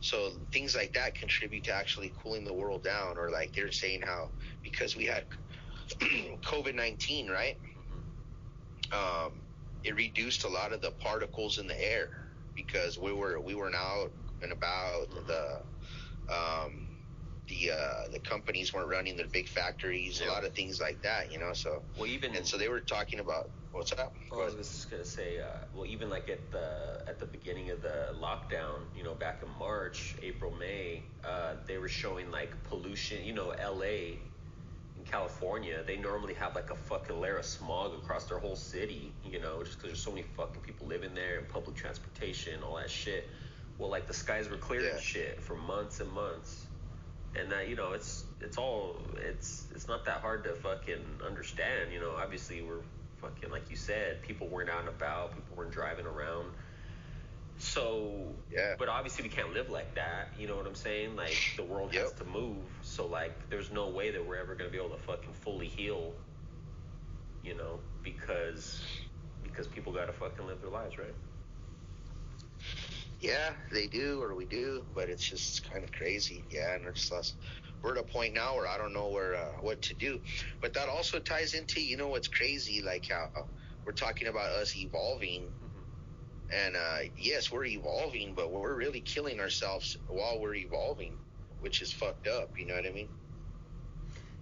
So 0.00 0.32
things 0.52 0.74
like 0.74 0.92
that 0.94 1.14
contribute 1.14 1.64
to 1.64 1.72
actually 1.72 2.12
cooling 2.22 2.44
the 2.44 2.52
world 2.52 2.82
down. 2.82 3.18
Or 3.18 3.30
like 3.30 3.54
they're 3.54 3.72
saying 3.72 4.02
how 4.02 4.28
because 4.62 4.96
we 4.96 5.04
had 5.06 5.24
COVID 6.42 6.74
nineteen, 6.74 7.28
right? 7.28 7.58
Um, 8.92 9.32
it 9.84 9.94
reduced 9.94 10.44
a 10.44 10.48
lot 10.48 10.72
of 10.72 10.80
the 10.80 10.90
particles 10.92 11.58
in 11.58 11.66
the 11.66 11.80
air 11.80 12.26
because 12.54 12.98
we 12.98 13.12
were 13.12 13.40
we 13.40 13.54
were 13.54 13.74
out 13.74 14.10
and 14.42 14.52
about 14.52 15.08
mm-hmm. 15.10 15.26
the 15.26 15.60
um, 16.32 16.86
the 17.50 17.72
uh, 17.72 18.08
the 18.12 18.20
companies 18.20 18.72
weren't 18.72 18.88
running 18.88 19.16
their 19.16 19.26
big 19.26 19.48
factories, 19.48 20.20
a 20.20 20.26
lot 20.26 20.44
of 20.44 20.54
things 20.54 20.80
like 20.80 21.02
that, 21.02 21.30
you 21.32 21.38
know. 21.38 21.52
So 21.52 21.82
well, 21.98 22.06
even 22.06 22.34
and 22.34 22.46
so 22.46 22.56
they 22.56 22.68
were 22.68 22.80
talking 22.80 23.18
about 23.18 23.50
what's 23.72 23.92
up. 23.92 24.14
Well, 24.30 24.42
I 24.42 24.44
was 24.44 24.54
just 24.54 24.90
gonna 24.90 25.04
say, 25.04 25.40
uh, 25.40 25.44
well, 25.74 25.84
even 25.84 26.08
like 26.08 26.30
at 26.30 26.50
the 26.52 27.02
at 27.08 27.18
the 27.18 27.26
beginning 27.26 27.70
of 27.70 27.82
the 27.82 28.14
lockdown, 28.20 28.80
you 28.96 29.02
know, 29.02 29.14
back 29.14 29.42
in 29.42 29.48
March, 29.58 30.14
April, 30.22 30.52
May, 30.58 31.02
uh, 31.24 31.54
they 31.66 31.78
were 31.78 31.88
showing 31.88 32.30
like 32.30 32.50
pollution. 32.64 33.24
You 33.24 33.34
know, 33.34 33.50
L.A. 33.50 34.18
In 34.96 35.06
California, 35.06 35.82
they 35.86 35.96
normally 35.96 36.34
have 36.34 36.54
like 36.54 36.70
a 36.70 36.76
fucking 36.76 37.20
layer 37.20 37.38
of 37.38 37.44
smog 37.44 37.94
across 37.94 38.26
their 38.26 38.38
whole 38.38 38.56
city, 38.56 39.12
you 39.24 39.40
know, 39.40 39.64
just 39.64 39.78
because 39.78 39.90
there's 39.90 40.02
so 40.02 40.10
many 40.10 40.24
fucking 40.36 40.60
people 40.60 40.86
living 40.86 41.14
there 41.14 41.38
and 41.38 41.48
public 41.48 41.74
transportation, 41.74 42.62
all 42.62 42.76
that 42.76 42.90
shit. 42.90 43.26
Well, 43.78 43.88
like 43.88 44.06
the 44.06 44.12
skies 44.12 44.50
were 44.50 44.58
clear 44.58 44.82
yeah. 44.82 44.90
and 44.92 45.00
shit 45.00 45.40
for 45.40 45.56
months 45.56 46.00
and 46.00 46.12
months, 46.12 46.66
and 47.38 47.50
that 47.52 47.68
you 47.68 47.76
know 47.76 47.92
it's 47.92 48.24
it's 48.40 48.58
all 48.58 48.96
it's 49.16 49.66
it's 49.74 49.88
not 49.88 50.04
that 50.06 50.20
hard 50.20 50.44
to 50.44 50.54
fucking 50.54 51.04
understand, 51.26 51.92
you 51.92 52.00
know. 52.00 52.12
Obviously, 52.16 52.62
we're 52.62 52.82
fucking 53.20 53.50
like 53.50 53.70
you 53.70 53.76
said, 53.76 54.22
people 54.22 54.48
weren't 54.48 54.70
out 54.70 54.80
and 54.80 54.88
about, 54.88 55.34
people 55.34 55.56
weren't 55.56 55.72
driving 55.72 56.06
around 56.06 56.50
So 57.58 58.34
Yeah. 58.50 58.74
but 58.78 58.88
obviously 58.88 59.22
we 59.24 59.28
can't 59.28 59.52
live 59.52 59.68
like 59.70 59.94
that. 59.94 60.28
You 60.38 60.48
know 60.48 60.56
what 60.56 60.66
I'm 60.66 60.74
saying? 60.74 61.14
Like 61.16 61.36
the 61.56 61.62
world 61.64 61.94
has 61.94 62.12
to 62.14 62.24
move. 62.24 62.64
So 62.82 63.06
like 63.06 63.48
there's 63.50 63.70
no 63.70 63.88
way 63.90 64.10
that 64.10 64.26
we're 64.26 64.36
ever 64.38 64.54
gonna 64.54 64.70
be 64.70 64.78
able 64.78 64.90
to 64.90 65.02
fucking 65.02 65.34
fully 65.34 65.68
heal. 65.68 66.14
You 67.42 67.54
know, 67.56 67.80
because 68.02 68.82
because 69.42 69.66
people 69.66 69.92
gotta 69.92 70.12
fucking 70.12 70.46
live 70.46 70.60
their 70.62 70.70
lives, 70.70 70.98
right? 70.98 71.14
Yeah, 73.20 73.50
they 73.70 73.86
do, 73.86 74.22
or 74.22 74.34
we 74.34 74.46
do, 74.46 74.82
but 74.94 75.10
it's 75.10 75.28
just 75.28 75.70
kind 75.70 75.84
of 75.84 75.92
crazy. 75.92 76.46
Yeah, 76.50 76.74
and 76.74 76.86
it's 76.86 77.08
just 77.10 77.36
we're 77.82 77.92
at 77.92 77.98
a 77.98 78.02
point 78.02 78.34
now 78.34 78.56
where 78.56 78.66
I 78.66 78.78
don't 78.78 78.94
know 78.94 79.08
where 79.08 79.36
uh, 79.36 79.60
what 79.60 79.82
to 79.82 79.94
do. 79.94 80.18
But 80.62 80.72
that 80.74 80.88
also 80.88 81.18
ties 81.18 81.52
into 81.52 81.82
you 81.82 81.98
know 81.98 82.08
what's 82.08 82.28
crazy, 82.28 82.82
like 82.82 83.06
how 83.10 83.28
we're 83.84 83.92
talking 83.92 84.28
about 84.28 84.48
us 84.50 84.74
evolving, 84.74 85.48
and 86.50 86.76
uh, 86.76 86.98
yes, 87.18 87.52
we're 87.52 87.66
evolving, 87.66 88.32
but 88.34 88.50
we're 88.52 88.74
really 88.74 89.00
killing 89.00 89.38
ourselves 89.38 89.98
while 90.08 90.40
we're 90.40 90.54
evolving, 90.54 91.12
which 91.60 91.82
is 91.82 91.92
fucked 91.92 92.26
up. 92.26 92.50
You 92.58 92.66
know 92.66 92.74
what 92.74 92.86
I 92.86 92.90
mean? 92.90 93.08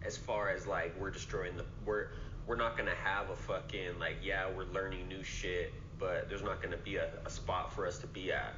As 0.07 0.16
far 0.16 0.51
as 0.51 0.68
like 0.68 0.95
we're 1.01 1.11
destroying 1.11 1.57
the 1.57 1.64
we're 1.85 2.07
we're 2.47 2.57
not 2.57 2.76
gonna 2.76 2.95
have 3.03 3.31
a 3.31 3.37
fucking 3.37 3.99
like 3.99 4.18
yeah 4.22 4.47
we're 4.57 4.72
learning 4.72 5.09
new 5.09 5.24
shit, 5.24 5.72
but 5.99 6.29
there's 6.29 6.45
not 6.45 6.62
gonna 6.62 6.76
be 6.76 6.97
a, 6.97 7.09
a 7.26 7.31
spot 7.31 7.72
for 7.72 7.87
us 7.87 7.99
to 7.99 8.07
be 8.07 8.33
at, 8.33 8.55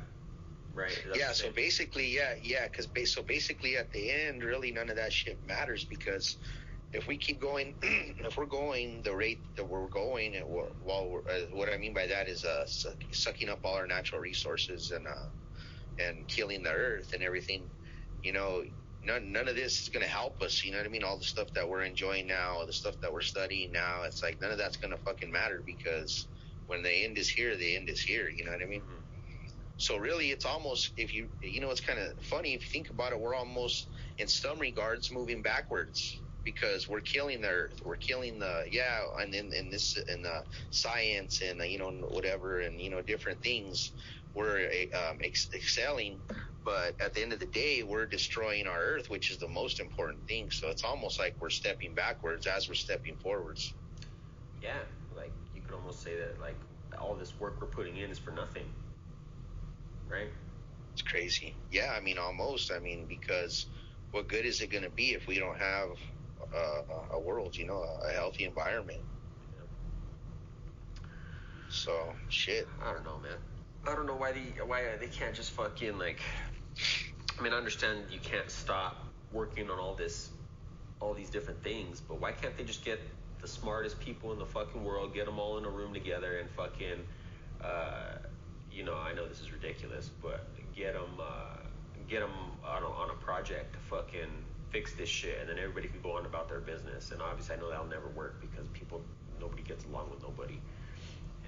right? 0.74 0.96
Yeah 1.16 1.32
so 1.32 1.50
basically 1.56 2.08
yeah 2.08 2.34
yeah 2.42 2.66
because 2.66 2.86
ba- 2.86 3.06
so 3.06 3.22
basically 3.22 3.76
at 3.76 3.90
the 3.92 4.10
end 4.10 4.42
really 4.44 4.70
none 4.72 4.90
of 4.90 4.96
that 4.96 5.12
shit 5.12 5.40
matters 5.46 5.84
because 5.84 6.36
if 6.92 7.06
we 7.06 7.16
keep 7.16 7.40
going 7.40 7.74
if 7.82 8.36
we're 8.36 8.46
going 8.46 9.02
the 9.02 9.14
rate 9.14 9.42
that 9.56 9.64
we're 9.68 9.88
going 9.88 10.34
wh- 10.34 10.84
while 10.84 11.08
we're, 11.08 11.20
uh, 11.20 11.46
what 11.52 11.68
i 11.72 11.76
mean 11.76 11.94
by 11.94 12.06
that 12.06 12.28
is 12.28 12.44
uh 12.44 12.64
suck, 12.66 12.94
sucking 13.12 13.48
up 13.48 13.60
all 13.64 13.74
our 13.76 13.86
natural 13.86 14.20
resources 14.20 14.90
and 14.90 15.06
uh 15.06 15.28
and 15.98 16.26
killing 16.28 16.62
the 16.62 16.70
earth 16.70 17.12
and 17.12 17.22
everything 17.22 17.68
you 18.22 18.32
know 18.32 18.62
none, 19.02 19.32
none 19.32 19.48
of 19.48 19.54
this 19.56 19.82
is 19.82 19.88
going 19.88 20.04
to 20.04 20.10
help 20.10 20.40
us 20.42 20.64
you 20.64 20.72
know 20.72 20.78
what 20.78 20.86
i 20.86 20.90
mean 20.90 21.04
all 21.04 21.18
the 21.18 21.24
stuff 21.24 21.48
that 21.54 21.68
we're 21.68 21.82
enjoying 21.82 22.26
now 22.26 22.64
the 22.66 22.72
stuff 22.72 22.94
that 23.02 23.12
we're 23.12 23.20
studying 23.20 23.70
now 23.72 24.02
it's 24.04 24.22
like 24.22 24.40
none 24.40 24.50
of 24.50 24.58
that's 24.58 24.76
going 24.76 24.90
to 24.90 24.98
fucking 25.04 25.30
matter 25.30 25.62
because 25.66 26.26
when 26.66 26.82
the 26.82 27.04
end 27.04 27.18
is 27.18 27.28
here 27.28 27.56
the 27.56 27.76
end 27.76 27.88
is 27.88 28.00
here 28.02 28.28
you 28.28 28.44
know 28.44 28.52
what 28.52 28.62
i 28.62 28.66
mean 28.66 28.82
Mhm. 28.82 28.99
So 29.80 29.96
really, 29.96 30.30
it's 30.30 30.44
almost 30.44 30.92
if 30.98 31.14
you 31.14 31.28
you 31.40 31.60
know 31.62 31.70
it's 31.70 31.80
kind 31.80 31.98
of 31.98 32.22
funny 32.22 32.52
if 32.52 32.60
you 32.62 32.68
think 32.70 32.90
about 32.90 33.12
it. 33.12 33.20
We're 33.20 33.34
almost 33.34 33.88
in 34.18 34.28
some 34.28 34.58
regards 34.58 35.10
moving 35.10 35.40
backwards 35.40 36.20
because 36.44 36.86
we're 36.86 37.00
killing 37.00 37.40
the. 37.40 37.68
We're 37.82 37.96
killing 37.96 38.38
the 38.38 38.64
yeah, 38.70 38.98
and 39.18 39.34
in 39.34 39.54
in 39.54 39.70
this 39.70 39.96
in 40.12 40.20
the 40.20 40.42
science 40.68 41.40
and 41.40 41.62
you 41.62 41.78
know 41.78 41.90
whatever 42.10 42.60
and 42.60 42.78
you 42.78 42.90
know 42.90 43.00
different 43.00 43.42
things. 43.42 43.92
We're 44.34 44.68
um, 44.94 45.18
ex- 45.24 45.48
excelling, 45.54 46.20
but 46.62 46.94
at 47.00 47.14
the 47.14 47.22
end 47.22 47.32
of 47.32 47.40
the 47.40 47.46
day, 47.46 47.82
we're 47.82 48.06
destroying 48.06 48.66
our 48.66 48.78
earth, 48.78 49.08
which 49.08 49.30
is 49.30 49.38
the 49.38 49.48
most 49.48 49.80
important 49.80 50.28
thing. 50.28 50.50
So 50.50 50.68
it's 50.68 50.84
almost 50.84 51.18
like 51.18 51.36
we're 51.40 51.48
stepping 51.50 51.94
backwards 51.94 52.46
as 52.46 52.68
we're 52.68 52.74
stepping 52.74 53.16
forwards. 53.16 53.74
Yeah, 54.62 54.76
like 55.16 55.32
you 55.54 55.62
could 55.62 55.74
almost 55.74 56.02
say 56.02 56.16
that 56.16 56.38
like 56.38 56.60
all 57.00 57.16
this 57.16 57.32
work 57.40 57.60
we're 57.62 57.68
putting 57.68 57.96
in 57.96 58.10
is 58.10 58.18
for 58.18 58.30
nothing, 58.30 58.64
right? 60.10 60.28
It's 60.92 61.02
crazy. 61.02 61.54
Yeah, 61.70 61.92
I 61.96 62.00
mean, 62.00 62.18
almost. 62.18 62.72
I 62.72 62.78
mean, 62.78 63.06
because 63.08 63.66
what 64.10 64.28
good 64.28 64.44
is 64.44 64.60
it 64.60 64.70
going 64.70 64.84
to 64.84 64.90
be 64.90 65.10
if 65.10 65.26
we 65.26 65.38
don't 65.38 65.58
have 65.58 65.90
uh, 66.54 67.14
a 67.14 67.20
world, 67.20 67.56
you 67.56 67.66
know, 67.66 67.84
a 68.08 68.12
healthy 68.12 68.44
environment? 68.44 69.00
So, 71.68 72.12
shit. 72.28 72.66
I 72.84 72.92
don't 72.92 73.04
know, 73.04 73.18
man. 73.22 73.38
I 73.86 73.94
don't 73.94 74.06
know 74.06 74.16
why 74.16 74.32
the 74.32 74.40
why 74.66 74.82
they 74.98 75.06
can't 75.06 75.34
just 75.34 75.52
fucking 75.52 75.98
like. 75.98 76.20
I 77.38 77.42
mean, 77.42 77.52
I 77.52 77.56
understand 77.56 78.04
you 78.10 78.18
can't 78.18 78.50
stop 78.50 79.06
working 79.32 79.70
on 79.70 79.78
all 79.78 79.94
this, 79.94 80.30
all 81.00 81.14
these 81.14 81.30
different 81.30 81.62
things, 81.62 82.00
but 82.00 82.20
why 82.20 82.32
can't 82.32 82.56
they 82.56 82.64
just 82.64 82.84
get 82.84 83.00
the 83.40 83.48
smartest 83.48 83.98
people 84.00 84.32
in 84.32 84.38
the 84.38 84.44
fucking 84.44 84.84
world, 84.84 85.14
get 85.14 85.24
them 85.24 85.38
all 85.38 85.56
in 85.56 85.64
a 85.64 85.70
room 85.70 85.94
together, 85.94 86.38
and 86.38 86.50
fucking, 86.50 86.98
uh, 87.64 88.18
you 88.72 88.84
know, 88.84 88.94
I 88.94 89.12
know 89.12 89.26
this 89.26 89.40
is 89.40 89.52
ridiculous, 89.52 90.10
but 90.22 90.46
get 90.74 90.94
them, 90.94 91.18
uh, 91.20 91.56
get 92.08 92.20
them 92.20 92.30
on 92.64 92.82
a, 92.82 92.86
on 92.86 93.10
a 93.10 93.14
project 93.14 93.72
to 93.74 93.78
fucking 93.80 94.30
fix 94.70 94.94
this 94.94 95.08
shit, 95.08 95.38
and 95.40 95.48
then 95.48 95.58
everybody 95.58 95.88
could 95.88 96.02
go 96.02 96.16
on 96.16 96.26
about 96.26 96.48
their 96.48 96.60
business. 96.60 97.10
And 97.10 97.20
obviously, 97.20 97.56
I 97.56 97.58
know 97.58 97.68
that'll 97.70 97.86
never 97.86 98.08
work 98.08 98.40
because 98.40 98.66
people, 98.72 99.02
nobody 99.40 99.62
gets 99.62 99.84
along 99.84 100.10
with 100.10 100.22
nobody. 100.22 100.60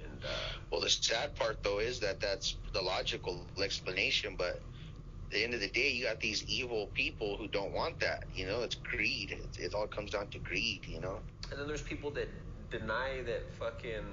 And 0.03 0.25
uh, 0.25 0.29
Well, 0.71 0.81
the 0.81 0.91
sad 0.91 1.35
part, 1.37 1.63
though, 1.63 1.79
is 1.79 2.01
that 2.01 2.21
that's 2.21 2.57
the 2.73 2.83
logical 2.83 3.47
explanation, 3.63 4.35
but 4.37 4.57
at 4.57 5.31
the 5.31 5.45
end 5.45 5.55
of 5.55 5.61
the 5.61 5.69
day, 5.69 5.91
you 5.91 6.05
got 6.05 6.21
these 6.21 6.45
evil 6.49 6.89
people 6.95 7.37
who 7.37 7.49
don't 7.49 7.73
want 7.73 8.01
that. 8.01 8.25
You 8.35 8.47
know, 8.47 8.63
it's 8.63 8.75
greed. 8.75 9.31
It, 9.31 9.59
it 9.59 9.75
all 9.75 9.87
comes 9.87 10.11
down 10.11 10.29
to 10.29 10.39
greed, 10.39 10.81
you 10.87 11.01
know? 11.01 11.21
And 11.51 11.61
then 11.61 11.69
there's 11.69 11.83
people 11.83 12.11
that 12.13 12.29
deny 12.71 13.23
that 13.25 13.53
fucking 13.55 14.05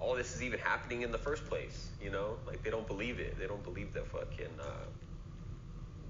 all 0.00 0.14
this 0.16 0.34
is 0.34 0.42
even 0.42 0.58
happening 0.60 1.02
in 1.02 1.12
the 1.12 1.18
first 1.18 1.46
place. 1.46 1.90
You 2.00 2.10
know, 2.10 2.38
like 2.46 2.62
they 2.64 2.70
don't 2.70 2.86
believe 2.88 3.20
it. 3.20 3.38
They 3.38 3.46
don't 3.46 3.64
believe 3.64 3.92
that 3.94 4.06
fucking 4.08 4.58
uh, 4.60 4.86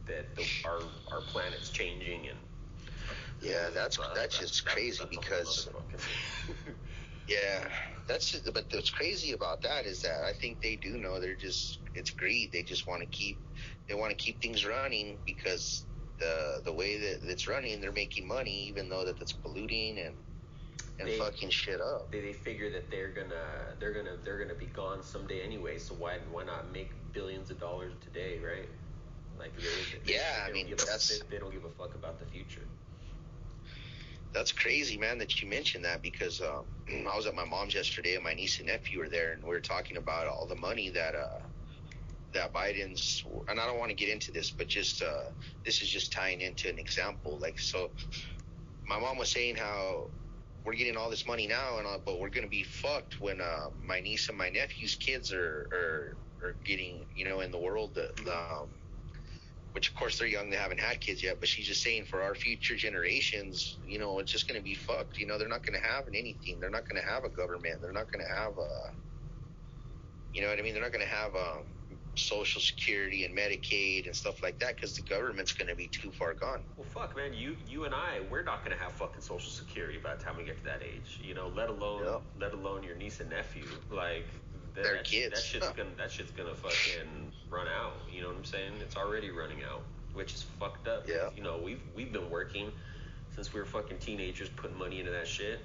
that 0.06 0.34
the, 0.36 0.44
our 0.64 0.80
our 1.12 1.20
planet's 1.22 1.70
changing 1.70 2.28
and. 2.28 2.38
Yeah, 3.42 3.70
that's 3.74 3.98
Uh, 3.98 4.14
that's 4.14 4.38
just 4.38 4.64
that's- 4.64 4.74
crazy 4.74 4.98
that's 5.04 5.16
because 5.16 5.68
Yeah, 7.28 7.68
that's 8.08 8.30
just, 8.32 8.44
but 8.52 8.66
what's 8.72 8.90
crazy 8.90 9.32
about 9.32 9.62
that 9.62 9.86
is 9.86 10.02
that 10.02 10.24
I 10.24 10.32
think 10.32 10.60
they 10.60 10.76
do 10.76 10.98
know 10.98 11.20
they're 11.20 11.36
just 11.36 11.80
it's 11.94 12.10
greed. 12.10 12.50
They 12.52 12.62
just 12.62 12.86
want 12.88 13.02
to 13.02 13.06
keep 13.08 13.40
they 13.88 13.94
want 13.94 14.10
to 14.10 14.16
keep 14.16 14.42
things 14.42 14.66
running 14.66 15.18
because 15.26 15.86
the 16.18 16.60
the 16.64 16.72
way 16.72 16.98
that 16.98 17.20
it's 17.30 17.48
running, 17.48 17.80
they're 17.80 17.92
making 17.92 18.26
money, 18.26 18.66
even 18.68 18.88
though 18.88 19.04
that 19.04 19.20
it's 19.20 19.32
polluting 19.32 19.98
and 19.98 20.16
and 21.00 21.08
They- 21.08 21.18
fucking 21.18 21.50
shit 21.50 21.80
up. 21.80 22.10
they, 22.12 22.20
they 22.20 22.32
figure 22.32 22.70
that 22.70 22.90
they're 22.90 23.08
gonna 23.08 23.74
they're 23.78 23.92
gonna 23.92 24.16
they're 24.24 24.38
gonna 24.38 24.54
be 24.58 24.66
gone 24.66 25.02
someday 25.02 25.42
anyway. 25.42 25.78
So 25.78 25.94
why 25.94 26.18
why 26.30 26.44
not 26.44 26.70
make 26.72 26.90
billions 27.12 27.50
of 27.50 27.58
dollars 27.58 27.92
today, 28.04 28.38
right? 28.38 28.68
Like 29.38 29.56
they, 29.56 29.62
they, 30.04 30.14
Yeah, 30.14 30.46
I 30.46 30.52
mean, 30.52 30.66
a, 30.66 30.70
that's- 30.70 31.08
they, 31.08 31.36
they 31.36 31.38
don't 31.40 31.52
give 31.52 31.64
a 31.64 31.70
fuck 31.70 31.94
about 31.94 32.18
the 32.20 32.26
future. 32.26 32.62
That's 34.32 34.52
crazy, 34.52 34.96
man, 34.96 35.18
that 35.18 35.42
you 35.42 35.48
mentioned 35.48 35.84
that 35.84 36.02
because 36.02 36.40
um, 36.40 36.64
I 37.10 37.16
was 37.16 37.26
at 37.26 37.34
my 37.34 37.44
mom's 37.44 37.74
yesterday 37.74 38.14
and 38.14 38.22
my 38.22 38.34
niece 38.34 38.58
and 38.58 38.68
nephew 38.68 39.00
were 39.00 39.08
there 39.08 39.32
and 39.32 39.42
we 39.42 39.48
were 39.50 39.60
talking 39.60 39.96
about 39.96 40.28
all 40.28 40.46
the 40.46 40.54
money 40.54 40.90
that 40.90 41.14
uh, 41.14 41.40
that 42.32 42.52
Biden's 42.54 43.24
and 43.48 43.58
I 43.58 43.66
don't 43.66 43.78
want 43.78 43.90
to 43.90 43.96
get 43.96 44.08
into 44.08 44.30
this, 44.30 44.50
but 44.52 44.68
just 44.68 45.02
uh, 45.02 45.30
this 45.64 45.82
is 45.82 45.88
just 45.88 46.12
tying 46.12 46.42
into 46.42 46.68
an 46.68 46.78
example. 46.78 47.38
Like 47.40 47.58
so, 47.58 47.90
my 48.86 49.00
mom 49.00 49.18
was 49.18 49.30
saying 49.32 49.56
how 49.56 50.10
we're 50.64 50.74
getting 50.74 50.96
all 50.96 51.10
this 51.10 51.26
money 51.26 51.46
now, 51.46 51.78
and 51.78 51.86
uh, 51.86 51.98
but 52.04 52.20
we're 52.20 52.30
gonna 52.30 52.48
be 52.48 52.64
fucked 52.64 53.20
when 53.20 53.40
uh, 53.40 53.68
my 53.82 54.00
niece 54.00 54.28
and 54.28 54.38
my 54.38 54.50
nephew's 54.50 54.96
kids 54.96 55.32
are 55.32 55.68
are, 55.72 56.16
are 56.42 56.56
getting 56.64 57.06
you 57.14 57.24
know 57.24 57.40
in 57.40 57.50
the 57.50 57.58
world 57.58 57.98
um, 58.28 58.68
which 59.72 59.88
of 59.88 59.94
course 59.94 60.18
they're 60.18 60.28
young, 60.28 60.50
they 60.50 60.56
haven't 60.56 60.80
had 60.80 61.00
kids 61.00 61.22
yet, 61.22 61.38
but 61.38 61.48
she's 61.48 61.66
just 61.66 61.82
saying 61.82 62.04
for 62.04 62.22
our 62.22 62.34
future 62.34 62.74
generations, 62.74 63.78
you 63.84 63.98
know, 63.98 64.18
it's 64.18 64.32
just 64.32 64.48
going 64.48 64.58
to 64.58 64.64
be 64.64 64.74
fucked. 64.74 65.18
You 65.18 65.26
know, 65.26 65.38
they're 65.38 65.48
not 65.48 65.64
going 65.64 65.80
to 65.80 65.86
have 65.86 66.08
anything. 66.08 66.58
They're 66.60 66.70
not 66.70 66.88
going 66.88 67.00
to 67.00 67.08
have 67.08 67.24
a 67.24 67.30
government. 67.30 67.80
They're 67.80 67.92
not 67.92 68.10
going 68.10 68.24
to 68.26 68.34
have 68.34 68.52
a, 68.58 68.72
you 70.32 70.42
know 70.42 70.48
what 70.48 70.58
I 70.58 70.62
mean? 70.62 70.74
They're 70.74 70.82
not 70.82 70.92
going 70.92 71.06
to 71.06 71.12
have 71.14 71.34
um, 71.36 71.66
social 72.14 72.60
security 72.60 73.24
and 73.24 73.36
Medicaid 73.36 74.06
and 74.06 74.14
stuff 74.14 74.42
like 74.42 74.58
that 74.58 74.76
because 74.76 74.94
the 74.96 75.02
government's 75.02 75.52
going 75.52 75.68
to 75.68 75.76
be 75.76 75.86
too 75.86 76.10
far 76.10 76.34
gone. 76.34 76.60
Well, 76.76 76.86
fuck, 76.86 77.16
man. 77.16 77.32
You 77.32 77.56
you 77.68 77.84
and 77.84 77.94
I, 77.94 78.20
we're 78.30 78.42
not 78.42 78.64
gonna 78.64 78.76
have 78.76 78.92
fucking 78.92 79.20
social 79.20 79.50
security 79.50 79.98
by 80.02 80.16
the 80.16 80.22
time 80.22 80.36
we 80.36 80.44
get 80.44 80.58
to 80.58 80.64
that 80.64 80.82
age. 80.82 81.20
You 81.22 81.34
know, 81.34 81.50
let 81.54 81.68
alone 81.68 82.20
let 82.38 82.52
alone 82.52 82.82
your 82.82 82.96
niece 82.96 83.20
and 83.20 83.30
nephew. 83.30 83.64
Like 83.90 84.26
that, 84.74 84.82
Their 84.82 84.94
that, 84.96 85.04
kids. 85.04 85.34
That 85.34 85.42
shit's 85.42 85.68
gonna 85.70 85.90
that 85.98 86.10
shit's 86.10 86.30
gonna 86.32 86.54
fucking 86.54 87.32
run 87.50 87.66
out. 87.68 87.94
You 88.12 88.22
know 88.22 88.28
what 88.28 88.36
I'm 88.36 88.44
saying? 88.44 88.72
It's 88.80 88.96
already 88.96 89.30
running 89.30 89.58
out, 89.62 89.82
which 90.12 90.34
is 90.34 90.42
fucked 90.42 90.88
up. 90.88 91.08
Yeah. 91.08 91.28
You 91.36 91.42
know, 91.42 91.60
we've 91.62 91.82
we've 91.94 92.12
been 92.12 92.30
working 92.30 92.72
since 93.34 93.52
we 93.54 93.60
were 93.60 93.66
fucking 93.66 93.98
teenagers, 93.98 94.48
putting 94.48 94.78
money 94.78 94.98
into 95.00 95.12
that 95.12 95.28
shit. 95.28 95.60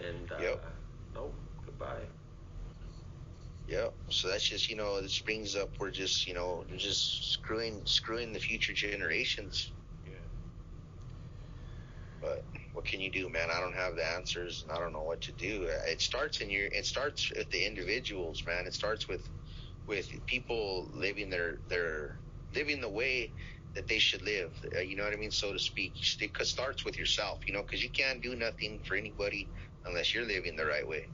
And 0.00 0.30
uh, 0.30 0.36
Yep. 0.40 0.64
nope, 1.14 1.34
goodbye. 1.66 2.04
Yeah. 3.68 3.90
So 4.10 4.28
that's 4.28 4.48
just, 4.48 4.70
you 4.70 4.76
know, 4.76 5.00
this 5.02 5.20
brings 5.20 5.54
up, 5.56 5.74
we're 5.80 5.92
just, 5.92 6.26
you 6.26 6.34
know, 6.34 6.64
just 6.76 7.32
screwing, 7.34 7.82
screwing 7.86 8.32
the 8.32 8.40
future 8.40 8.74
generations. 8.74 9.72
Yeah. 10.04 10.12
but 12.20 12.46
what 12.72 12.86
can 12.86 13.00
you 13.00 13.10
do 13.12 13.30
man? 13.30 13.50
I 13.50 13.60
don't 13.60 13.74
have 13.76 13.96
the 13.96 14.06
answers 14.06 14.62
and 14.62 14.72
i 14.72 14.78
don't 14.78 14.92
know 14.94 15.04
what 15.04 15.22
to 15.22 15.32
do. 15.32 15.68
It 15.86 16.00
starts 16.02 16.40
in 16.40 16.50
your 16.50 16.66
it 16.66 16.86
starts 16.86 17.30
with 17.36 17.50
the 17.50 17.64
individuals 17.66 18.44
man. 18.46 18.66
It 18.66 18.74
starts 18.74 19.08
with 19.08 19.28
with 19.88 20.08
people 20.26 20.90
living 20.94 21.30
their 21.30 21.60
their 21.68 22.20
living 22.54 22.80
the 22.80 22.90
way 22.90 23.34
that 23.76 23.88
they 23.88 23.98
should 24.00 24.22
live. 24.22 24.52
Uh, 24.76 24.80
you 24.80 24.96
know 24.96 25.04
what 25.04 25.14
i 25.14 25.16
mean? 25.16 25.30
So 25.32 25.52
to 25.52 25.58
speak. 25.58 25.94
It 26.20 26.46
starts 26.46 26.84
with 26.84 26.98
yourself 26.98 27.40
you 27.46 27.54
know 27.54 27.62
because 27.62 27.84
you 27.84 27.90
can't 27.90 28.22
do 28.22 28.36
nothing 28.36 28.80
for 28.86 28.96
anybody 28.96 29.50
unless 29.86 30.14
you're 30.14 30.26
living 30.26 30.56
the 30.56 30.66
right 30.66 30.88
way 30.88 31.10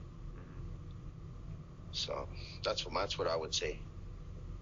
so 1.97 2.29
that's 2.65 2.85
what 2.85 2.95
that's 2.95 3.19
what 3.19 3.29
i 3.29 3.37
would 3.37 3.55
say 3.55 3.79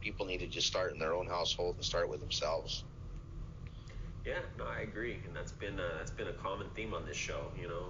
people 0.01 0.26
need 0.26 0.39
to 0.41 0.47
just 0.47 0.66
start 0.66 0.93
in 0.93 0.99
their 0.99 1.14
own 1.14 1.26
household 1.28 1.76
and 1.76 1.85
start 1.85 2.09
with 2.09 2.18
themselves. 2.20 2.83
Yeah, 4.26 4.41
no, 4.59 4.64
I 4.66 4.80
agree, 4.80 5.18
and 5.26 5.35
that's 5.35 5.53
been 5.53 5.78
a, 5.78 5.97
that's 5.97 6.11
been 6.11 6.26
a 6.26 6.33
common 6.33 6.66
theme 6.74 6.93
on 6.93 7.07
this 7.07 7.16
show. 7.16 7.47
You 7.61 7.68
know, 7.68 7.85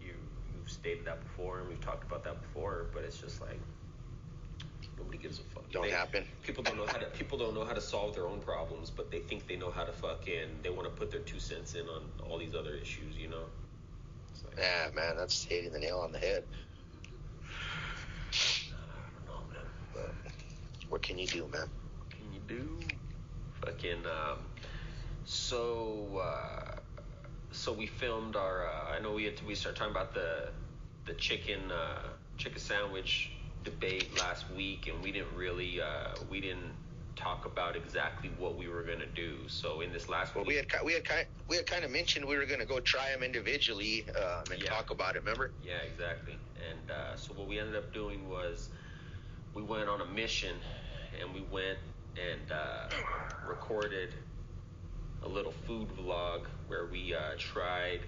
you 0.00 0.14
you've 0.56 0.70
stated 0.70 1.04
that 1.04 1.20
before, 1.20 1.58
and 1.58 1.68
we've 1.68 1.80
talked 1.80 2.04
about 2.04 2.22
that 2.24 2.40
before, 2.42 2.86
but 2.94 3.02
it's 3.02 3.18
just 3.18 3.40
like 3.40 3.58
nobody 4.96 5.18
gives 5.18 5.40
a 5.40 5.42
fuck. 5.52 5.68
Don't 5.72 5.82
They- 5.82 5.90
happen. 5.90 6.24
People 6.44 6.62
don't 6.62 6.76
know 6.76 6.86
how 6.86 6.98
to 6.98 7.06
people 7.06 7.38
don't 7.38 7.54
know 7.54 7.64
how 7.64 7.74
to 7.74 7.80
solve 7.80 8.14
their 8.14 8.26
own 8.28 8.40
problems, 8.40 8.90
but 8.90 9.10
they 9.10 9.18
think 9.20 9.48
they 9.48 9.56
know 9.56 9.70
how 9.72 9.84
to 9.84 9.92
fucking 9.92 10.60
they 10.62 10.70
want 10.70 10.84
to 10.88 10.94
put 10.94 11.10
their 11.10 11.20
two 11.20 11.40
cents 11.40 11.74
in 11.74 11.88
on 11.88 12.02
all 12.28 12.38
these 12.38 12.54
other 12.54 12.74
issues. 12.74 13.16
You 13.16 13.28
know. 13.30 13.44
Like, 14.44 14.58
Yeah, 14.58 14.90
man, 14.94 15.16
that's 15.16 15.42
hitting 15.44 15.72
the 15.72 15.78
nail 15.80 15.98
on 15.98 16.12
the 16.12 16.18
head. 16.18 16.44
I 18.32 19.26
don't 19.26 19.26
know, 19.26 19.42
man. 19.52 19.66
But 19.92 20.14
what 20.92 21.02
can 21.02 21.18
you 21.18 21.26
do, 21.26 21.48
man? 21.48 21.62
What 21.98 22.10
can 22.10 22.30
you 22.34 22.40
do? 22.46 22.68
Fucking 23.64 24.04
um 24.06 24.38
so 25.24 26.20
uh 26.22 26.76
so 27.50 27.72
we 27.72 27.86
filmed 27.86 28.36
our 28.36 28.66
uh, 28.66 28.96
I 28.96 29.00
know 29.00 29.12
we 29.14 29.24
had 29.24 29.38
to, 29.38 29.46
we 29.46 29.54
started 29.54 29.78
talking 29.78 29.92
about 29.92 30.12
the 30.14 30.50
the 31.06 31.14
chicken 31.14 31.70
uh 31.72 32.08
chicken 32.36 32.60
sandwich 32.60 33.32
debate 33.64 34.14
last 34.18 34.50
week 34.50 34.88
and 34.92 35.02
we 35.02 35.12
didn't 35.12 35.34
really 35.34 35.80
uh 35.80 36.08
we 36.30 36.40
didn't 36.42 36.74
talk 37.16 37.46
about 37.46 37.74
exactly 37.76 38.30
what 38.38 38.58
we 38.58 38.68
were 38.68 38.82
going 38.82 38.98
to 38.98 39.06
do. 39.14 39.36
So 39.46 39.80
in 39.82 39.92
this 39.92 40.08
last 40.08 40.34
Well, 40.34 40.44
week 40.44 40.48
we 40.48 40.56
had 40.56 40.84
we 40.84 40.92
had 40.92 41.04
kind 41.04 41.26
we 41.48 41.56
had 41.56 41.66
kind 41.66 41.84
of 41.84 41.90
mentioned 41.90 42.26
we 42.26 42.36
were 42.36 42.46
gonna 42.46 42.66
go 42.66 42.80
try 42.80 43.10
them 43.12 43.22
individually 43.22 44.04
um, 44.16 44.50
and 44.52 44.62
Yeah. 44.62 44.70
talk 44.70 44.90
about 44.90 45.16
it. 45.16 45.20
Remember? 45.20 45.52
Yeah, 45.64 45.80
exactly. 45.90 46.38
And 46.70 46.90
uh, 46.90 47.16
so 47.16 47.32
what 47.34 47.48
we 47.48 47.58
ended 47.58 47.76
up 47.76 47.92
doing 47.94 48.28
was 48.28 48.70
we 49.54 49.62
went 49.62 49.88
on 49.88 50.00
a 50.00 50.06
mission 50.06 50.56
and 51.20 51.32
we 51.34 51.42
went 51.50 51.78
and 52.16 52.52
uh, 52.52 52.88
recorded 53.48 54.14
a 55.22 55.28
little 55.28 55.52
food 55.52 55.88
vlog 55.96 56.42
where 56.66 56.86
we 56.86 57.14
uh, 57.14 57.34
tried 57.38 58.00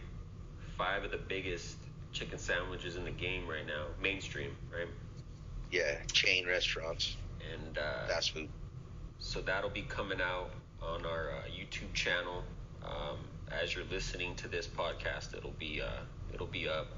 five 0.77 1.05
of 1.05 1.11
the 1.11 1.17
biggest 1.19 1.77
chicken 2.13 2.39
sandwiches 2.39 2.97
in 2.97 3.05
the 3.05 3.11
game 3.11 3.47
right 3.49 3.67
now, 3.67 3.87
mainstream, 4.01 4.57
right? 4.73 4.89
Yeah, 5.71 6.03
chain 6.13 6.47
restaurants, 6.47 7.17
And 7.53 7.79
uh, 7.79 8.07
fast 8.07 8.33
food. 8.33 8.49
so 9.19 9.41
that'll 9.41 9.71
be 9.71 9.83
coming 9.83 10.21
out 10.21 10.51
on 10.83 11.05
our 11.07 11.31
uh, 11.31 11.43
YouTube 11.49 11.93
channel. 11.95 12.45
Um, 12.85 13.19
as 13.51 13.75
you're 13.75 13.85
listening 13.91 14.35
to 14.37 14.49
this 14.49 14.67
podcast, 14.67 15.35
it'll 15.37 15.55
be 15.59 15.81
uh, 15.81 16.03
it'll 16.33 16.47
be 16.47 16.69
up. 16.69 16.89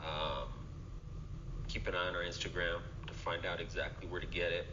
Um, 0.00 0.48
keep 1.68 1.86
an 1.86 1.94
eye 1.94 2.08
on 2.08 2.14
our 2.16 2.22
Instagram 2.22 2.80
to 3.06 3.14
find 3.14 3.44
out 3.46 3.60
exactly 3.60 4.08
where 4.08 4.20
to 4.20 4.26
get 4.26 4.52
it. 4.52 4.66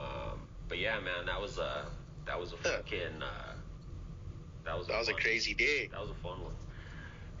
Um, 0.00 0.38
but 0.68 0.78
yeah, 0.78 0.98
man, 1.00 1.26
that 1.26 1.40
was 1.40 1.58
a 1.58 1.84
that 2.26 2.38
was 2.38 2.52
a 2.52 2.56
fucking 2.56 3.22
uh, 3.22 3.52
that 4.64 4.76
was 4.76 4.88
a 4.88 4.92
That 4.92 4.98
was 4.98 5.08
a 5.08 5.14
crazy 5.14 5.54
day. 5.54 5.88
that 5.92 6.00
was 6.00 6.10
a 6.10 6.14
fun 6.14 6.42
one 6.42 6.52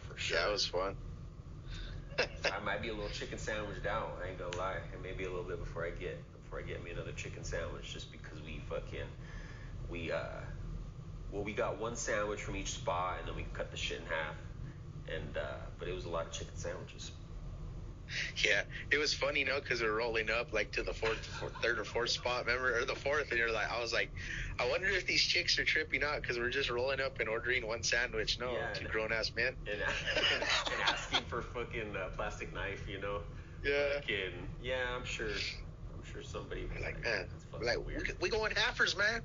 for 0.08 0.16
sure. 0.18 0.38
Yeah, 0.38 0.48
it 0.48 0.52
was 0.52 0.66
fun. 0.66 0.94
I 2.44 2.58
might 2.64 2.82
be 2.82 2.88
a 2.88 2.94
little 2.94 3.08
chicken 3.10 3.38
sandwiched 3.38 3.86
out. 3.86 4.18
I 4.22 4.28
ain't 4.28 4.38
gonna 4.38 4.56
lie, 4.56 4.76
and 4.92 5.02
maybe 5.02 5.24
a 5.24 5.28
little 5.30 5.44
bit 5.44 5.58
before 5.58 5.86
I 5.86 5.90
get 5.90 6.20
before 6.42 6.58
I 6.58 6.62
get 6.62 6.82
me 6.84 6.90
another 6.90 7.12
chicken 7.12 7.44
sandwich, 7.44 7.92
just 7.92 8.12
because 8.12 8.42
we 8.44 8.60
fucking 8.68 9.06
we 9.88 10.12
uh 10.12 10.18
well 11.32 11.42
we 11.44 11.52
got 11.52 11.78
one 11.80 11.96
sandwich 11.96 12.42
from 12.42 12.56
each 12.56 12.72
spot, 12.72 13.18
and 13.20 13.28
then 13.28 13.36
we 13.36 13.46
cut 13.54 13.70
the 13.70 13.76
shit 13.76 14.00
in 14.00 14.06
half, 14.06 14.34
and 15.08 15.36
uh 15.36 15.56
but 15.78 15.88
it 15.88 15.94
was 15.94 16.04
a 16.04 16.10
lot 16.10 16.26
of 16.26 16.32
chicken 16.32 16.56
sandwiches. 16.56 17.12
Yeah, 18.44 18.62
it 18.90 18.98
was 18.98 19.12
funny, 19.12 19.40
you 19.40 19.46
know, 19.46 19.60
because 19.60 19.82
we're 19.82 19.96
rolling 19.96 20.30
up 20.30 20.52
like 20.52 20.72
to 20.72 20.82
the 20.82 20.92
fourth, 20.92 21.18
fourth, 21.18 21.52
third 21.62 21.78
or 21.78 21.84
fourth 21.84 22.10
spot, 22.10 22.46
remember, 22.46 22.78
or 22.78 22.84
the 22.84 22.94
fourth, 22.94 23.30
and 23.30 23.38
you're 23.38 23.52
like, 23.52 23.70
I 23.70 23.80
was 23.80 23.92
like, 23.92 24.10
I 24.58 24.68
wonder 24.68 24.88
if 24.88 25.06
these 25.06 25.22
chicks 25.22 25.58
are 25.58 25.64
tripping 25.64 26.02
out 26.02 26.22
because 26.22 26.38
we're 26.38 26.50
just 26.50 26.70
rolling 26.70 27.00
up 27.00 27.20
and 27.20 27.28
ordering 27.28 27.66
one 27.66 27.82
sandwich. 27.82 28.38
No, 28.38 28.52
Yeah, 28.52 28.72
two 28.74 28.88
grown 28.88 29.12
ass 29.12 29.32
men. 29.36 29.54
And, 29.66 29.80
and, 29.80 30.42
and 30.42 30.82
asking 30.86 31.22
for 31.28 31.42
fucking 31.42 31.96
uh, 31.96 32.08
plastic 32.16 32.52
knife, 32.54 32.82
you 32.88 33.00
know? 33.00 33.20
Yeah. 33.64 33.94
Fucking, 33.96 34.48
yeah, 34.62 34.96
I'm 34.96 35.04
sure. 35.04 35.28
I'm 35.28 36.04
sure 36.10 36.22
somebody 36.22 36.62
was 36.62 36.82
like, 36.82 36.94
like, 36.94 37.04
man, 37.04 37.26
like, 37.62 37.86
weird. 37.86 38.12
we, 38.20 38.28
we 38.28 38.30
going 38.30 38.52
halfers, 38.52 38.96
man. 38.96 39.20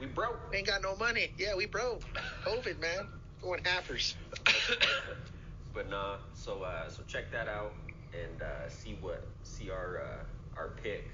We 0.00 0.06
broke. 0.06 0.50
We 0.50 0.58
ain't 0.58 0.66
got 0.66 0.82
no 0.82 0.96
money. 0.96 1.32
Yeah, 1.38 1.54
we 1.56 1.66
broke. 1.66 2.02
COVID, 2.44 2.80
man. 2.80 3.06
Going 3.40 3.62
halfers. 3.62 4.14
but 5.74 5.88
nah, 5.88 6.16
so 6.34 6.62
uh, 6.62 6.88
so 6.88 7.02
check 7.06 7.30
that 7.30 7.46
out 7.46 7.72
and 8.12 8.42
uh, 8.42 8.68
see 8.68 8.96
what 9.00 9.24
see 9.42 9.70
our 9.70 10.02
uh, 10.02 10.58
our 10.60 10.68
pick, 10.82 11.08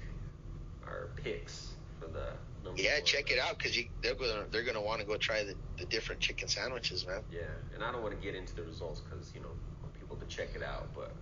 our 0.85 1.09
picks 1.15 1.71
for 1.99 2.07
the 2.07 2.33
number. 2.63 2.81
Yeah, 2.81 2.95
one. 2.95 3.05
check 3.05 3.31
it 3.31 3.39
out 3.39 3.57
because 3.57 3.77
they're 4.01 4.15
gonna 4.15 4.45
they're 4.51 4.63
gonna 4.63 4.81
want 4.81 5.01
to 5.01 5.07
go 5.07 5.17
try 5.17 5.43
the, 5.43 5.55
the 5.77 5.85
different 5.85 6.21
chicken 6.21 6.47
sandwiches, 6.47 7.05
man. 7.05 7.21
Yeah, 7.31 7.41
and 7.73 7.83
I 7.83 7.91
don't 7.91 8.01
want 8.01 8.19
to 8.19 8.23
get 8.25 8.35
into 8.35 8.55
the 8.55 8.63
results 8.63 9.01
because 9.01 9.31
you 9.33 9.41
know 9.41 9.47
I 9.49 9.83
want 9.83 9.99
people 9.99 10.17
to 10.17 10.25
check 10.25 10.49
it 10.55 10.63
out, 10.63 10.89
but 10.95 11.13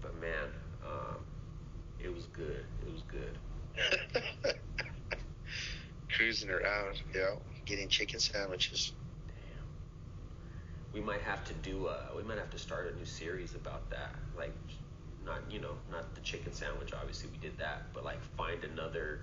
but 0.00 0.18
man, 0.20 0.48
um, 0.84 1.16
it 2.02 2.14
was 2.14 2.24
good. 2.26 2.64
It 2.86 2.92
was 2.92 3.02
good. 3.02 3.38
Cruising 6.14 6.50
around, 6.50 7.02
you 7.12 7.20
know, 7.20 7.38
getting 7.64 7.88
chicken 7.88 8.20
sandwiches. 8.20 8.92
Damn. 9.26 9.34
We 10.92 11.00
might 11.00 11.22
have 11.22 11.44
to 11.46 11.54
do 11.54 11.86
uh 11.86 12.10
we 12.16 12.22
might 12.22 12.38
have 12.38 12.50
to 12.50 12.58
start 12.58 12.92
a 12.92 12.96
new 12.96 13.04
series 13.04 13.54
about 13.54 13.90
that. 13.90 14.14
Like 14.36 14.54
not 15.24 15.40
you 15.50 15.60
know, 15.60 15.74
not 15.90 16.14
the 16.14 16.20
chicken 16.20 16.52
sandwich, 16.52 16.92
obviously 16.98 17.30
we 17.30 17.38
did 17.38 17.58
that, 17.58 17.86
but 17.94 18.04
like 18.04 18.22
find 18.36 18.64
another 18.64 19.20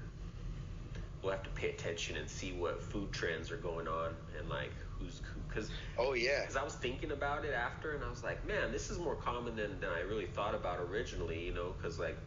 we'll 1.21 1.31
have 1.31 1.43
to 1.43 1.49
pay 1.51 1.69
attention 1.69 2.17
and 2.17 2.27
see 2.27 2.51
what 2.51 2.81
food 2.81 3.11
trends 3.11 3.51
are 3.51 3.57
going 3.57 3.87
on 3.87 4.11
and 4.39 4.49
like 4.49 4.73
who's 4.97 5.21
because 5.47 5.69
Oh 5.97 6.13
yeah, 6.13 6.39
because 6.41 6.55
I 6.55 6.63
was 6.63 6.75
thinking 6.75 7.11
about 7.11 7.45
it 7.45 7.53
after 7.53 7.93
and 7.95 8.03
I 8.03 8.09
was 8.09 8.23
like, 8.23 8.45
man, 8.47 8.71
this 8.71 8.89
is 8.89 8.97
more 8.97 9.15
common 9.15 9.55
than, 9.55 9.79
than 9.79 9.89
I 9.91 10.01
really 10.01 10.25
thought 10.25 10.55
about 10.55 10.79
originally, 10.79 11.45
you 11.45 11.53
know, 11.53 11.73
because 11.77 11.99
like 11.99 12.17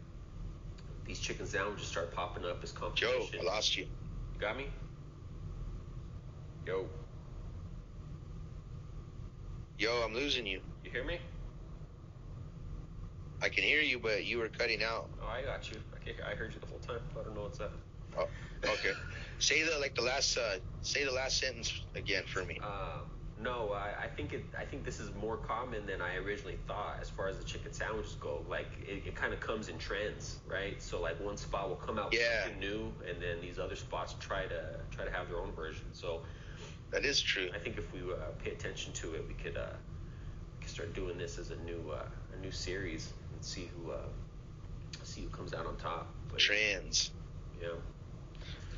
these 1.07 1.18
chicken 1.20 1.47
sandwiches 1.47 1.87
start 1.89 2.14
popping 2.14 2.45
up 2.45 2.62
as 2.62 2.72
Joe, 2.72 2.81
competition. 2.81 3.41
I 3.43 3.45
lost 3.45 3.77
you. 3.77 3.85
You 3.85 4.41
got 4.41 4.57
me? 4.57 4.66
Yo, 6.66 6.87
Yo, 9.79 10.03
I'm 10.05 10.14
losing 10.14 10.47
you. 10.47 10.61
you 10.85 10.91
hear 10.91 11.05
me? 11.05 11.18
I 13.45 13.51
can 13.51 13.62
hear 13.62 13.82
you, 13.82 13.99
but 13.99 14.24
you 14.24 14.38
were 14.38 14.49
cutting 14.49 14.82
out. 14.82 15.11
Oh, 15.22 15.28
I 15.28 15.45
got 15.45 15.70
you. 15.70 15.76
I, 15.95 16.32
I 16.32 16.34
heard 16.34 16.55
you 16.55 16.61
the 16.61 16.66
whole 16.66 16.78
time. 16.78 17.01
I 17.20 17.22
don't 17.24 17.34
know 17.34 17.42
what's 17.42 17.61
up. 17.61 17.72
Oh, 18.16 18.26
okay. 18.64 18.92
say 19.38 19.62
the 19.62 19.78
like 19.78 19.95
the 19.95 20.03
last 20.03 20.38
uh, 20.38 20.57
say 20.80 21.05
the 21.05 21.12
last 21.12 21.38
sentence 21.40 21.84
again 21.95 22.24
for 22.26 22.42
me. 22.47 22.59
Um, 22.62 23.05
no, 23.42 23.72
I, 23.72 24.05
I 24.05 24.09
think 24.09 24.32
it. 24.32 24.47
I 24.59 24.64
think 24.64 24.84
this 24.84 24.99
is 24.99 25.11
more 25.20 25.36
common 25.36 25.84
than 25.84 26.01
I 26.01 26.16
originally 26.16 26.57
thought. 26.66 26.97
As 27.03 27.11
far 27.11 27.28
as 27.28 27.36
the 27.36 27.45
chicken 27.45 27.72
sandwiches 27.72 28.16
go, 28.18 28.42
like 28.49 28.68
it, 28.80 29.03
it 29.09 29.14
kind 29.14 29.34
of 29.34 29.40
comes 29.40 29.68
in 29.68 29.76
trends, 29.76 30.38
right? 30.49 30.80
So 30.80 31.03
like 31.03 31.20
one 31.20 31.36
spot 31.36 31.68
will 31.68 31.76
come 31.76 31.99
out 31.99 32.12
with 32.12 32.20
Yeah. 32.20 32.45
something 32.45 32.61
new, 32.61 32.92
and 33.07 33.20
then 33.20 33.42
these 33.42 33.59
other 33.59 33.76
spots 33.76 34.14
try 34.20 34.47
to 34.47 34.61
try 34.90 35.05
to 35.05 35.11
have 35.11 35.28
their 35.28 35.38
own 35.38 35.53
version. 35.53 35.86
So 35.92 36.22
That 36.92 37.05
is 37.05 37.20
true. 37.20 37.49
I 37.55 37.59
think 37.59 37.76
if 37.76 37.92
we 37.92 38.01
uh, 38.01 38.14
pay 38.42 38.53
attention 38.53 38.92
to 38.95 39.14
it, 39.16 39.26
we 39.28 39.34
could 39.34 39.59
uh, 39.59 39.66
we 40.55 40.61
could 40.62 40.70
start 40.70 40.95
doing 40.95 41.18
this 41.18 41.38
as 41.38 41.51
a 41.51 41.57
new 41.57 41.90
uh, 41.90 42.07
a 42.34 42.40
new 42.40 42.53
series 42.53 43.12
and 43.45 43.51
see 43.51 43.68
who 43.76 43.90
uh, 43.90 43.97
see 45.03 45.22
who 45.22 45.28
comes 45.28 45.53
out 45.53 45.66
on 45.66 45.76
top. 45.76 46.07
But, 46.30 46.38
Trends, 46.38 47.11
yeah. 47.61 47.68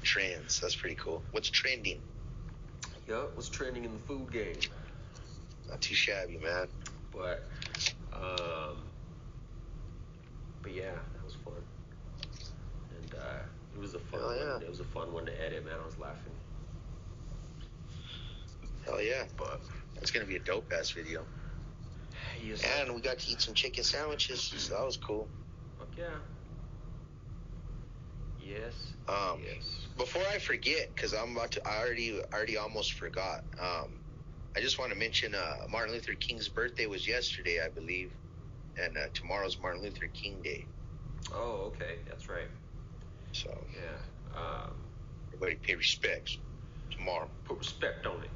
trends. 0.02 0.60
That's 0.60 0.74
pretty 0.74 0.96
cool. 0.96 1.22
What's 1.30 1.48
trending? 1.48 2.00
Yeah, 3.08 3.22
what's 3.34 3.48
trending 3.48 3.84
in 3.84 3.92
the 3.92 3.98
food 4.00 4.32
game? 4.32 4.56
Not 5.68 5.80
too 5.80 5.94
shabby, 5.94 6.38
man. 6.38 6.66
But, 7.12 7.44
um, 8.12 8.76
but 10.62 10.74
yeah, 10.74 10.90
that 10.90 11.24
was 11.24 11.34
fun, 11.44 11.54
and 13.00 13.14
uh, 13.14 13.42
it 13.74 13.80
was 13.80 13.94
a 13.94 14.00
fun 14.00 14.20
Hell 14.20 14.36
yeah. 14.36 14.52
one. 14.54 14.62
It 14.62 14.68
was 14.68 14.80
a 14.80 14.84
fun 14.84 15.12
one 15.12 15.26
to 15.26 15.44
edit, 15.44 15.64
man. 15.64 15.74
I 15.80 15.86
was 15.86 15.98
laughing, 15.98 16.32
Hell 18.84 19.00
yeah, 19.00 19.24
but 19.38 19.60
that's 19.94 20.10
gonna 20.10 20.26
be 20.26 20.36
a 20.36 20.40
dope 20.40 20.70
ass 20.76 20.90
video. 20.90 21.24
Yes, 22.42 22.64
And 22.64 22.94
we 22.94 23.00
got 23.00 23.18
to 23.20 23.30
eat 23.30 23.40
some 23.40 23.54
chicken 23.54 23.84
sandwiches, 23.84 24.42
so 24.56 24.74
that 24.74 24.84
was 24.84 24.96
cool. 24.96 25.30
fuck 25.78 25.88
yeah, 25.96 26.18
yes, 28.38 28.94
Um, 29.08 29.38
yes. 29.42 29.88
Before 29.96 30.22
I 30.32 30.38
forget, 30.38 30.94
because 30.94 31.14
I'm 31.14 31.32
about 31.32 31.52
to, 31.52 31.68
I 31.68 31.78
already, 31.78 32.18
I 32.32 32.36
already 32.36 32.56
almost 32.56 32.94
forgot. 32.94 33.40
Um, 33.60 34.00
I 34.56 34.60
just 34.60 34.78
want 34.78 34.92
to 34.92 34.98
mention 34.98 35.34
uh, 35.34 35.54
Martin 35.70 35.92
Luther 35.94 36.14
King's 36.14 36.48
birthday 36.48 36.86
was 36.86 37.06
yesterday, 37.06 37.60
I 37.64 37.68
believe, 37.68 38.12
and 38.82 38.96
uh, 38.96 39.08
tomorrow's 39.14 39.58
Martin 39.60 39.82
Luther 39.82 40.06
King 40.12 40.42
Day. 40.42 40.66
Oh, 41.34 41.66
okay, 41.68 41.96
that's 42.08 42.28
right. 42.28 42.48
So 43.32 43.50
Yeah, 43.74 44.40
um, 44.40 44.74
everybody 45.32 45.56
pay 45.56 45.74
respects 45.74 46.38
tomorrow. 46.90 47.28
put 47.44 47.58
respect 47.58 48.06
on 48.06 48.22
it. 48.22 48.30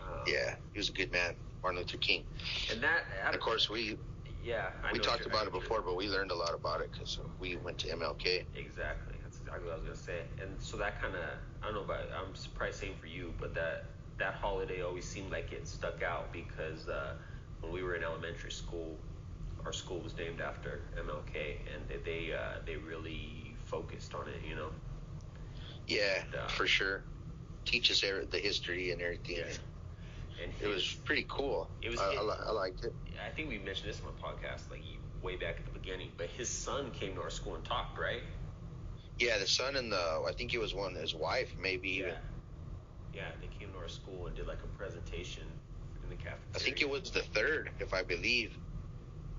Um, 0.00 0.20
Yeah, 0.32 0.54
he 0.72 0.78
was 0.78 0.88
a 0.88 0.92
good 0.92 1.12
man, 1.12 1.34
Martin 1.64 1.80
Luther 1.80 1.96
King. 1.96 2.22
and 2.70 2.82
that, 2.82 3.04
And 3.26 3.34
of 3.34 3.40
course, 3.40 3.70
we 3.70 3.96
yeah, 4.44 4.68
I 4.84 4.92
we 4.92 4.98
talked 4.98 5.24
about 5.24 5.46
it 5.46 5.52
before, 5.52 5.80
but 5.80 5.96
we 5.96 6.08
learned 6.08 6.30
a 6.30 6.34
lot 6.34 6.54
about 6.54 6.82
it 6.82 6.92
because 6.92 7.18
we 7.40 7.56
went 7.56 7.78
to 7.78 7.88
MLK. 7.88 8.44
Exactly. 8.54 9.16
That's 9.22 9.40
exactly 9.40 9.64
what 9.64 9.72
I 9.72 9.76
was 9.76 9.84
gonna 9.84 9.96
say. 9.96 10.20
And 10.42 10.50
so 10.60 10.76
that 10.76 11.00
kind 11.00 11.14
of 11.14 11.22
I 11.62 11.66
don't 11.66 11.74
know 11.74 11.84
about 11.84 12.00
I'm 12.14 12.34
surprised 12.34 12.76
same 12.76 12.92
for 13.00 13.06
you, 13.06 13.32
but 13.40 13.54
that 13.54 13.86
that 14.18 14.34
holiday 14.34 14.82
always 14.82 15.06
seemed 15.06 15.32
like 15.32 15.52
it 15.52 15.66
stuck 15.66 16.02
out 16.02 16.32
because 16.34 16.86
uh, 16.86 17.14
when 17.62 17.72
we 17.72 17.82
were 17.82 17.96
in 17.96 18.04
elementary 18.04 18.50
school, 18.52 18.98
our 19.64 19.72
school 19.72 20.00
was 20.00 20.16
named 20.18 20.42
after 20.42 20.82
MLK, 21.00 21.56
and 21.74 22.04
they 22.04 22.32
uh, 22.34 22.60
they 22.66 22.76
really 22.76 23.56
focused 23.64 24.14
on 24.14 24.28
it, 24.28 24.46
you 24.46 24.54
know. 24.54 24.68
Yeah, 25.88 26.20
and, 26.26 26.34
uh, 26.34 26.48
for 26.48 26.66
sure. 26.66 27.02
Teaches 27.64 28.02
the 28.02 28.38
history 28.38 28.92
and 28.92 29.00
everything. 29.00 29.38
Yeah. 29.38 29.56
And 30.42 30.52
it 30.60 30.66
was 30.66 30.94
pretty 31.04 31.26
cool. 31.28 31.68
It 31.82 31.90
was. 31.90 32.00
I, 32.00 32.12
it, 32.12 32.18
I, 32.18 32.48
I, 32.48 32.50
liked 32.50 32.84
it. 32.84 32.94
I 33.24 33.30
think 33.30 33.48
we 33.48 33.58
mentioned 33.58 33.88
this 33.88 34.00
on 34.00 34.12
the 34.14 34.20
podcast, 34.20 34.70
like 34.70 34.82
way 35.22 35.36
back 35.36 35.56
at 35.58 35.64
the 35.64 35.78
beginning. 35.78 36.10
But 36.16 36.28
his 36.28 36.48
son 36.48 36.90
came 36.90 37.14
to 37.14 37.22
our 37.22 37.30
school 37.30 37.54
and 37.54 37.64
talked, 37.64 37.98
right? 37.98 38.22
Yeah, 39.18 39.38
the 39.38 39.46
son 39.46 39.76
and 39.76 39.92
the 39.92 40.22
I 40.26 40.32
think 40.36 40.54
it 40.54 40.58
was 40.58 40.74
one 40.74 40.94
his 40.94 41.14
wife, 41.14 41.54
maybe 41.60 41.88
yeah. 41.88 41.98
even. 41.98 42.14
Yeah, 43.14 43.22
they 43.40 43.46
came 43.58 43.72
to 43.72 43.78
our 43.78 43.88
school 43.88 44.26
and 44.26 44.34
did 44.34 44.46
like 44.46 44.58
a 44.64 44.78
presentation 44.78 45.44
in 46.02 46.10
the 46.10 46.16
cafeteria. 46.16 46.40
I 46.54 46.58
think 46.58 46.80
it 46.80 46.90
was 46.90 47.10
the 47.10 47.22
third, 47.22 47.70
if 47.78 47.94
I 47.94 48.02
believe. 48.02 48.56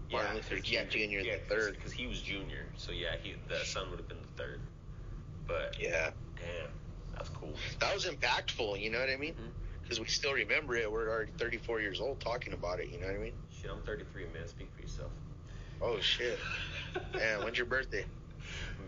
Yeah, 0.09 0.17
Martin 0.17 0.35
Luther 0.35 0.57
King 0.59 0.87
Jr. 0.89 0.97
Yeah, 0.99 1.37
the 1.37 1.55
third, 1.55 1.75
because 1.75 1.91
he 1.91 2.07
was 2.07 2.21
junior. 2.21 2.65
So 2.77 2.91
yeah, 2.91 3.15
he 3.21 3.35
the 3.49 3.65
son 3.65 3.89
would 3.89 3.99
have 3.99 4.07
been 4.07 4.21
the 4.21 4.41
third. 4.41 4.61
But 5.47 5.77
yeah, 5.79 6.11
damn, 6.37 6.69
that's 7.15 7.29
cool. 7.29 7.53
That 7.79 7.93
was 7.93 8.05
impactful. 8.05 8.79
You 8.79 8.91
know 8.91 8.99
what 8.99 9.09
I 9.09 9.17
mean? 9.17 9.33
Mm-hmm. 9.33 9.64
Because 9.85 9.99
we 9.99 10.07
still 10.07 10.33
remember 10.33 10.75
it. 10.75 10.91
We're 10.91 11.09
already 11.09 11.31
34 11.37 11.79
years 11.79 12.01
old 12.01 12.19
talking 12.19 12.53
about 12.53 12.79
it. 12.79 12.89
You 12.89 12.99
know 12.99 13.05
what 13.05 13.15
I 13.15 13.19
mean? 13.19 13.33
Shit, 13.51 13.69
I'm 13.71 13.83
33, 13.83 14.23
man. 14.33 14.47
Speak 14.47 14.67
for 14.75 14.81
yourself. 14.81 15.11
Oh 15.79 15.99
shit. 15.99 16.39
Man, 17.13 17.43
when's 17.43 17.57
your 17.57 17.67
birthday? 17.67 18.05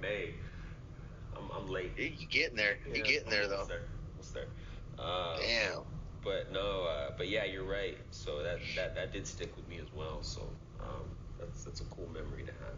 May. 0.02 0.30
I'm, 1.36 1.44
I'm 1.56 1.70
late. 1.70 1.92
You 1.98 2.26
getting 2.28 2.56
there? 2.56 2.78
Yeah, 2.88 2.96
you 2.96 3.04
getting 3.04 3.30
there 3.30 3.48
though? 3.48 3.66
There. 3.68 3.82
Almost 4.14 4.34
there. 4.34 4.48
Uh, 4.98 5.38
Damn. 5.38 5.82
But 6.24 6.52
no, 6.52 6.86
uh, 6.86 7.12
but 7.18 7.30
yeah, 7.30 7.44
you're 7.44 7.66
right. 7.70 7.98
So 8.12 8.42
that 8.42 8.60
that 8.76 8.96
that 8.96 9.14
did 9.14 9.28
stick 9.28 9.56
with 9.56 9.68
me 9.68 9.78
as 9.78 9.94
well. 9.94 10.24
So 10.24 10.42
um, 10.82 11.06
that's 11.40 11.66
that's 11.66 11.82
a 11.82 11.86
cool 11.86 12.08
memory 12.08 12.44
to 12.44 12.52
have. 12.52 12.78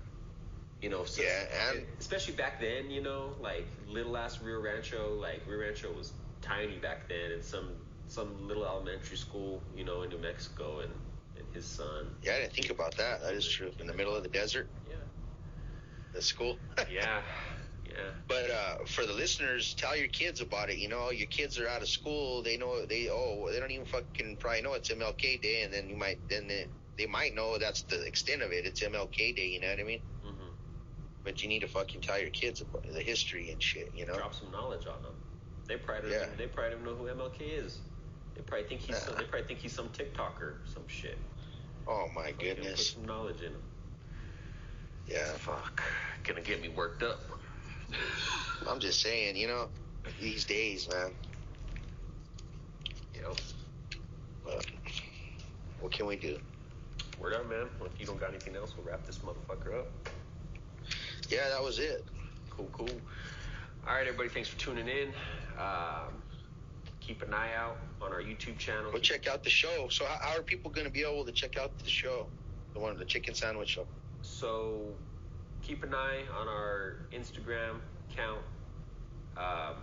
You 0.82 0.90
know, 0.90 1.04
so, 1.04 1.22
yeah, 1.22 1.70
and 1.70 1.86
especially 2.00 2.36
back 2.36 2.62
then, 2.62 2.90
you 2.90 3.02
know, 3.02 3.34
like 3.42 3.68
little 3.88 4.16
ass 4.16 4.42
Rio 4.42 4.62
Rancho, 4.62 5.16
like 5.16 5.42
Rio 5.48 5.60
Rancho 5.60 5.92
was 5.92 6.14
tiny 6.42 6.78
back 6.78 7.10
then, 7.10 7.32
and 7.34 7.44
some 7.44 7.70
some 8.10 8.47
little 8.47 8.66
elementary 8.66 9.18
school, 9.18 9.62
you 9.76 9.86
know, 9.86 10.01
in 10.01 10.10
New 10.10 10.18
Mexico, 10.18 10.80
and 10.80 10.91
and 11.38 11.45
his 11.53 11.66
son. 11.66 12.07
Yeah, 12.24 12.34
I 12.34 12.39
didn't 12.41 12.53
think 12.53 12.70
about 12.70 12.97
that. 12.97 13.22
That 13.22 13.34
is 13.34 13.47
true. 13.47 13.72
In 13.80 13.88
the 13.88 13.93
middle 13.93 14.16
of 14.16 14.24
the 14.24 14.30
desert. 14.30 14.68
Yeah. 14.89 14.95
That's 16.14 16.32
cool. 16.32 16.57
yeah. 16.91 17.22
Yeah. 17.86 18.12
But 18.28 18.51
uh, 18.51 18.86
for 18.86 19.05
the 19.05 19.14
listeners, 19.14 19.74
tell 19.74 19.95
your 19.95 20.07
kids 20.07 20.41
about 20.41 20.70
it. 20.70 20.78
You 20.78 20.89
know, 20.89 21.10
your 21.10 21.28
kids 21.28 21.57
are 21.60 21.68
out 21.68 21.82
of 21.82 21.89
school. 21.89 22.43
They 22.43 22.57
know 22.57 22.86
they 22.86 23.10
oh 23.10 23.49
they 23.51 23.60
don't 23.60 23.72
even 23.72 23.86
fucking 23.86 24.38
probably 24.38 24.62
know 24.62 24.74
it's 24.74 24.89
MLK 24.89 25.41
Day, 25.41 25.64
and 25.64 25.74
then 25.74 25.89
you 25.89 25.95
might 25.95 26.20
then 26.30 26.47
they, 26.47 26.68
they 26.97 27.05
might 27.07 27.34
know 27.36 27.57
that's 27.57 27.84
the 27.84 28.05
extent 28.05 28.41
of 28.41 28.51
it. 28.51 28.66
It's 28.66 28.82
MLK 28.82 29.36
Day. 29.36 29.47
You 29.47 29.62
know 29.62 29.70
what 29.70 29.80
I 29.80 29.84
mean? 29.84 30.01
Mm-hmm. 30.26 30.49
But 31.24 31.41
you 31.41 31.49
need 31.49 31.62
to 31.62 31.68
fucking 31.68 32.01
tell 32.01 32.20
your 32.20 32.30
kids 32.30 32.62
about 32.62 32.86
the 32.91 33.01
history 33.01 33.51
and 33.51 33.62
shit. 33.62 33.91
You 33.95 34.05
know. 34.05 34.16
Drop 34.16 34.36
some 34.36 34.51
knowledge 34.51 34.86
on 34.86 35.01
them. 35.01 35.14
They 35.68 35.78
probably 35.78 36.12
yeah. 36.12 36.26
they 36.38 36.47
probably 36.47 36.76
don't 36.76 36.86
know 36.86 36.95
who 36.95 37.05
MLK 37.05 37.66
is. 37.66 37.80
They 38.40 38.46
probably 38.46 38.70
think 38.70 38.80
he's 38.80 38.98
some, 38.98 39.16
they 39.18 39.26
probably 39.26 39.48
think 39.48 39.60
he's 39.60 39.74
some 39.74 39.90
TikToker, 39.90 40.54
some 40.74 40.88
shit. 40.88 41.18
Oh 41.86 42.08
my 42.16 42.32
goodness. 42.32 42.94
Put 42.94 43.00
some 43.00 43.06
knowledge 43.06 43.42
in 43.42 43.52
him. 43.52 43.62
Yeah. 45.10 45.26
Fuck. 45.34 45.84
Gonna 46.24 46.40
get 46.40 46.62
me 46.62 46.70
worked 46.70 47.04
up. 47.04 47.20
I'm 48.66 48.80
just 48.80 49.02
saying, 49.02 49.36
you 49.36 49.48
know, 49.48 49.68
these 50.22 50.46
days, 50.46 50.88
man. 50.88 51.12
You 53.14 53.24
know. 53.24 53.34
But 54.46 54.66
what 55.82 55.92
can 55.92 56.06
we 56.06 56.16
do? 56.16 56.38
Word 57.20 57.34
out, 57.34 57.50
man. 57.50 57.68
Well, 57.78 57.90
if 57.94 58.00
you 58.00 58.06
don't 58.06 58.22
got 58.22 58.30
anything 58.30 58.56
else, 58.56 58.74
we'll 58.78 58.86
wrap 58.88 59.06
this 59.06 59.20
motherfucker 59.20 59.80
up. 59.80 59.90
Yeah, 61.28 61.50
that 61.50 61.62
was 61.62 61.78
it. 61.80 62.06
Cool, 62.52 62.70
cool. 62.72 62.88
All 63.86 63.96
right, 63.96 64.08
everybody. 64.08 64.30
Thanks 64.30 64.48
for 64.48 64.58
tuning 64.58 64.88
in. 64.88 65.10
Um, 65.60 66.19
keep 67.10 67.24
an 67.24 67.34
eye 67.34 67.55
out 67.57 67.78
on 68.03 68.14
our 68.14 68.22
YouTube 68.22 68.60
channel. 68.60 68.91
Go 68.91 68.99
check 68.99 69.28
out 69.28 69.43
the 69.43 69.49
show. 69.49 69.88
So, 69.89 70.05
how, 70.05 70.38
are 70.38 70.43
people 70.43 70.70
going 70.70 70.86
to 70.86 70.93
be 70.93 71.01
able 71.01 71.26
to 71.26 71.32
check 71.32 71.57
out 71.57 71.76
the 71.80 71.89
show, 71.89 72.28
the 72.74 72.80
one, 72.80 72.95
the 72.97 73.05
chicken 73.05 73.34
sandwich 73.34 73.70
show? 73.70 73.88
So, 74.22 74.93
keep 75.64 75.82
an 75.84 75.95
eye 75.95 76.22
on 76.39 76.47
our 76.47 76.97
Instagram 77.12 77.80
account. 78.12 78.41
Um, 79.36 79.82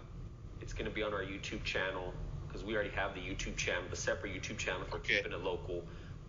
it's 0.61 0.73
going 0.73 0.85
to 0.85 0.93
be 0.93 1.03
on 1.03 1.13
our 1.13 1.23
YouTube 1.23 1.65
channel 1.65 2.15
because 2.47 2.63
we 2.63 2.75
already 2.77 2.91
have 2.91 3.15
the 3.15 3.21
YouTube 3.21 3.57
channel, 3.57 3.83
the 3.91 3.97
separate 3.97 4.33
YouTube 4.33 4.59
channel 4.59 4.87
for 4.89 4.99
okay. 4.99 5.17
keeping 5.17 5.33
it 5.33 5.43
local. 5.43 5.83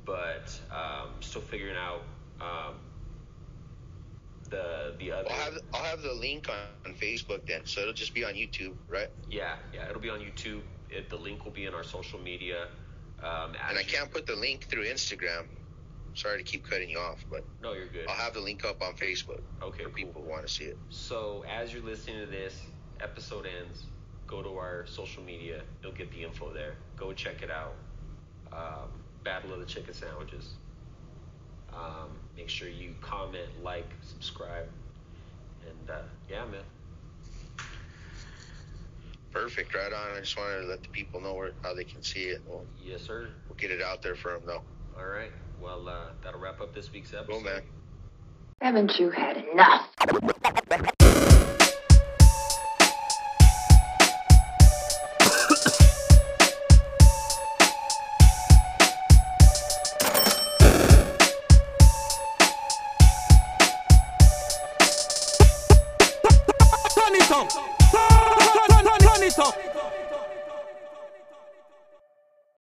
But 0.04 0.60
um, 0.72 1.10
still 1.20 1.44
figuring 1.44 1.76
out 1.76 2.02
um, 2.42 2.76
the 4.50 4.96
the 4.98 5.12
other. 5.12 5.30
I'll 5.30 5.38
have 5.38 5.58
I'll 5.76 5.84
have 5.84 6.02
the 6.02 6.14
link 6.14 6.50
on, 6.50 6.56
on 6.86 6.98
Facebook 6.98 7.46
then, 7.46 7.66
so 7.66 7.82
it'll 7.82 7.94
just 7.94 8.16
be 8.16 8.24
on 8.24 8.34
YouTube, 8.34 8.74
right? 8.90 9.10
Yeah, 9.30 9.58
yeah, 9.74 9.88
it'll 9.90 10.02
be 10.02 10.10
on 10.10 10.22
YouTube. 10.22 10.62
It, 10.90 11.10
the 11.10 11.18
link 11.18 11.44
will 11.46 11.52
be 11.52 11.66
in 11.66 11.74
our 11.74 11.84
social 11.84 12.20
media. 12.20 12.68
Um, 13.22 13.54
and 13.70 13.78
I 13.78 13.84
can't 13.84 14.12
put 14.12 14.26
the 14.26 14.36
link 14.36 14.68
through 14.70 14.86
Instagram. 14.86 15.46
Sorry 16.14 16.38
to 16.38 16.44
keep 16.44 16.68
cutting 16.68 16.90
you 16.90 16.98
off, 16.98 17.24
but 17.30 17.44
no, 17.62 17.74
you're 17.74 17.88
good. 17.88 18.08
I'll 18.08 18.16
have 18.16 18.34
the 18.34 18.40
link 18.40 18.66
up 18.66 18.82
on 18.82 18.94
Facebook. 18.94 19.42
Okay, 19.62 19.84
for 19.84 19.90
cool. 19.90 19.94
people 19.94 20.22
who 20.22 20.30
want 20.30 20.48
to 20.48 20.52
see 20.52 20.66
it. 20.66 20.78
So 20.90 21.46
as 21.48 21.74
you're 21.74 21.84
listening 21.84 22.20
to 22.20 22.26
this, 22.26 22.60
episode 23.02 23.46
ends. 23.46 23.86
Go 24.26 24.42
to 24.42 24.58
our 24.58 24.86
social 24.88 25.24
media. 25.24 25.62
You'll 25.82 25.94
get 25.94 26.12
the 26.12 26.24
info 26.24 26.52
there. 26.52 26.76
Go 26.98 27.14
check 27.14 27.44
it 27.44 27.52
out. 27.52 27.76
Um, 28.52 28.90
Battle 29.24 29.54
of 29.54 29.60
the 29.60 29.66
Chicken 29.66 29.94
Sandwiches. 29.94 30.54
Um, 31.74 32.10
make 32.36 32.50
sure 32.50 32.68
you 32.68 32.96
comment, 33.02 33.50
like, 33.62 33.90
subscribe, 34.02 34.68
and 35.68 35.90
uh, 35.90 36.02
yeah, 36.30 36.46
man. 36.46 36.62
Perfect, 39.38 39.76
right 39.76 39.94
on. 39.94 40.18
I 40.18 40.20
just 40.20 40.36
wanted 40.36 40.62
to 40.62 40.68
let 40.68 40.82
the 40.82 40.90
people 40.90 41.22
know 41.22 41.36
where 41.36 41.52
how 41.62 41.76
they 41.76 41.84
can 41.84 42.02
see 42.02 42.24
it. 42.24 42.42
We'll, 42.48 42.66
yes, 42.84 43.02
sir. 43.02 43.30
We'll 43.48 43.58
get 43.58 43.70
it 43.70 43.84
out 43.84 44.02
there 44.02 44.16
for 44.16 44.32
them, 44.32 44.42
though. 44.48 44.64
All 44.98 45.06
right. 45.06 45.32
Well, 45.62 45.88
uh, 45.88 46.08
that'll 46.24 46.40
wrap 46.40 46.60
up 46.60 46.74
this 46.74 46.92
week's 46.92 47.14
episode. 47.14 47.32
Cool, 47.32 47.42
man. 47.42 47.62
Haven't 48.62 48.98
you 49.00 49.12
had 49.12 49.38
enough? 49.38 50.97